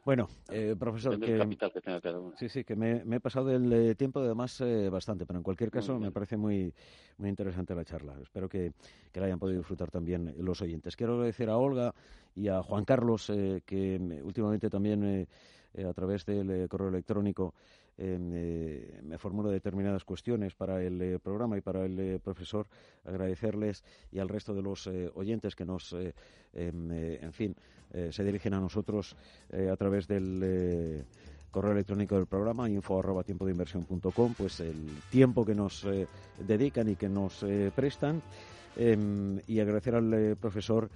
Bueno, 0.02 0.28
eh, 0.50 0.74
profesor, 0.78 1.20
que, 1.20 1.36
capital 1.36 1.72
que 1.72 1.80
tenga 1.82 2.00
cada 2.00 2.18
uno. 2.18 2.34
Sí, 2.38 2.48
sí, 2.48 2.64
que 2.64 2.74
me, 2.74 3.04
me 3.04 3.16
he 3.16 3.20
pasado 3.20 3.46
del 3.46 3.70
eh, 3.70 3.94
tiempo 3.94 4.20
además 4.20 4.58
eh, 4.62 4.88
bastante, 4.88 5.26
pero 5.26 5.38
en 5.38 5.42
cualquier 5.42 5.70
caso 5.70 5.98
me 5.98 6.10
parece 6.10 6.38
muy, 6.38 6.72
muy 7.18 7.28
interesante 7.28 7.74
la 7.74 7.84
charla. 7.84 8.16
Espero 8.22 8.48
que, 8.48 8.72
que 9.12 9.20
la 9.20 9.26
hayan 9.26 9.38
podido 9.38 9.58
disfrutar 9.58 9.90
también 9.90 10.34
los 10.38 10.62
oyentes. 10.62 10.96
Quiero 10.96 11.14
agradecer 11.14 11.50
a 11.50 11.58
Olga 11.58 11.94
y 12.34 12.48
a 12.48 12.62
Juan 12.62 12.86
Carlos, 12.86 13.28
eh, 13.28 13.62
que 13.66 13.98
mm, 13.98 14.26
últimamente 14.26 14.70
también 14.70 15.04
eh, 15.04 15.26
eh, 15.74 15.84
a 15.84 15.92
través 15.92 16.26
del 16.26 16.50
eh, 16.50 16.68
correo 16.68 16.88
electrónico 16.88 17.54
eh, 18.00 18.16
eh, 18.18 19.00
me 19.02 19.18
formulo 19.18 19.50
determinadas 19.50 20.04
cuestiones 20.04 20.54
para 20.54 20.82
el 20.82 21.00
eh, 21.02 21.18
programa 21.18 21.58
y 21.58 21.60
para 21.60 21.84
el 21.84 22.00
eh, 22.00 22.18
profesor. 22.18 22.66
Agradecerles 23.04 23.84
y 24.10 24.18
al 24.20 24.28
resto 24.30 24.54
de 24.54 24.62
los 24.62 24.86
oyentes 25.14 25.54
que 25.54 25.66
nos, 25.66 25.94
em, 26.52 26.92
en 26.92 27.32
fin, 27.32 27.56
se 28.10 28.24
dirigen 28.24 28.54
a 28.54 28.60
nosotros 28.60 29.16
a 29.52 29.76
través 29.76 30.06
del 30.06 31.04
correo 31.50 31.72
electrónico 31.72 32.14
del 32.16 32.26
programa 32.26 32.68
info 32.68 32.98
arroba 32.98 33.24
tiempo 33.24 33.46
de 33.46 33.52
inversión.com, 33.52 34.34
pues 34.36 34.60
el 34.60 34.86
tiempo 35.10 35.44
que 35.44 35.54
nos 35.54 35.86
dedican 36.38 36.88
y 36.88 36.96
que 36.96 37.08
nos 37.08 37.44
prestan 37.74 38.22
em, 38.76 39.40
y 39.46 39.60
agradecer 39.60 39.94
al 39.94 40.36
profesor 40.38 40.90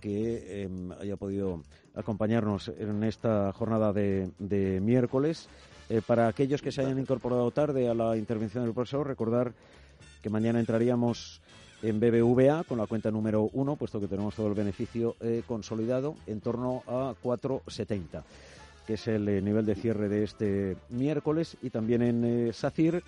que 0.00 0.64
em, 0.64 0.90
haya 0.92 1.16
podido 1.16 1.62
acompañarnos 1.94 2.68
en 2.76 3.04
esta 3.04 3.52
jornada 3.52 3.92
de 3.92 4.80
miércoles. 4.82 5.48
Eh, 5.90 6.02
para 6.06 6.28
aquellos 6.28 6.60
que 6.60 6.70
se 6.72 6.82
hayan 6.82 6.98
incorporado 6.98 7.50
tarde 7.50 7.88
a 7.88 7.94
la 7.94 8.16
intervención 8.16 8.64
del 8.64 8.74
profesor, 8.74 9.06
recordar 9.06 9.52
que 10.22 10.28
mañana 10.30 10.60
entraríamos 10.60 11.40
en 11.82 11.98
BBVA 12.00 12.64
con 12.64 12.78
la 12.78 12.86
cuenta 12.86 13.10
número 13.10 13.48
uno, 13.52 13.76
puesto 13.76 14.00
que 14.00 14.08
tenemos 14.08 14.34
todo 14.34 14.48
el 14.48 14.54
beneficio 14.54 15.16
eh, 15.20 15.42
consolidado 15.46 16.14
en 16.26 16.40
torno 16.40 16.82
a 16.86 17.14
4,70, 17.22 18.22
que 18.86 18.94
es 18.94 19.06
el 19.08 19.28
eh, 19.28 19.40
nivel 19.40 19.64
de 19.64 19.74
cierre 19.76 20.08
de 20.08 20.24
este 20.24 20.76
miércoles, 20.90 21.56
y 21.62 21.70
también 21.70 22.02
en 22.02 22.52
SACIR 22.52 23.02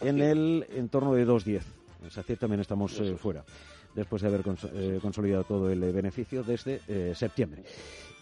en 0.00 0.20
el 0.20 0.66
entorno 0.76 1.14
de 1.14 1.26
2,10. 1.26 1.62
En 2.04 2.10
SACIR 2.10 2.38
también 2.38 2.60
estamos 2.60 2.92
fuera, 3.18 3.44
después 3.94 4.22
de 4.22 4.28
haber 4.28 4.42
cons- 4.42 5.00
consolidado 5.00 5.44
todo 5.44 5.70
el 5.70 5.80
beneficio 5.92 6.42
desde 6.44 7.14
septiembre. 7.14 7.62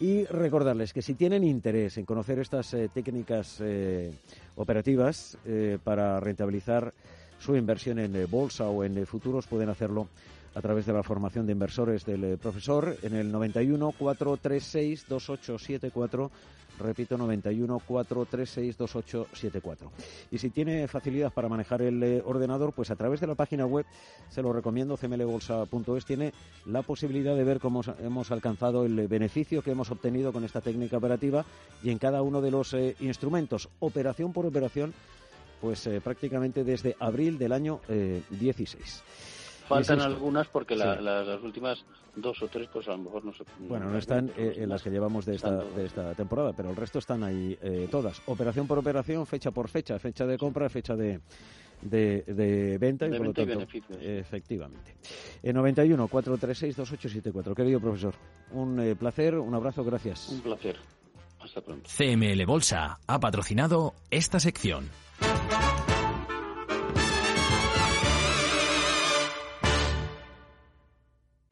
Y 0.01 0.25
recordarles 0.25 0.95
que 0.95 1.03
si 1.03 1.13
tienen 1.13 1.45
interés 1.45 1.99
en 1.99 2.07
conocer 2.07 2.39
estas 2.39 2.73
eh, 2.73 2.89
técnicas 2.89 3.59
eh, 3.61 4.11
operativas 4.57 5.37
eh, 5.45 5.77
para 5.85 6.19
rentabilizar 6.19 6.95
su 7.39 7.55
inversión 7.55 7.99
en 7.99 8.27
bolsa 8.31 8.65
o 8.69 8.83
en 8.83 9.07
futuros, 9.07 9.47
pueden 9.47 9.69
hacerlo 9.69 10.09
a 10.55 10.63
través 10.63 10.87
de 10.87 10.95
la 10.95 11.03
formación 11.03 11.45
de 11.47 11.53
inversores 11.53 12.07
del 12.07 12.39
profesor 12.39 12.97
en 13.03 13.15
el 13.15 13.31
91 13.31 13.93
436 13.93 15.07
2874 15.07 16.31
repito 16.81 17.17
91 17.17 17.81
436 17.87 18.77
2874 18.77 19.93
y 20.31 20.39
si 20.39 20.51
tiene 20.51 20.89
facilidad 20.89 21.33
para 21.33 21.49
manejar 21.49 21.83
el 21.83 22.03
eh, 22.03 22.23
ordenador 22.25 22.73
pues 22.73 22.91
a 22.91 22.97
través 22.97 23.21
de 23.21 23.27
la 23.27 23.35
página 23.35 23.67
web 23.67 23.87
se 24.29 24.43
lo 24.43 24.53
recomiendo 24.53 24.97
cmlbolsa.es 24.97 26.05
tiene 26.05 26.33
la 26.67 26.83
posibilidad 26.83 27.37
de 27.37 27.45
ver 27.45 27.61
cómo 27.61 27.83
hemos 28.03 28.31
alcanzado 28.31 28.85
el 28.85 29.09
beneficio 29.09 29.63
que 29.63 29.73
hemos 29.73 29.91
obtenido 29.91 30.33
con 30.33 30.45
esta 30.45 30.61
técnica 30.61 30.97
operativa 30.97 31.45
y 31.83 31.91
en 31.91 31.99
cada 31.99 32.23
uno 32.23 32.41
de 32.41 32.51
los 32.51 32.75
eh, 32.75 32.97
instrumentos. 33.01 33.69
Operación 33.81 34.33
por 34.33 34.47
operación 34.47 34.93
pues 35.61 35.87
eh, 35.87 36.01
prácticamente 36.01 36.65
desde 36.65 36.97
abril 36.99 37.39
del 37.39 37.53
año 37.53 37.81
eh, 37.89 38.23
16 38.31 39.03
Faltan 39.71 39.99
Insisto. 39.99 40.15
algunas 40.17 40.49
porque 40.49 40.75
la- 40.77 40.97
Sí. 40.97 41.03
la- 41.03 41.23
las 41.25 41.43
últimas 41.43 41.85
dos 42.17 42.43
o 42.43 42.49
tres, 42.49 42.69
pues 42.73 42.87
a 42.89 42.93
lo 42.93 42.99
mejor 42.99 43.25
no 43.25 43.33
se. 43.33 43.45
Bueno, 43.61 43.89
no 43.89 43.97
están 43.97 44.31
eh, 44.37 44.55
en 44.57 44.69
las 44.69 44.83
que 44.83 44.91
llevamos 44.91 45.25
de 45.25 45.37
esta, 45.37 45.55
de 45.65 45.87
esta 45.87 46.13
temporada, 46.15 46.53
pero 46.53 46.71
el 46.71 46.77
resto 46.77 46.99
están 46.99 47.23
ahí 47.23 47.57
eh, 47.63 47.89
todas. 47.91 48.21
Operación 48.27 48.67
por 48.67 48.79
operación, 48.79 49.25
fecha 49.27 49.51
por 49.53 49.69
fecha, 49.69 49.99
fecha 49.99 50.27
de 50.27 50.37
compra, 50.37 50.69
fecha 50.69 50.97
de, 50.97 51.21
de, 51.83 52.23
de 52.27 52.79
venta 52.79 53.07
y 53.07 53.11
De 53.11 53.17
por 53.19 53.27
lo 53.27 53.31
y 53.31 53.35
tanto, 53.35 53.49
beneficios. 53.51 53.99
efectivamente. 54.03 54.97
En 55.43 55.55
91 55.55 56.09
436 56.09 56.77
2874. 56.77 57.55
Querido 57.55 57.79
profesor, 57.81 58.15
un 58.51 58.81
eh, 58.81 58.97
placer, 58.97 59.37
un 59.39 59.55
abrazo, 59.55 59.85
gracias. 59.85 60.29
Un 60.31 60.41
placer. 60.41 60.77
Hasta 61.41 61.61
pronto. 61.63 61.89
CML 61.89 62.45
Bolsa 62.45 62.99
ha 63.07 63.19
patrocinado 63.21 63.95
esta 64.11 64.39
sección. 64.41 64.91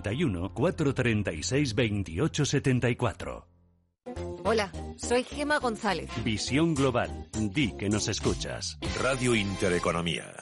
91 0.00 0.52
436 0.54 1.74
28 1.74 2.44
74 2.44 3.46
Hola, 4.44 4.72
soy 4.96 5.22
Gema 5.22 5.58
González. 5.58 6.10
Visión 6.24 6.74
Global. 6.74 7.28
Di 7.54 7.76
que 7.76 7.88
nos 7.88 8.08
escuchas. 8.08 8.76
Radio 9.00 9.36
Intereconomía. 9.36 10.41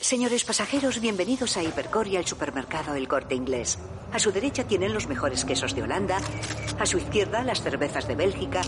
Señores 0.00 0.44
pasajeros, 0.44 0.98
bienvenidos 0.98 1.58
a 1.58 1.62
Hipercor 1.62 2.08
y 2.08 2.16
al 2.16 2.24
supermercado 2.24 2.94
El 2.94 3.06
Corte 3.06 3.34
Inglés. 3.34 3.78
A 4.12 4.18
su 4.18 4.32
derecha 4.32 4.64
tienen 4.64 4.94
los 4.94 5.08
mejores 5.08 5.44
quesos 5.44 5.74
de 5.74 5.82
Holanda, 5.82 6.18
a 6.78 6.86
su 6.86 6.96
izquierda 6.96 7.44
las 7.44 7.62
cervezas 7.62 8.08
de 8.08 8.14
Bélgica 8.14 8.62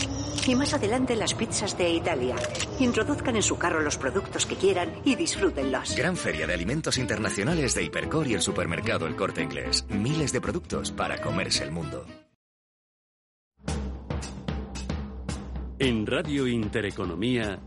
y 0.45 0.53
más 0.53 0.75
adelante 0.75 1.15
las 1.15 1.33
pizzas 1.33 1.75
de 1.75 1.89
Italia. 1.89 2.35
Introduzcan 2.79 3.35
en 3.35 3.41
su 3.41 3.57
carro 3.57 3.81
los 3.81 3.97
productos 3.97 4.45
que 4.45 4.55
quieran 4.55 4.93
y 5.03 5.15
disfrútenlos. 5.15 5.95
Gran 5.95 6.17
feria 6.17 6.45
de 6.45 6.53
alimentos 6.53 6.99
internacionales 6.99 7.73
de 7.73 7.83
Hipercor 7.83 8.27
y 8.27 8.35
el 8.35 8.41
supermercado 8.41 9.07
El 9.07 9.15
Corte 9.15 9.41
Inglés. 9.41 9.85
Miles 9.89 10.33
de 10.33 10.39
productos 10.39 10.91
para 10.91 11.19
comerse 11.19 11.63
el 11.63 11.71
mundo. 11.71 12.05
En 15.79 16.05
Radio 16.05 16.47
Intereconomía, 16.47 17.59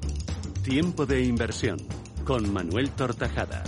Tiempo 0.63 1.05
de 1.05 1.23
Inversión, 1.23 1.79
con 2.27 2.53
Manuel 2.53 2.91
Tortajada. 2.91 3.63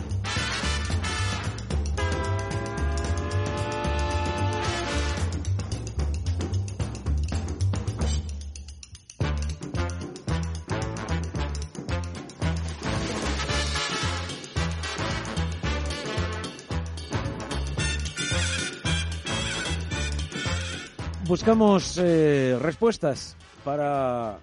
Buscamos 21.26 21.96
eh, 21.98 22.58
respuestas 22.60 23.36
para 23.62 24.38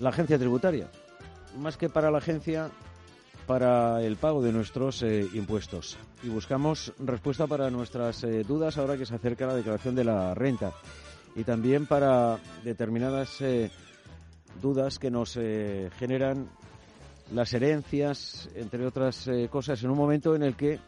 la 0.00 0.08
agencia 0.10 0.38
tributaria. 0.38 0.90
Más 1.58 1.76
que 1.76 1.88
para 1.88 2.10
la 2.10 2.18
agencia, 2.18 2.70
para 3.46 4.02
el 4.02 4.16
pago 4.16 4.42
de 4.42 4.52
nuestros 4.52 5.02
eh, 5.02 5.26
impuestos. 5.34 5.96
Y 6.22 6.28
buscamos 6.28 6.92
respuesta 6.98 7.46
para 7.46 7.70
nuestras 7.70 8.24
eh, 8.24 8.42
dudas 8.42 8.76
ahora 8.76 8.96
que 8.96 9.06
se 9.06 9.14
acerca 9.14 9.46
la 9.46 9.54
declaración 9.54 9.94
de 9.94 10.04
la 10.04 10.34
renta. 10.34 10.72
Y 11.34 11.44
también 11.44 11.86
para 11.86 12.38
determinadas 12.64 13.40
eh, 13.40 13.70
dudas 14.60 14.98
que 14.98 15.10
nos 15.10 15.34
generan 15.98 16.48
las 17.32 17.52
herencias, 17.52 18.48
entre 18.54 18.86
otras 18.86 19.28
cosas, 19.50 19.82
en 19.82 19.90
un 19.90 19.98
momento 19.98 20.34
en 20.34 20.42
el 20.42 20.56
que 20.56 20.78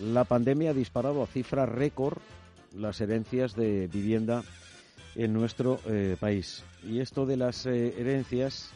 la 0.00 0.22
pandemia 0.24 0.70
ha 0.70 0.74
disparado 0.74 1.22
a 1.22 1.26
cifra 1.26 1.66
récord 1.66 2.18
las 2.76 3.00
herencias 3.00 3.56
de 3.56 3.88
vivienda 3.88 4.44
en 5.16 5.32
nuestro 5.32 5.80
país. 6.20 6.62
Y 6.84 7.00
esto 7.00 7.26
de 7.26 7.36
las 7.36 7.66
herencias 7.66 8.72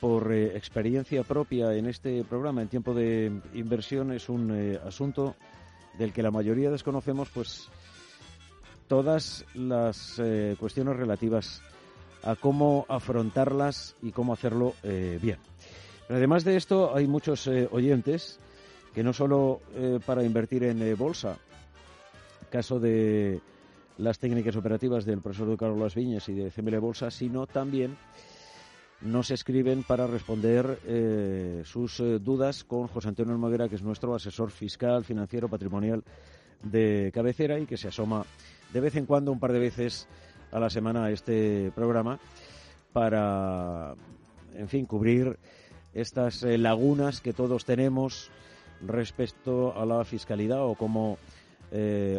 por 0.00 0.32
eh, 0.32 0.56
experiencia 0.56 1.22
propia 1.22 1.74
en 1.74 1.86
este 1.86 2.24
programa 2.24 2.62
en 2.62 2.68
tiempo 2.68 2.94
de 2.94 3.30
inversión 3.54 4.12
es 4.12 4.28
un 4.28 4.50
eh, 4.50 4.80
asunto 4.84 5.36
del 5.98 6.12
que 6.12 6.22
la 6.22 6.30
mayoría 6.30 6.70
desconocemos 6.70 7.28
pues 7.28 7.68
todas 8.88 9.44
las 9.54 10.18
eh, 10.18 10.56
cuestiones 10.58 10.96
relativas 10.96 11.62
a 12.22 12.34
cómo 12.34 12.86
afrontarlas 12.88 13.94
y 14.02 14.12
cómo 14.12 14.34
hacerlo 14.34 14.74
bien. 14.82 15.38
Pero 16.06 16.18
además 16.18 16.44
de 16.44 16.56
esto 16.56 16.94
hay 16.94 17.06
muchos 17.06 17.46
oyentes 17.46 18.38
que 18.94 19.02
no 19.02 19.14
solo 19.14 19.62
para 20.04 20.22
invertir 20.22 20.64
en 20.64 20.98
bolsa, 20.98 21.38
caso 22.50 22.78
de 22.78 23.40
las 23.96 24.18
técnicas 24.18 24.54
operativas 24.56 25.06
del 25.06 25.22
profesor 25.22 25.56
Carlos 25.56 25.94
Viñas 25.94 26.28
y 26.28 26.34
de 26.34 26.50
CML 26.50 26.78
Bolsa, 26.78 27.10
sino 27.10 27.46
también 27.46 27.96
nos 29.02 29.30
escriben 29.30 29.82
para 29.82 30.06
responder 30.06 30.78
eh, 30.86 31.62
sus 31.64 32.00
eh, 32.00 32.18
dudas 32.18 32.64
con 32.64 32.86
José 32.88 33.08
Antonio 33.08 33.32
Almaguera, 33.32 33.68
que 33.68 33.76
es 33.76 33.82
nuestro 33.82 34.14
asesor 34.14 34.50
fiscal, 34.50 35.04
financiero, 35.04 35.48
patrimonial 35.48 36.04
de 36.62 37.10
cabecera 37.14 37.58
y 37.58 37.66
que 37.66 37.78
se 37.78 37.88
asoma 37.88 38.26
de 38.72 38.80
vez 38.80 38.96
en 38.96 39.06
cuando, 39.06 39.32
un 39.32 39.40
par 39.40 39.52
de 39.52 39.58
veces 39.58 40.06
a 40.52 40.60
la 40.60 40.68
semana 40.68 41.06
a 41.06 41.10
este 41.10 41.72
programa 41.74 42.18
para, 42.92 43.94
en 44.54 44.68
fin, 44.68 44.84
cubrir 44.84 45.38
estas 45.94 46.42
eh, 46.42 46.58
lagunas 46.58 47.20
que 47.20 47.32
todos 47.32 47.64
tenemos 47.64 48.30
respecto 48.86 49.74
a 49.78 49.86
la 49.86 50.04
fiscalidad 50.04 50.64
o 50.64 50.74
cómo 50.74 51.18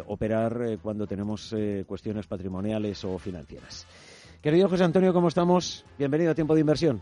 operar 0.06 0.78
cuando 0.82 1.06
tenemos 1.06 1.54
cuestiones 1.86 2.26
patrimoniales 2.26 3.04
o 3.04 3.18
financieras. 3.18 3.86
Querido 4.42 4.68
José 4.68 4.82
Antonio, 4.82 5.12
¿cómo 5.12 5.28
estamos? 5.28 5.86
Bienvenido 5.96 6.32
a 6.32 6.34
Tiempo 6.34 6.54
de 6.54 6.62
Inversión. 6.62 7.00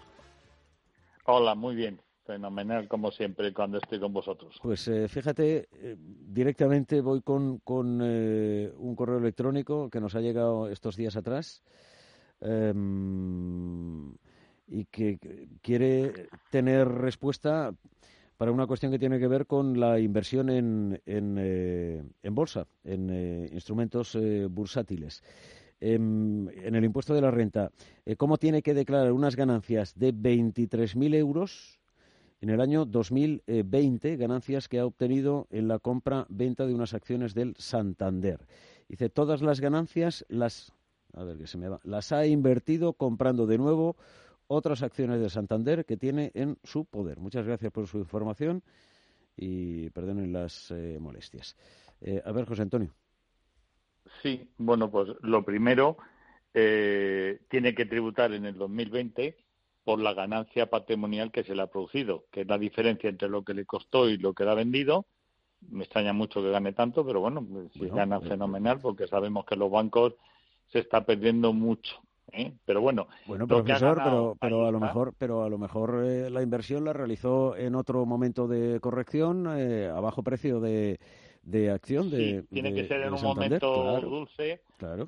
Hola, 1.24 1.54
muy 1.54 1.74
bien. 1.74 1.98
Fenomenal, 2.26 2.86
como 2.86 3.10
siempre, 3.10 3.54
cuando 3.54 3.78
estoy 3.78 3.98
con 3.98 4.12
vosotros. 4.12 4.58
Pues 4.62 4.86
eh, 4.88 5.08
fíjate, 5.08 5.66
eh, 5.72 5.96
directamente 5.98 7.00
voy 7.00 7.22
con, 7.22 7.60
con 7.60 8.00
eh, 8.02 8.70
un 8.76 8.94
correo 8.94 9.16
electrónico 9.16 9.88
que 9.88 10.00
nos 10.00 10.14
ha 10.14 10.20
llegado 10.20 10.68
estos 10.68 10.96
días 10.96 11.16
atrás 11.16 11.62
em, 12.42 14.12
y 14.68 14.84
que 14.90 15.18
quiere 15.62 16.28
tener 16.50 16.86
respuesta 16.88 17.74
para 18.36 18.52
una 18.52 18.66
cuestión 18.66 18.92
que 18.92 18.98
tiene 18.98 19.18
que 19.18 19.28
ver 19.28 19.46
con 19.46 19.80
la 19.80 19.98
inversión 19.98 20.50
en, 20.50 21.00
en, 21.06 22.12
en 22.22 22.34
bolsa, 22.34 22.66
en 22.84 23.48
instrumentos 23.50 24.16
bursátiles. 24.50 25.22
Em, 25.80 26.48
en, 26.50 26.74
el 26.74 26.84
impuesto 26.84 27.14
de 27.14 27.22
la 27.22 27.30
renta, 27.30 27.70
eh, 28.04 28.14
cómo 28.16 28.36
tiene 28.36 28.62
que 28.62 28.74
declarar 28.74 29.12
unas 29.12 29.34
ganancias 29.34 29.98
de 29.98 30.12
23.000 30.12 31.14
euros 31.14 31.80
en 32.42 32.50
el 32.50 32.60
año 32.60 32.84
2020, 32.84 34.16
ganancias 34.16 34.68
que 34.68 34.78
ha 34.78 34.86
obtenido 34.86 35.46
en 35.50 35.68
la 35.68 35.78
compra-venta 35.78 36.66
de 36.66 36.74
unas 36.74 36.92
acciones 36.92 37.34
del 37.34 37.54
Santander. 37.56 38.46
Dice, 38.88 39.08
todas 39.08 39.40
las 39.40 39.60
ganancias 39.60 40.24
las, 40.28 40.72
a 41.14 41.24
ver, 41.24 41.38
que 41.38 41.46
se 41.46 41.56
me 41.56 41.68
va, 41.68 41.80
las 41.84 42.12
ha 42.12 42.26
invertido 42.26 42.92
comprando 42.92 43.46
de 43.46 43.56
nuevo 43.56 43.96
otras 44.48 44.82
acciones 44.82 45.20
del 45.20 45.30
Santander 45.30 45.86
que 45.86 45.96
tiene 45.96 46.30
en 46.34 46.58
su 46.62 46.84
poder. 46.84 47.20
Muchas 47.20 47.46
gracias 47.46 47.72
por 47.72 47.86
su 47.86 47.98
información 47.98 48.62
y 49.36 49.88
perdonen 49.90 50.32
las 50.32 50.70
eh, 50.72 50.98
molestias. 51.00 51.56
Eh, 52.00 52.20
a 52.24 52.32
ver, 52.32 52.46
José 52.46 52.62
Antonio. 52.62 52.92
Sí, 54.22 54.48
bueno, 54.58 54.90
pues 54.90 55.08
lo 55.22 55.44
primero, 55.44 55.96
eh, 56.52 57.40
tiene 57.48 57.74
que 57.74 57.86
tributar 57.86 58.32
en 58.32 58.44
el 58.44 58.56
2020 58.56 59.36
por 59.84 60.00
la 60.00 60.14
ganancia 60.14 60.68
patrimonial 60.68 61.30
que 61.30 61.44
se 61.44 61.54
le 61.54 61.62
ha 61.62 61.68
producido, 61.68 62.24
que 62.30 62.42
es 62.42 62.48
la 62.48 62.58
diferencia 62.58 63.08
entre 63.08 63.28
lo 63.28 63.44
que 63.44 63.54
le 63.54 63.66
costó 63.66 64.08
y 64.08 64.18
lo 64.18 64.34
que 64.34 64.44
le 64.44 64.50
ha 64.50 64.54
vendido. 64.54 65.06
Me 65.68 65.84
extraña 65.84 66.12
mucho 66.12 66.42
que 66.42 66.50
gane 66.50 66.72
tanto, 66.72 67.04
pero 67.06 67.20
bueno, 67.20 67.44
pues, 67.44 67.72
si 67.72 67.88
gana 67.88 68.16
eh, 68.16 68.28
fenomenal, 68.28 68.80
porque 68.80 69.06
sabemos 69.06 69.44
que 69.44 69.56
los 69.56 69.70
bancos 69.70 70.14
se 70.68 70.80
está 70.80 71.04
perdiendo 71.04 71.52
mucho. 71.52 71.96
¿eh? 72.32 72.52
Pero 72.64 72.80
bueno, 72.80 73.08
bueno 73.26 73.46
profesor, 73.46 74.00
pero, 74.02 74.36
pero 74.40 74.66
a 74.66 74.70
lo 74.70 74.80
mejor, 74.80 75.14
pero 75.18 75.44
a 75.44 75.48
lo 75.48 75.58
mejor 75.58 76.02
eh, 76.04 76.30
la 76.30 76.42
inversión 76.42 76.84
la 76.84 76.92
realizó 76.92 77.56
en 77.56 77.74
otro 77.74 78.06
momento 78.06 78.48
de 78.48 78.80
corrección 78.80 79.46
a 79.46 80.00
bajo 80.00 80.22
precio 80.22 80.60
de 80.60 80.98
de 81.50 81.70
acción 81.70 82.10
de 82.10 82.44
tiene 82.50 82.72
que 82.74 82.86
ser 82.86 83.02
en 83.02 83.14
un 83.14 83.22
momento 83.22 84.00
dulce 84.00 84.62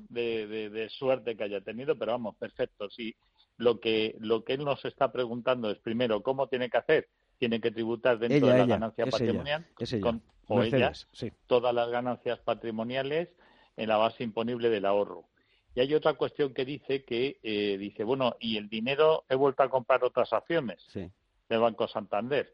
De, 0.09 0.88
suerte 0.90 1.36
que 1.36 1.45
haya 1.45 1.61
tenido 1.61 1.97
pero 1.97 2.12
vamos 2.12 2.36
perfecto. 2.36 2.90
Sí 2.90 3.14
lo 3.59 3.80
que 3.80 4.16
lo 4.18 4.45
que 4.45 4.55
él 4.55 4.64
nos 4.64 4.84
está 4.84 5.12
preguntando 5.12 5.70
es 5.70 5.78
primero 5.78 6.22
cómo 6.22 6.49
tiene 6.49 6.68
que 6.68 6.78
hacer 6.78 7.09
tiene 7.38 7.61
que 7.61 7.70
tributar 7.70 8.18
dentro 8.18 8.49
de 8.49 8.59
la 8.59 8.66
ganancia 8.66 9.07
patrimonial 9.07 9.66
con 10.01 10.22
o 10.49 10.62
ellas 10.62 11.09
todas 11.47 11.74
las 11.74 11.88
ganancias 11.90 12.38
patrimoniales 12.40 13.28
en 13.76 13.88
la 13.88 13.97
base 13.97 14.24
imponible 14.24 14.68
del 14.70 14.84
ahorro 14.84 15.24
y 15.74 15.80
hay 15.80 15.95
otra 15.95 16.14
cuestión 16.14 16.53
que 16.53 16.64
dice 16.64 17.05
que 17.05 17.38
eh, 17.43 17.76
dice 17.78 18.05
bueno 18.05 18.36
y 18.40 18.57
el 18.57 18.68
dinero 18.68 19.24
he 19.28 19.34
vuelto 19.34 19.62
a 19.62 19.70
comprar 19.70 20.03
otras 20.03 20.32
acciones 20.32 20.84
del 20.95 21.61
Banco 21.61 21.86
Santander 21.88 22.53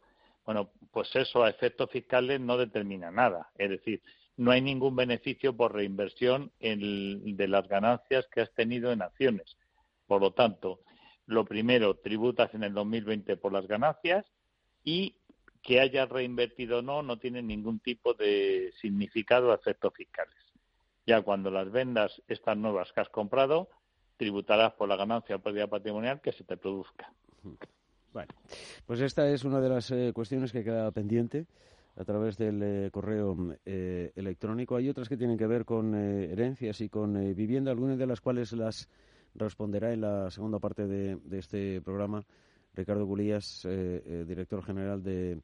bueno, 0.49 0.71
pues 0.93 1.15
eso 1.15 1.45
a 1.45 1.51
efectos 1.51 1.91
fiscales 1.91 2.41
no 2.41 2.57
determina 2.57 3.11
nada. 3.11 3.51
Es 3.59 3.69
decir, 3.69 4.01
no 4.39 4.51
hay 4.51 4.63
ningún 4.63 4.97
beneficio 4.97 5.55
por 5.55 5.75
reinversión 5.75 6.51
de 6.59 7.49
las 7.49 7.69
ganancias 7.69 8.27
que 8.33 8.41
has 8.41 8.51
tenido 8.55 8.91
en 8.91 9.03
acciones. 9.03 9.59
Por 10.07 10.23
lo 10.23 10.33
tanto, 10.33 10.81
lo 11.27 11.45
primero, 11.45 11.99
tributas 11.99 12.55
en 12.55 12.65
el 12.65 12.73
2020 12.73 13.37
por 13.37 13.53
las 13.53 13.67
ganancias 13.67 14.25
y 14.83 15.19
que 15.61 15.81
hayas 15.81 16.09
reinvertido 16.09 16.79
o 16.79 16.83
no 16.83 17.03
no 17.03 17.19
tiene 17.19 17.43
ningún 17.43 17.79
tipo 17.81 18.15
de 18.15 18.73
significado 18.81 19.53
a 19.53 19.57
efectos 19.57 19.93
fiscales. 19.93 20.35
Ya 21.07 21.21
cuando 21.21 21.51
las 21.51 21.71
vendas 21.71 22.23
estas 22.27 22.57
nuevas 22.57 22.91
que 22.95 23.03
has 23.03 23.11
comprado, 23.11 23.69
tributarás 24.17 24.73
por 24.73 24.89
la 24.89 24.97
ganancia 24.97 25.37
o 25.37 25.41
pérdida 25.41 25.67
patrimonial 25.67 26.23
que 26.23 26.33
se 26.33 26.45
te 26.45 26.57
produzca. 26.57 27.13
Bueno, 28.13 28.33
pues 28.87 29.01
esta 29.01 29.29
es 29.31 29.45
una 29.45 29.61
de 29.61 29.69
las 29.69 29.91
eh, 29.91 30.13
cuestiones 30.15 30.51
que 30.51 30.65
queda 30.65 30.91
pendiente 30.91 31.47
a 31.97 32.05
través 32.05 32.39
del 32.39 32.63
eh, 32.63 32.91
correo 32.91 33.37
eh, 33.67 34.13
electrónico. 34.17 34.77
Hay 34.77 34.89
otras 34.89 35.09
que 35.09 35.17
tienen 35.17 35.37
que 35.37 35.47
ver 35.47 35.65
con 35.65 35.95
herencias 35.95 36.81
y 36.81 36.89
con 36.89 37.35
vivienda, 37.35 37.71
algunas 37.71 37.99
de 37.99 38.07
las 38.07 38.21
cuales 38.21 38.53
las 38.53 38.89
responderá 39.35 39.93
en 39.93 40.01
la 40.01 40.31
segunda 40.31 40.59
parte 40.59 40.87
de, 40.87 41.19
este 41.33 41.81
programa 41.83 42.25
Ricardo 42.75 43.05
Gulías, 43.05 43.67
director 44.27 44.65
general 44.65 45.03
de 45.03 45.43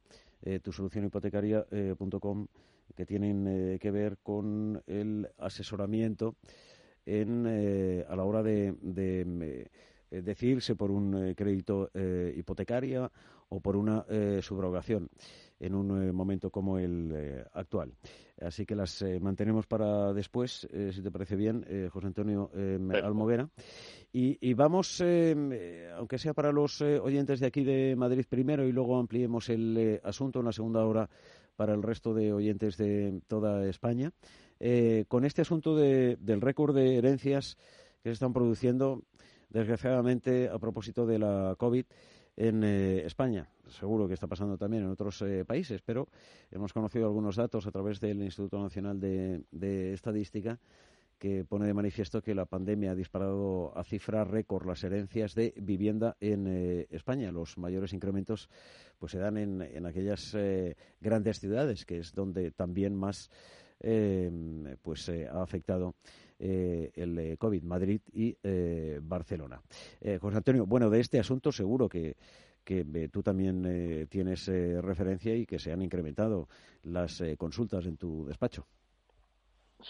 tu 0.61 0.71
solución 0.71 1.05
hipotecaria.com, 1.05 2.47
que 2.95 3.05
tienen 3.05 3.77
que 3.79 3.91
ver 3.91 4.17
con 4.17 4.81
el 4.87 5.29
asesoramiento 5.37 6.35
en, 7.05 7.45
a 8.07 8.15
la 8.15 8.23
hora 8.23 8.41
de 8.43 8.75
eh, 8.97 9.67
decidirse 10.21 10.75
por 10.75 10.91
un 10.91 11.29
eh, 11.29 11.35
crédito 11.35 11.89
eh, 11.93 12.33
hipotecario 12.35 13.11
o 13.49 13.59
por 13.59 13.75
una 13.75 14.05
subrogación 14.41 15.07
en 15.59 15.75
un 15.75 16.13
momento 16.15 16.49
como 16.49 16.79
el 16.79 17.45
actual. 17.53 17.93
Así 18.41 18.65
que 18.65 18.75
las 18.75 19.05
mantenemos 19.21 19.67
para 19.67 20.13
después, 20.13 20.67
si 20.91 21.01
te 21.03 21.11
parece 21.11 21.35
bien, 21.35 21.63
José 21.91 22.07
Antonio 22.07 22.49
Almoguera. 23.03 23.47
Y, 24.11 24.53
vamos, 24.55 24.99
aunque 25.95 26.17
sea 26.17 26.33
para 26.33 26.51
los 26.51 26.81
oyentes 26.81 27.39
de 27.39 27.45
aquí 27.45 27.63
de 27.63 27.95
Madrid 27.95 28.25
primero 28.27 28.67
y 28.67 28.71
luego 28.71 28.97
ampliemos 28.97 29.47
el 29.49 30.01
asunto 30.03 30.39
en 30.39 30.45
la 30.45 30.51
segunda 30.51 30.83
hora 30.83 31.07
para 31.55 31.75
el 31.75 31.83
resto 31.83 32.15
de 32.15 32.33
oyentes 32.33 32.77
de 32.77 33.21
toda 33.27 33.63
España, 33.69 34.11
con 35.07 35.23
este 35.23 35.43
asunto 35.43 35.75
del 35.75 36.41
récord 36.41 36.75
de 36.75 36.97
herencias 36.97 37.57
que 38.05 38.09
se 38.09 38.13
están 38.13 38.33
produciendo 38.33 39.01
desgraciadamente, 39.55 40.49
a 40.49 40.59
propósito 40.59 41.05
de 41.05 41.17
la 41.17 41.55
COVID 41.57 41.85
en 42.35 42.63
eh, 42.65 43.05
España. 43.05 43.47
Seguro 43.69 44.05
que 44.05 44.13
está 44.13 44.27
pasando 44.27 44.57
también 44.57 44.83
en 44.83 44.89
otros 44.89 45.21
eh, 45.21 45.45
países, 45.45 45.81
pero 45.81 46.09
hemos 46.51 46.73
conocido 46.73 47.05
algunos 47.05 47.37
datos 47.37 47.65
a 47.65 47.71
través 47.71 48.01
del 48.01 48.21
Instituto 48.21 48.61
Nacional 48.61 48.99
de, 48.99 49.93
Estadística 49.93 50.59
que 51.17 51.45
pone 51.45 51.65
de 51.65 51.73
manifiesto 51.73 52.21
que 52.21 52.35
la 52.35 52.45
pandemia 52.45 52.91
ha 52.91 52.95
disparado 52.95 53.71
a 53.77 53.85
cifra 53.85 54.25
récord 54.25 54.67
las 54.67 54.83
herencias 54.83 55.33
de 55.33 55.53
vivienda 55.55 56.17
en 56.19 56.47
eh, 56.47 56.87
España. 56.89 57.31
Los 57.31 57.57
mayores 57.57 57.93
incrementos 57.93 58.49
pues 58.99 59.13
se 59.13 59.19
dan 59.19 59.37
en, 59.37 59.61
en 59.61 59.85
aquellas 59.85 60.35
grandes 60.99 61.39
ciudades, 61.39 61.85
que 61.85 61.99
es 61.99 62.13
donde 62.13 62.51
también 62.51 62.93
más 62.93 63.29
pues 64.81 65.09
ha 65.09 65.41
afectado 65.41 65.95
el 66.39 67.37
COVID, 67.37 67.63
Madrid 67.63 68.01
y 68.13 68.35
Barcelona. 69.01 69.61
José 70.19 70.37
Antonio, 70.37 70.65
bueno, 70.65 70.89
de 70.89 70.99
este 70.99 71.19
asunto 71.19 71.51
seguro 71.51 71.87
que 71.87 72.15
que 72.65 72.85
eh, 72.93 73.09
tú 73.09 73.23
también 73.23 73.63
eh, 73.65 74.07
tienes 74.09 74.49
eh, 74.49 74.81
referencia 74.81 75.35
y 75.35 75.45
que 75.45 75.59
se 75.59 75.71
han 75.71 75.83
incrementado 75.83 76.49
las 76.83 77.23
consultas 77.37 77.85
en 77.85 77.95
tu 77.95 78.25
despacho. 78.25 78.65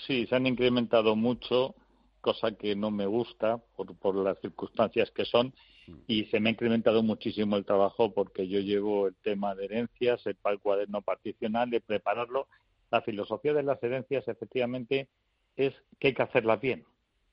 Sí, 0.06 0.28
se 0.28 0.36
han 0.36 0.46
incrementado 0.46 1.16
mucho, 1.16 1.74
cosa 2.20 2.52
que 2.52 2.76
no 2.76 2.92
me 2.92 3.06
gusta 3.06 3.58
por, 3.76 3.96
por 3.96 4.16
las 4.16 4.40
circunstancias 4.42 5.10
que 5.12 5.26
son, 5.26 5.54
mm. 5.88 5.94
y 6.08 6.26
se 6.26 6.40
me 6.40 6.50
ha 6.50 6.52
incrementado 6.52 7.02
muchísimo 7.02 7.56
el 7.56 7.66
trabajo 7.66 8.14
porque 8.14 8.48
yo 8.48 8.60
llevo 8.60 9.08
el 9.08 9.16
tema 9.16 9.56
de 9.56 9.66
herencias, 9.66 10.26
el, 10.28 10.38
el 10.44 10.60
cuaderno 10.60 11.02
particional, 11.02 11.70
de 11.70 11.82
prepararlo. 11.82 12.48
La 12.92 13.02
filosofía 13.02 13.54
de 13.54 13.64
las 13.64 13.82
herencias, 13.82 14.28
efectivamente, 14.28 15.08
es 15.56 15.74
que 16.00 16.08
hay 16.08 16.14
que 16.14 16.24
hacerlas 16.24 16.60
bien. 16.60 16.86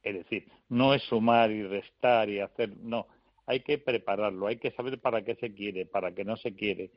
Es 0.02 0.14
decir, 0.14 0.48
no 0.68 0.94
es 0.94 1.02
sumar 1.04 1.50
y 1.50 1.62
restar 1.62 2.28
y 2.28 2.40
hacer, 2.40 2.76
no, 2.78 3.06
hay 3.46 3.60
que 3.60 3.78
prepararlo, 3.78 4.46
hay 4.46 4.56
que 4.56 4.72
saber 4.72 5.00
para 5.00 5.22
qué 5.24 5.36
se 5.36 5.54
quiere, 5.54 5.86
para 5.86 6.14
qué 6.14 6.24
no 6.24 6.36
se 6.36 6.54
quiere. 6.54 6.90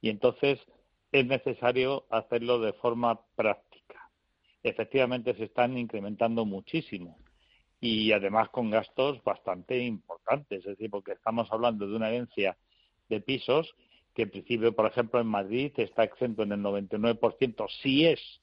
Y 0.00 0.10
entonces 0.10 0.60
es 1.10 1.26
necesario 1.26 2.06
hacerlo 2.10 2.60
de 2.60 2.72
forma 2.74 3.20
práctica. 3.34 4.10
Efectivamente 4.62 5.34
se 5.34 5.44
están 5.44 5.76
incrementando 5.76 6.44
muchísimo 6.44 7.18
y 7.80 8.12
además 8.12 8.48
con 8.50 8.70
gastos 8.70 9.22
bastante 9.24 9.78
importantes, 9.78 10.60
es 10.60 10.64
decir, 10.64 10.88
porque 10.88 11.12
estamos 11.12 11.50
hablando 11.50 11.86
de 11.88 11.96
una 11.96 12.10
herencia 12.10 12.56
de 13.08 13.20
pisos 13.20 13.74
que 14.14 14.22
en 14.22 14.30
principio, 14.30 14.74
por 14.74 14.86
ejemplo, 14.86 15.20
en 15.20 15.26
Madrid 15.26 15.72
está 15.76 16.04
exento 16.04 16.42
en 16.42 16.52
el 16.52 16.60
99% 16.60 17.66
si 17.82 18.06
es 18.06 18.41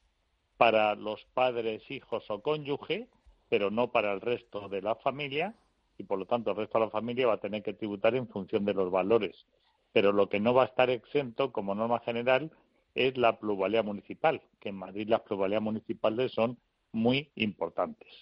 para 0.60 0.94
los 0.94 1.24
padres, 1.32 1.90
hijos 1.90 2.28
o 2.28 2.42
cónyuge, 2.42 3.08
pero 3.48 3.70
no 3.70 3.90
para 3.92 4.12
el 4.12 4.20
resto 4.20 4.68
de 4.68 4.82
la 4.82 4.94
familia 4.94 5.54
y 5.96 6.02
por 6.02 6.18
lo 6.18 6.26
tanto 6.26 6.50
el 6.50 6.56
resto 6.58 6.78
de 6.78 6.84
la 6.84 6.90
familia 6.90 7.28
va 7.28 7.32
a 7.32 7.40
tener 7.40 7.62
que 7.62 7.72
tributar 7.72 8.14
en 8.14 8.28
función 8.28 8.66
de 8.66 8.74
los 8.74 8.90
valores. 8.90 9.46
Pero 9.94 10.12
lo 10.12 10.28
que 10.28 10.38
no 10.38 10.52
va 10.52 10.64
a 10.64 10.66
estar 10.66 10.90
exento 10.90 11.50
como 11.50 11.74
norma 11.74 12.00
general 12.00 12.50
es 12.94 13.16
la 13.16 13.38
plusvalía 13.38 13.82
municipal, 13.82 14.42
que 14.60 14.68
en 14.68 14.74
Madrid 14.74 15.08
las 15.08 15.22
plusvalías 15.22 15.62
municipales 15.62 16.32
son 16.32 16.58
muy 16.92 17.30
importantes. 17.36 18.12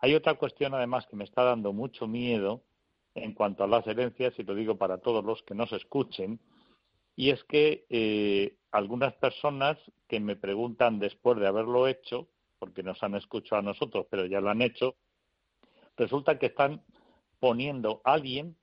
Hay 0.00 0.14
otra 0.14 0.32
cuestión 0.32 0.72
además 0.72 1.06
que 1.06 1.16
me 1.16 1.24
está 1.24 1.42
dando 1.42 1.74
mucho 1.74 2.06
miedo 2.06 2.62
en 3.14 3.34
cuanto 3.34 3.64
a 3.64 3.68
las 3.68 3.86
herencias, 3.86 4.32
y 4.38 4.44
lo 4.44 4.54
digo 4.54 4.78
para 4.78 4.96
todos 4.96 5.22
los 5.22 5.42
que 5.42 5.54
nos 5.54 5.70
escuchen, 5.74 6.40
y 7.16 7.30
es 7.30 7.42
que 7.44 7.86
eh, 7.88 8.58
algunas 8.70 9.14
personas 9.14 9.78
que 10.06 10.20
me 10.20 10.36
preguntan 10.36 10.98
después 10.98 11.38
de 11.38 11.46
haberlo 11.46 11.88
hecho, 11.88 12.28
porque 12.58 12.82
nos 12.82 13.02
han 13.02 13.14
escuchado 13.14 13.60
a 13.60 13.64
nosotros, 13.64 14.06
pero 14.10 14.26
ya 14.26 14.40
lo 14.40 14.50
han 14.50 14.62
hecho, 14.62 14.96
resulta 15.96 16.38
que 16.38 16.46
están 16.46 16.84
poniendo 17.40 18.02
alguien 18.04 18.56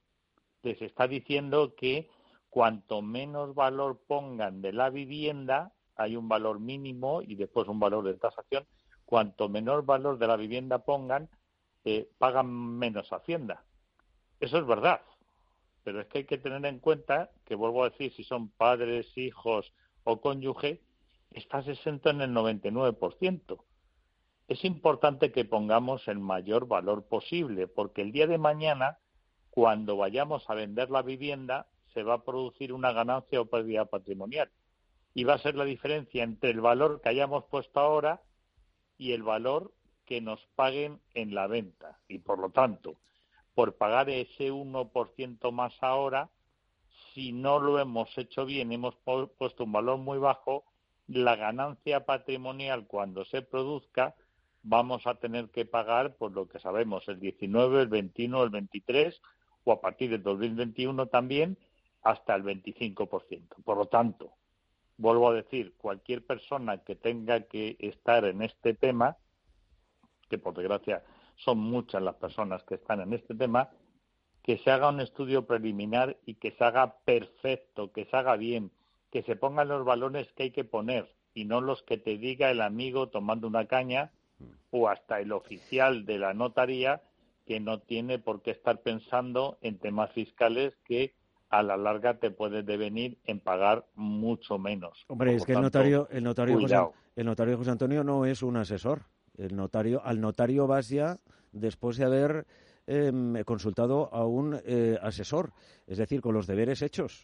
les 0.62 0.82
está 0.82 1.08
diciendo 1.08 1.76
que 1.76 2.10
cuanto 2.50 3.02
menos 3.02 3.54
valor 3.54 4.02
pongan 4.08 4.62
de 4.62 4.72
la 4.72 4.90
vivienda, 4.90 5.74
hay 5.96 6.16
un 6.16 6.30
valor 6.30 6.60
mínimo 6.60 7.22
y 7.22 7.36
después 7.36 7.68
un 7.68 7.80
valor 7.80 8.06
de 8.06 8.14
tasación, 8.14 8.66
cuanto 9.06 9.50
menor 9.50 9.86
valor 9.86 10.18
de 10.18 10.28
la 10.28 10.38
vivienda 10.38 10.80
pongan, 10.80 11.30
eh, 11.84 12.10
pagan 12.18 12.50
menos 12.50 13.12
hacienda. 13.12 13.66
Eso 14.40 14.58
es 14.58 14.66
verdad, 14.66 15.02
pero 15.84 16.02
es 16.02 16.08
que 16.08 16.20
hay 16.20 16.26
que 16.26 16.38
tener 16.38 16.66
en 16.66 16.80
cuenta 16.80 17.32
que, 17.46 17.56
vuelvo 17.56 17.84
a 17.84 17.90
decir, 17.90 18.14
si 18.14 18.24
son 18.24 18.50
padres, 18.50 19.18
hijos 19.18 19.74
o 20.04 20.22
cónyuge, 20.22 20.82
estás 21.32 21.68
exento 21.68 22.10
en 22.10 22.22
el 22.22 22.32
99% 22.32 23.64
es 24.48 24.66
importante 24.66 25.32
que 25.32 25.46
pongamos 25.46 26.08
el 26.08 26.20
mayor 26.20 26.68
valor 26.68 27.08
posible, 27.08 27.68
porque 27.68 28.02
el 28.02 28.12
día 28.12 28.28
de 28.28 28.38
mañana, 28.38 29.00
cuando 29.50 29.98
vayamos 29.98 30.50
a 30.50 30.56
vender 30.56 30.90
la 30.90 31.02
vivienda, 31.02 31.68
se 31.94 32.04
va 32.04 32.16
a 32.16 32.24
producir 32.24 32.74
una 32.74 32.92
ganancia 32.92 33.40
o 33.40 33.46
pérdida 33.46 33.86
patrimonial. 33.86 34.52
Y 35.14 35.24
va 35.24 35.36
a 35.36 35.40
ser 35.40 35.56
la 35.56 35.64
diferencia 35.64 36.24
entre 36.24 36.50
el 36.50 36.60
valor 36.60 37.02
que 37.02 37.10
hayamos 37.10 37.46
puesto 37.46 37.80
ahora 37.80 38.22
y 38.98 39.14
el 39.14 39.24
valor 39.24 39.74
que 40.06 40.22
nos 40.22 40.46
paguen 40.56 41.00
en 41.14 41.34
la 41.36 41.48
venta. 41.48 42.00
Y 42.08 42.20
por 42.20 42.40
lo 42.40 42.50
tanto, 42.50 42.98
por 43.56 43.76
pagar 43.76 44.10
ese 44.10 44.52
1% 44.52 45.52
más 45.52 45.74
ahora, 45.82 46.30
si 47.14 47.32
no 47.32 47.60
lo 47.60 47.80
hemos 47.80 48.18
hecho 48.18 48.46
bien, 48.46 48.72
hemos 48.72 48.96
puesto 49.38 49.64
un 49.64 49.72
valor 49.72 49.98
muy 50.00 50.18
bajo, 50.18 50.64
la 51.08 51.36
ganancia 51.36 52.06
patrimonial 52.06 52.88
cuando 52.88 53.26
se 53.26 53.42
produzca 53.42 54.16
vamos 54.64 55.06
a 55.06 55.16
tener 55.16 55.50
que 55.50 55.66
pagar 55.66 56.16
por 56.16 56.32
lo 56.32 56.48
que 56.48 56.60
sabemos 56.60 57.08
el 57.10 57.20
19, 57.20 57.82
el 57.82 57.88
21, 57.90 58.44
el 58.44 58.50
23 58.50 59.22
o 59.66 59.72
a 59.74 59.82
partir 59.82 60.10
del 60.10 60.24
2021 60.24 61.08
también 61.08 61.58
hasta 62.02 62.36
el 62.36 62.44
25%. 62.44 63.64
Por 63.64 63.78
lo 63.78 63.86
tanto, 63.88 64.32
vuelvo 64.98 65.30
a 65.30 65.34
decir, 65.34 65.74
cualquier 65.78 66.26
persona 66.26 66.78
que 66.84 66.96
tenga 66.96 67.42
que 67.42 67.76
estar 67.80 68.26
en 68.26 68.42
este 68.42 68.74
tema, 68.74 69.18
que 70.30 70.38
por 70.38 70.54
desgracia 70.56 71.04
son 71.36 71.60
muchas 71.60 72.02
las 72.02 72.16
personas 72.16 72.64
que 72.64 72.76
están 72.76 73.02
en 73.02 73.14
este 73.14 73.36
tema, 73.36 73.70
que 74.44 74.58
se 74.58 74.72
haga 74.72 74.90
un 74.90 75.00
estudio 75.00 75.46
preliminar 75.46 76.18
y 76.26 76.36
que 76.36 76.52
se 76.52 76.64
haga 76.64 76.98
perfecto, 77.06 77.92
que 77.92 78.06
se 78.06 78.16
haga 78.16 78.36
bien, 78.36 78.72
que 79.12 79.24
se 79.24 79.36
pongan 79.36 79.70
los 79.70 79.86
balones 79.86 80.32
que 80.34 80.44
hay 80.44 80.52
que 80.52 80.64
poner 80.64 81.10
y 81.34 81.46
no 81.46 81.62
los 81.62 81.82
que 81.84 81.98
te 81.98 82.18
diga 82.18 82.52
el 82.52 82.62
amigo 82.62 83.10
tomando 83.10 83.48
una 83.48 83.66
caña 83.66 84.12
o 84.72 84.90
hasta 84.90 85.20
el 85.20 85.32
oficial 85.32 86.06
de 86.06 86.20
la 86.20 86.34
notaría 86.34 87.02
que 87.46 87.60
no 87.60 87.80
tiene 87.80 88.20
por 88.20 88.42
qué 88.42 88.52
estar 88.52 88.82
pensando 88.82 89.58
en 89.62 89.78
temas 89.78 90.12
fiscales 90.12 90.76
que 90.86 91.14
a 91.50 91.62
la 91.62 91.78
larga 91.78 92.16
te 92.16 92.32
puede 92.32 92.64
devenir 92.64 93.20
en 93.26 93.40
pagar 93.40 93.86
mucho 93.96 94.58
menos. 94.58 95.06
Hombre, 95.08 95.36
es 95.36 95.46
que 95.46 95.54
el 95.54 95.62
notario, 95.62 96.08
el 96.10 96.24
notario, 96.24 96.60
José, 96.60 96.78
el 97.16 97.26
notario 97.26 97.58
José 97.58 97.72
Antonio 97.72 98.04
no 98.04 98.26
es 98.26 98.42
un 98.42 98.58
asesor. 98.58 99.04
El 99.38 99.56
notario, 99.56 100.02
al 100.04 100.22
notario 100.22 100.68
vas 100.68 100.90
ya 100.90 101.20
después 101.52 101.98
de 101.98 102.06
haber 102.06 102.46
em, 102.88 103.44
consultado 103.44 104.10
a 104.14 104.26
un 104.26 104.60
eh, 104.66 104.98
asesor, 105.02 105.54
es 105.88 105.98
decir, 105.98 106.22
con 106.22 106.34
los 106.34 106.48
deberes 106.48 106.82
hechos. 106.82 107.24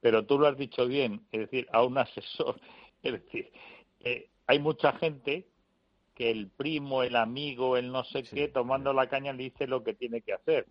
Pero 0.00 0.26
tú 0.26 0.38
lo 0.38 0.46
has 0.46 0.58
dicho 0.58 0.86
bien, 0.86 1.26
es 1.32 1.40
decir, 1.40 1.66
a 1.72 1.82
un 1.82 1.98
asesor. 1.98 2.60
Es 3.02 3.12
decir, 3.12 3.52
eh, 4.00 4.30
hay 4.46 4.58
mucha 4.58 4.94
gente 4.94 5.46
que 6.14 6.30
el 6.30 6.48
primo, 6.48 7.02
el 7.02 7.16
amigo, 7.16 7.76
el 7.76 7.92
no 7.92 8.02
sé 8.04 8.22
qué, 8.22 8.48
tomando 8.48 8.94
la 8.94 9.08
caña 9.08 9.34
le 9.34 9.44
dice 9.44 9.66
lo 9.66 9.84
que 9.84 9.92
tiene 9.92 10.22
que 10.22 10.32
hacer. 10.32 10.66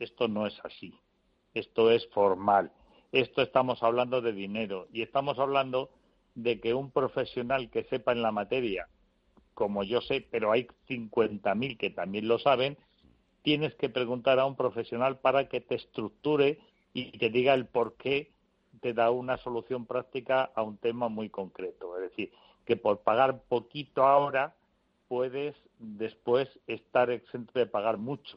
Esto 0.00 0.26
no 0.26 0.48
es 0.48 0.58
así. 0.64 0.98
Esto 1.54 1.90
es 1.90 2.08
formal. 2.08 2.72
Esto 3.12 3.42
estamos 3.42 3.82
hablando 3.82 4.20
de 4.20 4.32
dinero 4.32 4.88
y 4.92 5.02
estamos 5.02 5.38
hablando 5.38 5.90
de 6.34 6.60
que 6.60 6.74
un 6.74 6.90
profesional 6.90 7.70
que 7.70 7.84
sepa 7.84 8.12
en 8.12 8.22
la 8.22 8.32
materia, 8.32 8.88
como 9.56 9.82
yo 9.82 10.02
sé, 10.02 10.28
pero 10.30 10.52
hay 10.52 10.68
50.000 10.86 11.78
que 11.78 11.88
también 11.88 12.28
lo 12.28 12.38
saben, 12.38 12.76
tienes 13.40 13.74
que 13.76 13.88
preguntar 13.88 14.38
a 14.38 14.44
un 14.44 14.54
profesional 14.54 15.18
para 15.18 15.48
que 15.48 15.62
te 15.62 15.76
estructure 15.76 16.58
y 16.92 17.16
te 17.16 17.30
diga 17.30 17.54
el 17.54 17.64
por 17.64 17.94
qué 17.94 18.32
te 18.82 18.92
da 18.92 19.10
una 19.10 19.38
solución 19.38 19.86
práctica 19.86 20.50
a 20.54 20.62
un 20.62 20.76
tema 20.76 21.08
muy 21.08 21.30
concreto. 21.30 21.96
Es 21.96 22.10
decir, 22.10 22.32
que 22.66 22.76
por 22.76 23.00
pagar 23.00 23.44
poquito 23.48 24.04
ahora 24.04 24.54
puedes 25.08 25.56
después 25.78 26.50
estar 26.66 27.10
exento 27.10 27.58
de 27.58 27.64
pagar 27.64 27.96
mucho. 27.96 28.36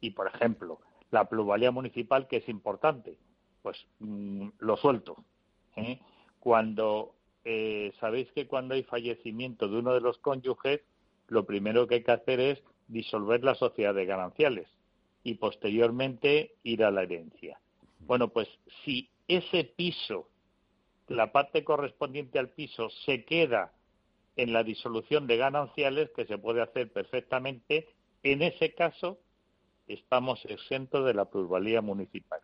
Y, 0.00 0.10
por 0.10 0.28
ejemplo, 0.28 0.78
la 1.10 1.28
plusvalía 1.28 1.72
municipal, 1.72 2.28
que 2.28 2.36
es 2.36 2.48
importante, 2.48 3.18
pues 3.62 3.76
mm, 3.98 4.50
lo 4.60 4.76
suelto. 4.76 5.16
¿eh? 5.74 5.98
Cuando 6.38 7.16
eh, 7.44 7.92
sabéis 8.00 8.30
que 8.32 8.46
cuando 8.46 8.74
hay 8.74 8.82
fallecimiento 8.82 9.68
de 9.68 9.78
uno 9.78 9.94
de 9.94 10.00
los 10.00 10.18
cónyuges, 10.18 10.80
lo 11.28 11.46
primero 11.46 11.86
que 11.86 11.96
hay 11.96 12.02
que 12.02 12.12
hacer 12.12 12.40
es 12.40 12.62
disolver 12.88 13.44
la 13.44 13.54
sociedad 13.54 13.94
de 13.94 14.04
gananciales 14.04 14.68
y 15.22 15.34
posteriormente 15.34 16.54
ir 16.62 16.84
a 16.84 16.90
la 16.90 17.02
herencia. 17.02 17.60
Bueno, 18.00 18.28
pues 18.28 18.48
si 18.84 19.10
ese 19.28 19.64
piso, 19.64 20.28
la 21.08 21.32
parte 21.32 21.64
correspondiente 21.64 22.38
al 22.38 22.50
piso, 22.50 22.90
se 23.06 23.24
queda 23.24 23.72
en 24.36 24.52
la 24.52 24.64
disolución 24.64 25.26
de 25.26 25.36
gananciales 25.36 26.10
que 26.16 26.24
se 26.24 26.38
puede 26.38 26.62
hacer 26.62 26.92
perfectamente. 26.92 27.88
En 28.22 28.42
ese 28.42 28.74
caso, 28.74 29.18
estamos 29.86 30.44
exentos 30.46 31.04
de 31.04 31.14
la 31.14 31.26
plusvalía 31.26 31.80
municipal. 31.80 32.40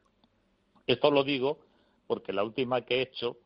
Esto 0.86 1.10
lo 1.10 1.24
digo 1.24 1.58
porque 2.06 2.32
la 2.32 2.44
última 2.44 2.82
que 2.82 2.96
he 2.96 3.02
hecho, 3.02 3.36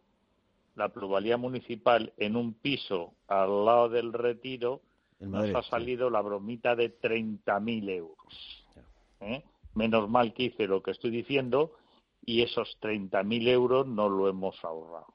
la 0.74 0.88
plusvalía 0.88 1.36
municipal 1.36 2.12
en 2.16 2.36
un 2.36 2.54
piso 2.54 3.14
al 3.28 3.64
lado 3.64 3.88
del 3.88 4.12
retiro, 4.12 4.80
nos 5.20 5.54
ha 5.54 5.62
salido 5.62 6.08
la 6.08 6.22
bromita 6.22 6.74
de 6.74 6.98
30.000 6.98 7.90
euros. 7.90 8.66
¿eh? 9.20 9.44
Menos 9.74 10.08
mal 10.08 10.32
que 10.32 10.44
hice 10.44 10.66
lo 10.66 10.82
que 10.82 10.92
estoy 10.92 11.10
diciendo 11.10 11.72
y 12.24 12.42
esos 12.42 12.78
30.000 12.80 13.48
euros 13.48 13.86
no 13.86 14.08
lo 14.08 14.28
hemos 14.28 14.62
ahorrado. 14.64 15.14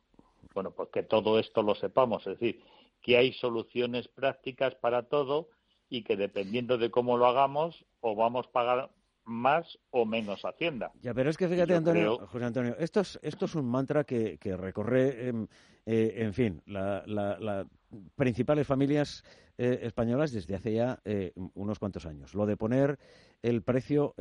Bueno, 0.54 0.72
pues 0.72 0.90
que 0.90 1.04
todo 1.04 1.40
esto 1.40 1.64
lo 1.64 1.76
sepamos, 1.76 2.26
es 2.28 2.40
decir, 2.40 2.64
que 3.02 3.18
hay 3.18 3.34
soluciones 3.34 4.08
prácticas 4.08 4.76
para 4.76 5.04
todo 5.10 5.50
y 5.90 6.04
que 6.04 6.16
dependiendo 6.16 6.78
de 6.78 6.90
cómo 6.90 7.18
lo 7.18 7.26
hagamos, 7.26 7.86
o 8.02 8.16
vamos 8.16 8.48
a 8.48 8.52
pagar 8.52 8.90
más 9.26 9.78
o 9.92 10.06
menos 10.06 10.46
Hacienda. 10.46 10.92
Ya, 11.02 11.14
pero 11.14 11.30
es 11.30 11.38
que 11.38 11.48
fíjate, 11.48 11.76
Antonio, 11.76 12.18
José 12.28 12.46
Antonio, 12.46 12.76
esto 12.78 13.02
es, 13.02 13.20
esto 13.22 13.46
es 13.46 13.56
un 13.56 13.66
mantra 13.66 14.04
que, 14.04 14.38
recorre, 14.58 15.28
em, 15.28 15.48
eh, 15.86 16.14
en 16.18 16.34
fin, 16.34 16.62
las 16.68 17.08
la, 17.08 17.68
principales 18.16 18.68
familias 18.68 19.24
eh, 19.58 19.80
españolas 19.84 20.32
desde 20.32 20.56
hace 20.56 20.74
ya 20.74 21.00
eh, 21.06 21.34
unos 21.54 21.80
cuantos 21.80 22.06
años. 22.06 22.34
Lo 22.36 22.46
de 22.46 22.58
poner 22.58 23.00
el 23.42 23.62
precio 23.62 24.16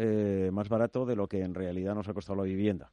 más 0.53 0.69
barato 0.69 1.07
de 1.07 1.17
lo 1.17 1.29
que 1.29 1.41
en 1.41 1.55
realidad 1.55 1.95
nos 1.95 2.09
ha 2.09 2.15
costado 2.15 2.37
la 2.37 2.45
vivienda. 2.45 2.91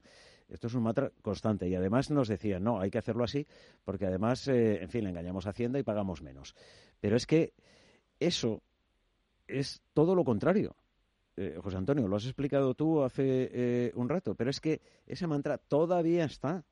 Esto 0.47 0.67
es 0.67 0.73
un 0.73 0.83
mantra 0.83 1.11
constante 1.21 1.67
y 1.67 1.75
además 1.75 2.09
nos 2.09 2.27
decían, 2.27 2.63
no, 2.63 2.79
hay 2.79 2.89
que 2.89 2.97
hacerlo 2.97 3.23
así 3.23 3.45
porque 3.83 4.05
además, 4.05 4.47
en 4.47 4.87
fin, 4.89 5.03
le 5.03 5.09
engañamos 5.09 5.45
a 5.45 5.49
Hacienda 5.49 5.79
y 5.79 5.83
pagamos 5.83 6.21
menos. 6.21 6.55
Pero 7.01 7.17
es 7.17 7.25
que 7.25 7.53
eso 8.19 8.61
es 9.47 9.81
todo 9.93 10.15
lo 10.15 10.23
contrario. 10.23 10.75
Eh, 11.41 11.57
José 11.59 11.77
Antonio, 11.77 12.07
lo 12.07 12.17
has 12.17 12.25
explicado 12.25 12.75
tú 12.75 13.01
hace 13.01 13.49
eh, 13.51 13.91
un 13.95 14.09
rato, 14.09 14.35
pero 14.35 14.51
es 14.51 14.61
que 14.61 14.79
ese 15.07 15.25
mantra 15.25 15.57
todavía 15.57 16.23
está 16.23 16.63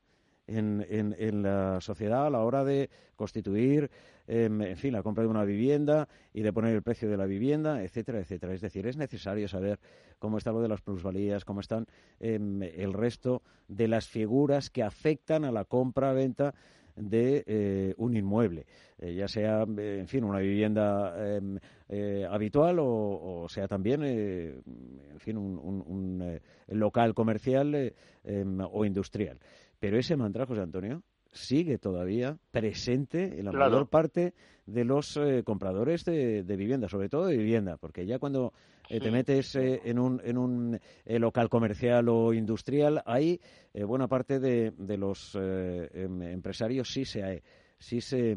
en, 0.46 0.86
en, 0.88 1.42
la 1.42 1.80
sociedad 1.80 2.26
a 2.26 2.30
la 2.30 2.40
hora 2.40 2.64
de 2.64 2.88
constituir, 3.16 3.90
em, 4.28 4.62
en 4.62 4.76
fin, 4.76 4.92
la 4.92 5.02
compra 5.02 5.24
de 5.24 5.30
una 5.30 5.44
vivienda 5.44 6.08
y 6.32 6.42
de 6.42 6.52
poner 6.52 6.74
el 6.74 6.82
precio 6.82 7.08
de 7.08 7.16
la 7.16 7.26
vivienda, 7.26 7.82
etcétera, 7.82 8.20
etcétera. 8.20 8.54
Es 8.54 8.60
decir, 8.60 8.86
es 8.86 8.96
necesario 8.96 9.48
saber 9.48 9.80
cómo 10.18 10.38
está 10.38 10.52
lo 10.52 10.62
de 10.62 10.68
las 10.68 10.82
plusvalías, 10.82 11.44
cómo 11.44 11.60
están 11.60 11.86
em, 12.20 12.62
el 12.62 12.92
resto 12.92 13.42
de 13.66 13.88
las 13.88 14.08
figuras 14.08 14.70
que 14.70 14.84
afectan 14.84 15.44
a 15.44 15.52
la 15.52 15.64
compra-venta 15.64 16.54
de 17.00 17.44
eh, 17.46 17.94
un 17.96 18.16
inmueble, 18.16 18.66
eh, 18.98 19.14
ya 19.14 19.28
sea, 19.28 19.62
en 19.62 20.08
fin, 20.08 20.24
una 20.24 20.38
vivienda 20.40 21.14
em, 21.36 21.58
eh, 21.88 22.26
habitual 22.28 22.76
o, 22.80 23.46
sea 23.48 23.66
también, 23.66 24.02
en 24.04 25.18
fin, 25.18 25.36
un, 25.36 26.40
local 26.68 27.14
comercial 27.14 27.92
em, 28.24 28.60
o 28.60 28.84
industrial. 28.84 29.38
Pero 29.78 29.98
ese 29.98 30.16
mantra, 30.16 30.46
José 30.46 30.60
Antonio, 30.60 31.02
sigue 31.32 31.78
todavía 31.78 32.36
presente 32.50 33.38
en 33.38 33.46
la 33.46 33.52
mayor 33.52 33.88
parte 33.88 34.34
de 34.66 34.84
los 34.84 35.18
compradores 35.44 36.04
de, 36.04 36.42
vivienda, 36.42 36.88
sobre 36.88 37.08
todo 37.08 37.26
de 37.26 37.36
vivienda, 37.36 37.76
porque 37.76 38.06
ya 38.06 38.18
cuando 38.18 38.52
te 38.98 39.10
metes 39.10 39.54
en 39.54 39.98
un, 39.98 40.20
en 40.24 40.38
un 40.38 40.80
local 41.06 41.48
comercial 41.48 42.08
o 42.08 42.32
industrial, 42.32 43.02
ahí 43.06 43.40
buena 43.74 44.08
parte 44.08 44.40
de, 44.40 44.72
de 44.76 44.96
los 44.96 45.36
em, 45.36 46.22
empresarios 46.22 46.88
sí 46.92 47.04
se, 47.04 47.42
sí 47.78 48.00
se 48.00 48.36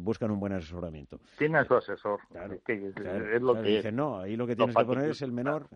buscan 0.00 0.30
un 0.30 0.40
buen 0.40 0.54
asesoramiento. 0.54 1.20
Tiene 1.36 1.64
su 1.66 1.74
asesor. 1.74 2.20
Claro, 2.30 2.54
es 2.54 3.42
lo 3.42 3.60
que 3.60 3.92
no, 3.92 4.20
ahí 4.20 4.36
lo 4.36 4.46
que 4.46 4.56
tienes 4.56 4.74
que 4.74 4.84
poner 4.84 5.10
es 5.10 5.22
el 5.22 5.32
menor. 5.32 5.68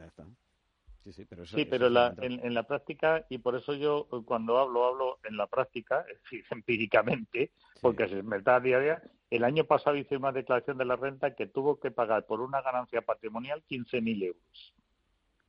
Sí, 1.04 1.24
pero, 1.24 1.46
sí, 1.46 1.64
pero 1.64 1.88
la, 1.88 2.14
en, 2.18 2.52
la 2.52 2.64
práctica, 2.64 3.24
y 3.30 3.38
por 3.38 3.56
eso 3.56 3.74
yo 3.74 4.06
cuando 4.26 4.58
hablo, 4.58 4.84
hablo 4.84 5.18
en 5.24 5.36
la 5.36 5.46
práctica, 5.46 6.04
es 6.12 6.22
decir, 6.22 6.44
empíricamente, 6.50 7.50
porque 7.80 8.08
se 8.08 8.22
me 8.22 8.40
da 8.40 8.60
día 8.60 8.76
a 8.76 8.80
día. 8.80 9.02
El 9.30 9.44
año 9.44 9.64
pasado 9.64 9.96
hice 9.96 10.16
una 10.16 10.32
declaración 10.32 10.78
de 10.78 10.84
la 10.84 10.96
renta 10.96 11.34
que 11.34 11.46
tuvo 11.46 11.78
que 11.78 11.90
pagar 11.90 12.26
por 12.26 12.40
una 12.40 12.62
ganancia 12.62 13.02
patrimonial 13.02 13.62
15.000 13.70 14.22
euros, 14.22 14.74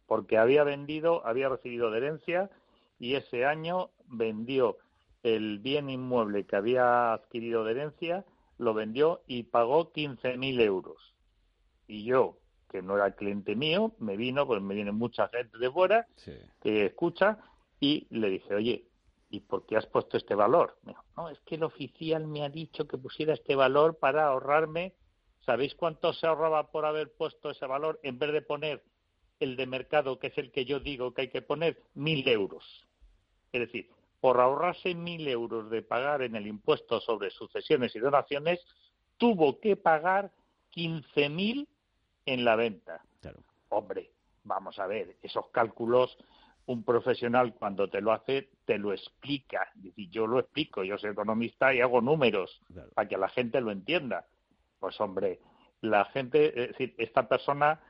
porque 0.06 0.38
había 0.38 0.64
vendido, 0.64 1.26
había 1.26 1.50
recibido 1.50 1.90
de 1.92 1.98
herencia 1.98 2.50
y 3.00 3.16
ese 3.16 3.46
año 3.46 3.90
vendió 4.08 4.78
el 5.24 5.60
bien 5.60 5.90
inmueble 5.90 6.46
que 6.46 6.56
había 6.56 7.14
adquirido 7.14 7.64
de 7.64 7.72
herencia, 7.72 8.26
lo 8.58 8.74
vendió 8.74 9.22
y 9.28 9.44
pagó 9.44 9.92
15.000 9.94 10.62
euros. 10.62 11.16
Y 11.88 12.04
yo, 12.04 12.38
que 12.70 12.82
no 12.82 12.96
era 12.96 13.16
cliente 13.16 13.56
mío, 13.56 13.94
me 14.00 14.16
vino, 14.16 14.46
pues 14.46 14.62
me 14.62 14.76
viene 14.76 14.92
mucha 14.92 15.28
gente 15.30 15.58
de 15.58 15.72
fuera 15.72 16.08
que 16.62 16.86
escucha 16.86 17.40
y 17.80 18.08
le 18.12 18.30
dije, 18.30 18.54
oye, 18.54 18.86
¿y 19.30 19.42
por 19.42 19.66
qué 19.66 19.78
has 19.78 19.86
puesto 19.88 20.18
este 20.18 20.36
valor? 20.36 20.78
Me 20.84 20.92
dijo, 20.92 21.04
no, 21.18 21.30
es 21.30 21.40
que 21.42 21.56
el 21.56 21.64
oficial 21.64 22.28
me 22.28 22.44
ha 22.44 22.50
dicho 22.50 22.88
que 22.88 22.98
pusiera 22.98 23.34
este 23.34 23.56
valor 23.56 23.98
para 23.98 24.28
ahorrarme. 24.28 24.94
¿Sabéis 25.46 25.76
cuánto 25.76 26.14
se 26.14 26.28
ahorraba 26.28 26.72
por 26.72 26.86
haber 26.86 27.12
puesto 27.14 27.50
ese 27.50 27.66
valor 27.66 28.00
en 28.04 28.20
vez 28.20 28.32
de 28.34 28.42
poner 28.42 28.84
el 29.40 29.56
de 29.56 29.66
mercado, 29.66 30.20
que 30.20 30.28
es 30.28 30.38
el 30.38 30.52
que 30.52 30.66
yo 30.66 30.80
digo 30.80 31.14
que 31.14 31.22
hay 31.22 31.30
que 31.30 31.42
poner? 31.42 31.82
Mil 31.96 32.28
euros. 32.28 32.64
Es 33.52 33.62
decir, 33.62 33.90
por 34.20 34.40
ahorrarse 34.40 34.94
mil 34.94 35.28
euros 35.28 35.70
de 35.70 35.82
pagar 35.82 36.22
en 36.22 36.36
el 36.36 36.46
impuesto 36.46 37.00
sobre 37.00 37.32
sucesiones 37.32 37.96
y 37.96 38.00
donaciones, 38.00 38.60
tuvo 39.18 39.60
que 39.60 39.76
pagar 39.76 40.32
quince 40.70 41.30
mil 41.30 41.68
en 42.26 42.46
la 42.46 42.56
venta. 42.56 43.02
Hombre, 43.70 44.12
vamos 44.44 44.80
a 44.80 44.88
ver, 44.88 45.18
esos 45.22 45.50
cálculos, 45.50 46.18
un 46.66 46.84
profesional 46.84 47.54
cuando 47.54 47.90
te 47.90 48.02
lo 48.02 48.12
hace, 48.12 48.50
te 48.66 48.78
lo 48.78 48.94
explica. 48.94 49.70
decir, 49.76 50.10
yo 50.10 50.28
lo 50.28 50.40
explico, 50.40 50.84
yo 50.84 50.98
soy 50.98 51.12
economista 51.12 51.74
y 51.74 51.82
hago 51.82 52.02
números 52.02 52.62
para 52.94 53.08
que 53.08 53.18
la 53.18 53.30
gente 53.30 53.62
lo 53.62 53.72
entienda. 53.72 54.26
Pues 54.80 55.00
hombre, 55.02 55.40
la 55.82 56.06
gente, 56.06 56.48
es 56.48 56.70
decir, 56.70 56.96
esta 56.98 57.28
persona 57.28 57.82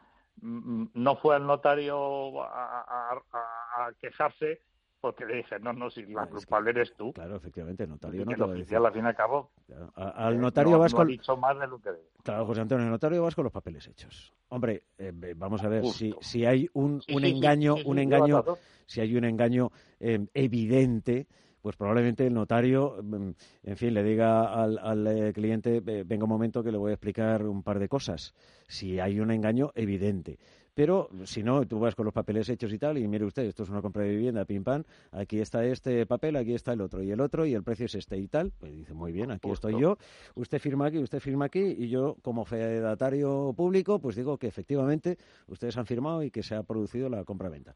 mm, 0.42 0.82
mm, 0.82 0.92
no 0.94 1.16
fue 1.18 1.36
al 1.36 1.46
notario 1.46 2.44
a 2.44 3.92
quejarse 4.00 4.62
porque 5.02 5.26
le 5.26 5.38
dije, 5.38 5.60
no, 5.60 5.74
no, 5.74 5.89
si 5.89 6.06
la 6.06 6.28
culpable 6.28 6.72
eres 6.72 6.93
tú. 6.95 7.14
Claro, 7.14 7.38
efectivamente, 7.38 7.84
el 7.84 7.89
notario 7.89 8.26
no 8.26 8.36
te 8.36 8.43
al 8.43 8.93
fin 8.93 9.04
y 9.04 9.08
al 9.08 9.16
cabo, 9.16 9.52
al 9.95 10.39
notario 10.39 10.78
vasco... 10.78 11.06
dicho 11.06 11.38
más 11.38 11.58
de 11.60 11.68
lo 11.68 11.80
que 11.80 11.89
Claro, 12.24 12.45
José 12.45 12.62
Antonio, 12.62 12.86
el 12.86 12.91
notario 12.91 13.24
vasco 13.24 13.43
los 13.43 13.52
papeles 13.52 13.88
hechos. 13.88 14.34
Hombre, 14.50 14.84
eh, 14.97 15.12
vamos 15.36 15.64
a 15.64 15.70
ver 15.70 15.86
si, 15.86 16.14
si 16.22 16.45
hay 16.45 16.70
un, 16.74 17.02
un 17.14 17.26
engaño, 17.26 17.76
un 17.86 18.00
engaño, 18.00 18.43
si 18.86 19.02
hay 19.02 19.16
un 19.16 19.24
engaño 19.24 19.72
eh, 20.00 20.28
evidente 20.34 21.28
pues 21.62 21.76
probablemente 21.76 22.26
el 22.26 22.34
notario, 22.34 22.97
mm, 23.04 23.30
en 23.64 23.78
fin, 23.78 23.93
le 23.93 24.02
diga 24.04 24.54
al, 24.54 24.78
al, 24.78 25.08
eh, 25.08 25.34
cliente, 25.34 25.82
venga 25.82 26.24
un 26.24 26.30
momento 26.30 26.64
que 26.64 26.72
le 26.72 26.78
voy 26.78 26.91
a 26.91 26.93
explicar 26.93 27.45
un 27.45 27.64
par 27.64 27.80
de 27.80 27.89
cosas. 27.89 28.34
Si 28.68 29.00
hay 29.00 29.20
un 29.20 29.32
engaño 29.32 29.72
evidente. 29.76 30.39
Pero 30.74 31.10
si 31.26 31.44
no, 31.44 31.66
tú 31.68 31.80
vas 31.80 31.96
con 31.96 32.06
los 32.06 32.14
papeles 32.14 32.48
hechos 32.50 32.72
y 32.72 32.78
tal, 32.78 32.98
y 32.98 33.08
mire 33.08 33.26
usted, 33.26 33.44
esto 33.44 33.64
es 33.64 33.70
una 33.70 33.82
compra 33.82 34.04
de 34.04 34.10
vivienda, 34.10 34.46
pim 34.46 34.64
pam, 34.64 34.84
aquí 35.12 35.40
está 35.40 35.66
este 35.66 36.06
papel, 36.06 36.36
aquí 36.36 36.54
está 36.54 36.74
el 36.74 36.82
otro, 36.82 37.04
y 37.04 37.12
el 37.12 37.20
otro, 37.20 37.46
y 37.46 37.54
el 37.54 37.64
precio 37.64 37.86
es 37.88 37.96
este 37.96 38.18
y 38.18 38.28
tal. 38.28 38.52
Pues 38.60 38.74
dice, 38.74 38.94
muy 38.94 39.12
bien, 39.12 39.32
aquí 39.32 39.50
estoy 39.50 39.80
yo, 39.80 39.98
usted 40.36 40.60
firma 40.60 40.88
aquí, 40.88 41.00
usted 41.00 41.20
firma 41.20 41.46
aquí, 41.46 41.76
y 41.78 41.90
yo, 41.90 42.16
como 42.22 42.46
fedatario 42.46 43.54
público, 43.56 44.00
pues 44.00 44.16
digo 44.16 44.38
que 44.38 44.48
efectivamente 44.48 45.18
ustedes 45.48 45.78
han 45.78 45.86
firmado 45.86 46.24
y 46.24 46.32
que 46.32 46.44
se 46.44 46.56
ha 46.56 46.64
producido 46.64 47.10
la 47.10 47.24
compra-venta. 47.24 47.76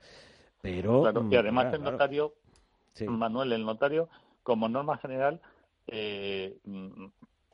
Pero. 0.61 1.01
Claro, 1.01 1.27
y 1.29 1.35
además 1.35 1.73
el 1.73 1.83
notario, 1.83 2.35
Manuel, 3.07 3.51
el 3.51 3.65
notario, 3.65 4.07
como 4.43 4.69
norma 4.69 4.97
general, 4.97 5.41
eh, 5.87 6.57
mm, 6.63 7.05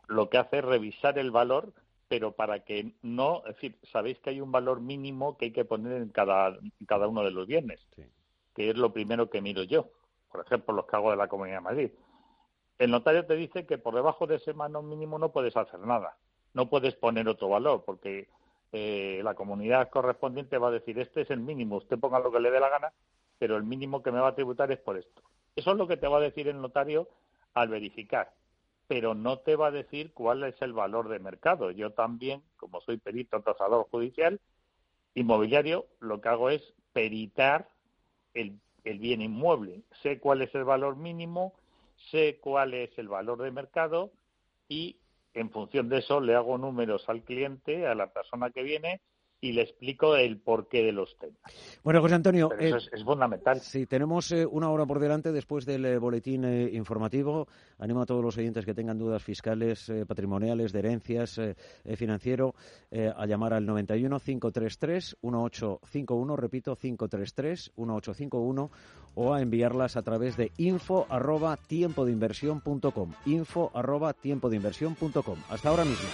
lo 0.07 0.29
que 0.29 0.37
hace 0.37 0.59
es 0.59 0.65
revisar 0.65 1.17
el 1.17 1.31
valor 1.31 1.73
pero 2.09 2.31
para 2.31 2.65
que 2.65 2.95
no, 3.03 3.43
es 3.45 3.55
decir, 3.55 3.77
sabéis 3.83 4.19
que 4.19 4.31
hay 4.31 4.41
un 4.41 4.51
valor 4.51 4.81
mínimo 4.81 5.37
que 5.37 5.45
hay 5.45 5.51
que 5.51 5.63
poner 5.63 6.01
en 6.01 6.09
cada, 6.09 6.57
cada 6.87 7.07
uno 7.07 7.23
de 7.23 7.29
los 7.29 7.45
bienes, 7.45 7.79
que 8.55 8.69
es 8.71 8.75
lo 8.75 8.91
primero 8.91 9.29
que 9.29 9.41
miro 9.41 9.61
yo, 9.63 9.91
por 10.31 10.43
ejemplo, 10.43 10.73
los 10.73 10.87
que 10.87 10.95
hago 10.95 11.11
de 11.11 11.17
la 11.17 11.27
Comunidad 11.27 11.57
de 11.57 11.61
Madrid. 11.61 11.91
El 12.79 12.89
notario 12.89 13.25
te 13.27 13.35
dice 13.35 13.67
que 13.67 13.77
por 13.77 13.93
debajo 13.93 14.25
de 14.25 14.37
ese 14.37 14.53
valor 14.53 14.83
mínimo 14.83 15.19
no 15.19 15.31
puedes 15.31 15.55
hacer 15.55 15.79
nada, 15.81 16.17
no 16.55 16.67
puedes 16.67 16.95
poner 16.95 17.29
otro 17.29 17.47
valor, 17.47 17.83
porque 17.85 18.27
eh, 18.71 19.21
la 19.23 19.35
comunidad 19.35 19.89
correspondiente 19.91 20.57
va 20.57 20.69
a 20.69 20.71
decir, 20.71 20.97
este 20.97 21.21
es 21.21 21.29
el 21.29 21.41
mínimo, 21.41 21.77
usted 21.77 21.99
ponga 21.99 22.19
lo 22.19 22.31
que 22.31 22.39
le 22.39 22.49
dé 22.49 22.59
la 22.59 22.69
gana, 22.69 22.91
pero 23.37 23.55
el 23.55 23.63
mínimo 23.63 24.01
que 24.01 24.11
me 24.11 24.19
va 24.19 24.29
a 24.29 24.35
tributar 24.35 24.71
es 24.71 24.79
por 24.79 24.97
esto. 24.97 25.21
Eso 25.55 25.71
es 25.71 25.77
lo 25.77 25.87
que 25.87 25.97
te 25.97 26.07
va 26.07 26.17
a 26.17 26.21
decir 26.21 26.47
el 26.47 26.59
notario 26.59 27.07
al 27.53 27.69
verificar 27.69 28.33
pero 28.89 29.13
no 29.13 29.37
te 29.37 29.55
va 29.55 29.67
a 29.67 29.71
decir 29.71 30.13
cuál 30.13 30.43
es 30.43 30.59
el 30.63 30.73
valor 30.73 31.09
de 31.09 31.19
mercado. 31.19 31.69
Yo 31.69 31.91
también, 31.91 32.41
como 32.57 32.81
soy 32.81 32.97
perito 32.97 33.39
tasador 33.39 33.87
judicial, 33.91 34.41
inmobiliario, 35.13 35.85
lo 35.99 36.19
que 36.19 36.29
hago 36.29 36.49
es 36.49 36.73
peritar 36.91 37.69
el, 38.33 38.59
bien 38.83 39.21
inmueble. 39.21 39.83
Sé 40.01 40.19
cuál 40.19 40.41
es 40.41 40.55
el 40.55 40.63
valor 40.63 40.95
mínimo, 40.95 41.53
sé 42.09 42.39
cuál 42.41 42.73
es 42.73 42.89
el 42.97 43.07
valor 43.07 43.43
de 43.43 43.51
mercado 43.51 44.11
y 44.67 44.97
en 45.35 45.51
función 45.51 45.87
de 45.87 45.99
eso 45.99 46.19
le 46.19 46.33
hago 46.33 46.57
números 46.57 47.07
al 47.09 47.21
cliente, 47.21 47.85
a 47.85 47.93
la 47.93 48.11
persona 48.11 48.49
que 48.49 48.63
viene 48.63 49.01
y 49.41 49.53
le 49.53 49.61
explico 49.61 50.15
el 50.15 50.37
porqué 50.37 50.83
de 50.83 50.91
los 50.91 51.17
temas. 51.17 51.37
Bueno, 51.83 52.01
José 52.01 52.15
Antonio, 52.15 52.51
eso 52.59 52.77
eh, 52.77 52.89
es, 52.91 53.03
fundamental. 53.03 53.59
Sí, 53.61 53.85
tenemos 53.85 54.31
eh, 54.31 54.45
una 54.45 54.69
hora 54.69 54.85
por 54.85 54.99
delante 54.99 55.31
después 55.31 55.65
del 55.65 55.85
eh, 55.85 55.97
boletín 55.97 56.43
informativo. 56.73 57.47
Animo 57.77 58.01
a 58.01 58.05
todos 58.05 58.23
los 58.23 58.37
oyentes 58.37 58.65
que 58.65 58.73
tengan 58.73 58.97
dudas 58.97 59.23
fiscales, 59.23 59.91
patrimoniales, 60.07 60.73
de 60.73 60.79
herencias, 60.79 61.39
financiero, 61.95 62.53
a 62.91 63.25
llamar 63.25 63.53
al 63.53 63.65
91 63.65 64.19
533 64.19 65.17
1851, 65.21 66.35
repito, 66.35 66.75
533 66.75 67.71
1851, 67.77 68.71
o 69.15 69.33
a 69.33 69.41
enviarlas 69.41 69.95
a 69.95 70.01
través 70.01 70.35
de 70.35 70.51
info 70.57 71.05
arroba 71.09 71.55
tiempo 71.55 72.05
de 72.05 72.11
inversión 72.11 72.61
info 73.25 73.71
arroba 73.73 74.13
tiempo 74.13 74.49
de 74.49 74.57
inversión 74.57 74.95
Hasta 75.49 75.69
ahora 75.69 75.85
mismo. 75.85 76.09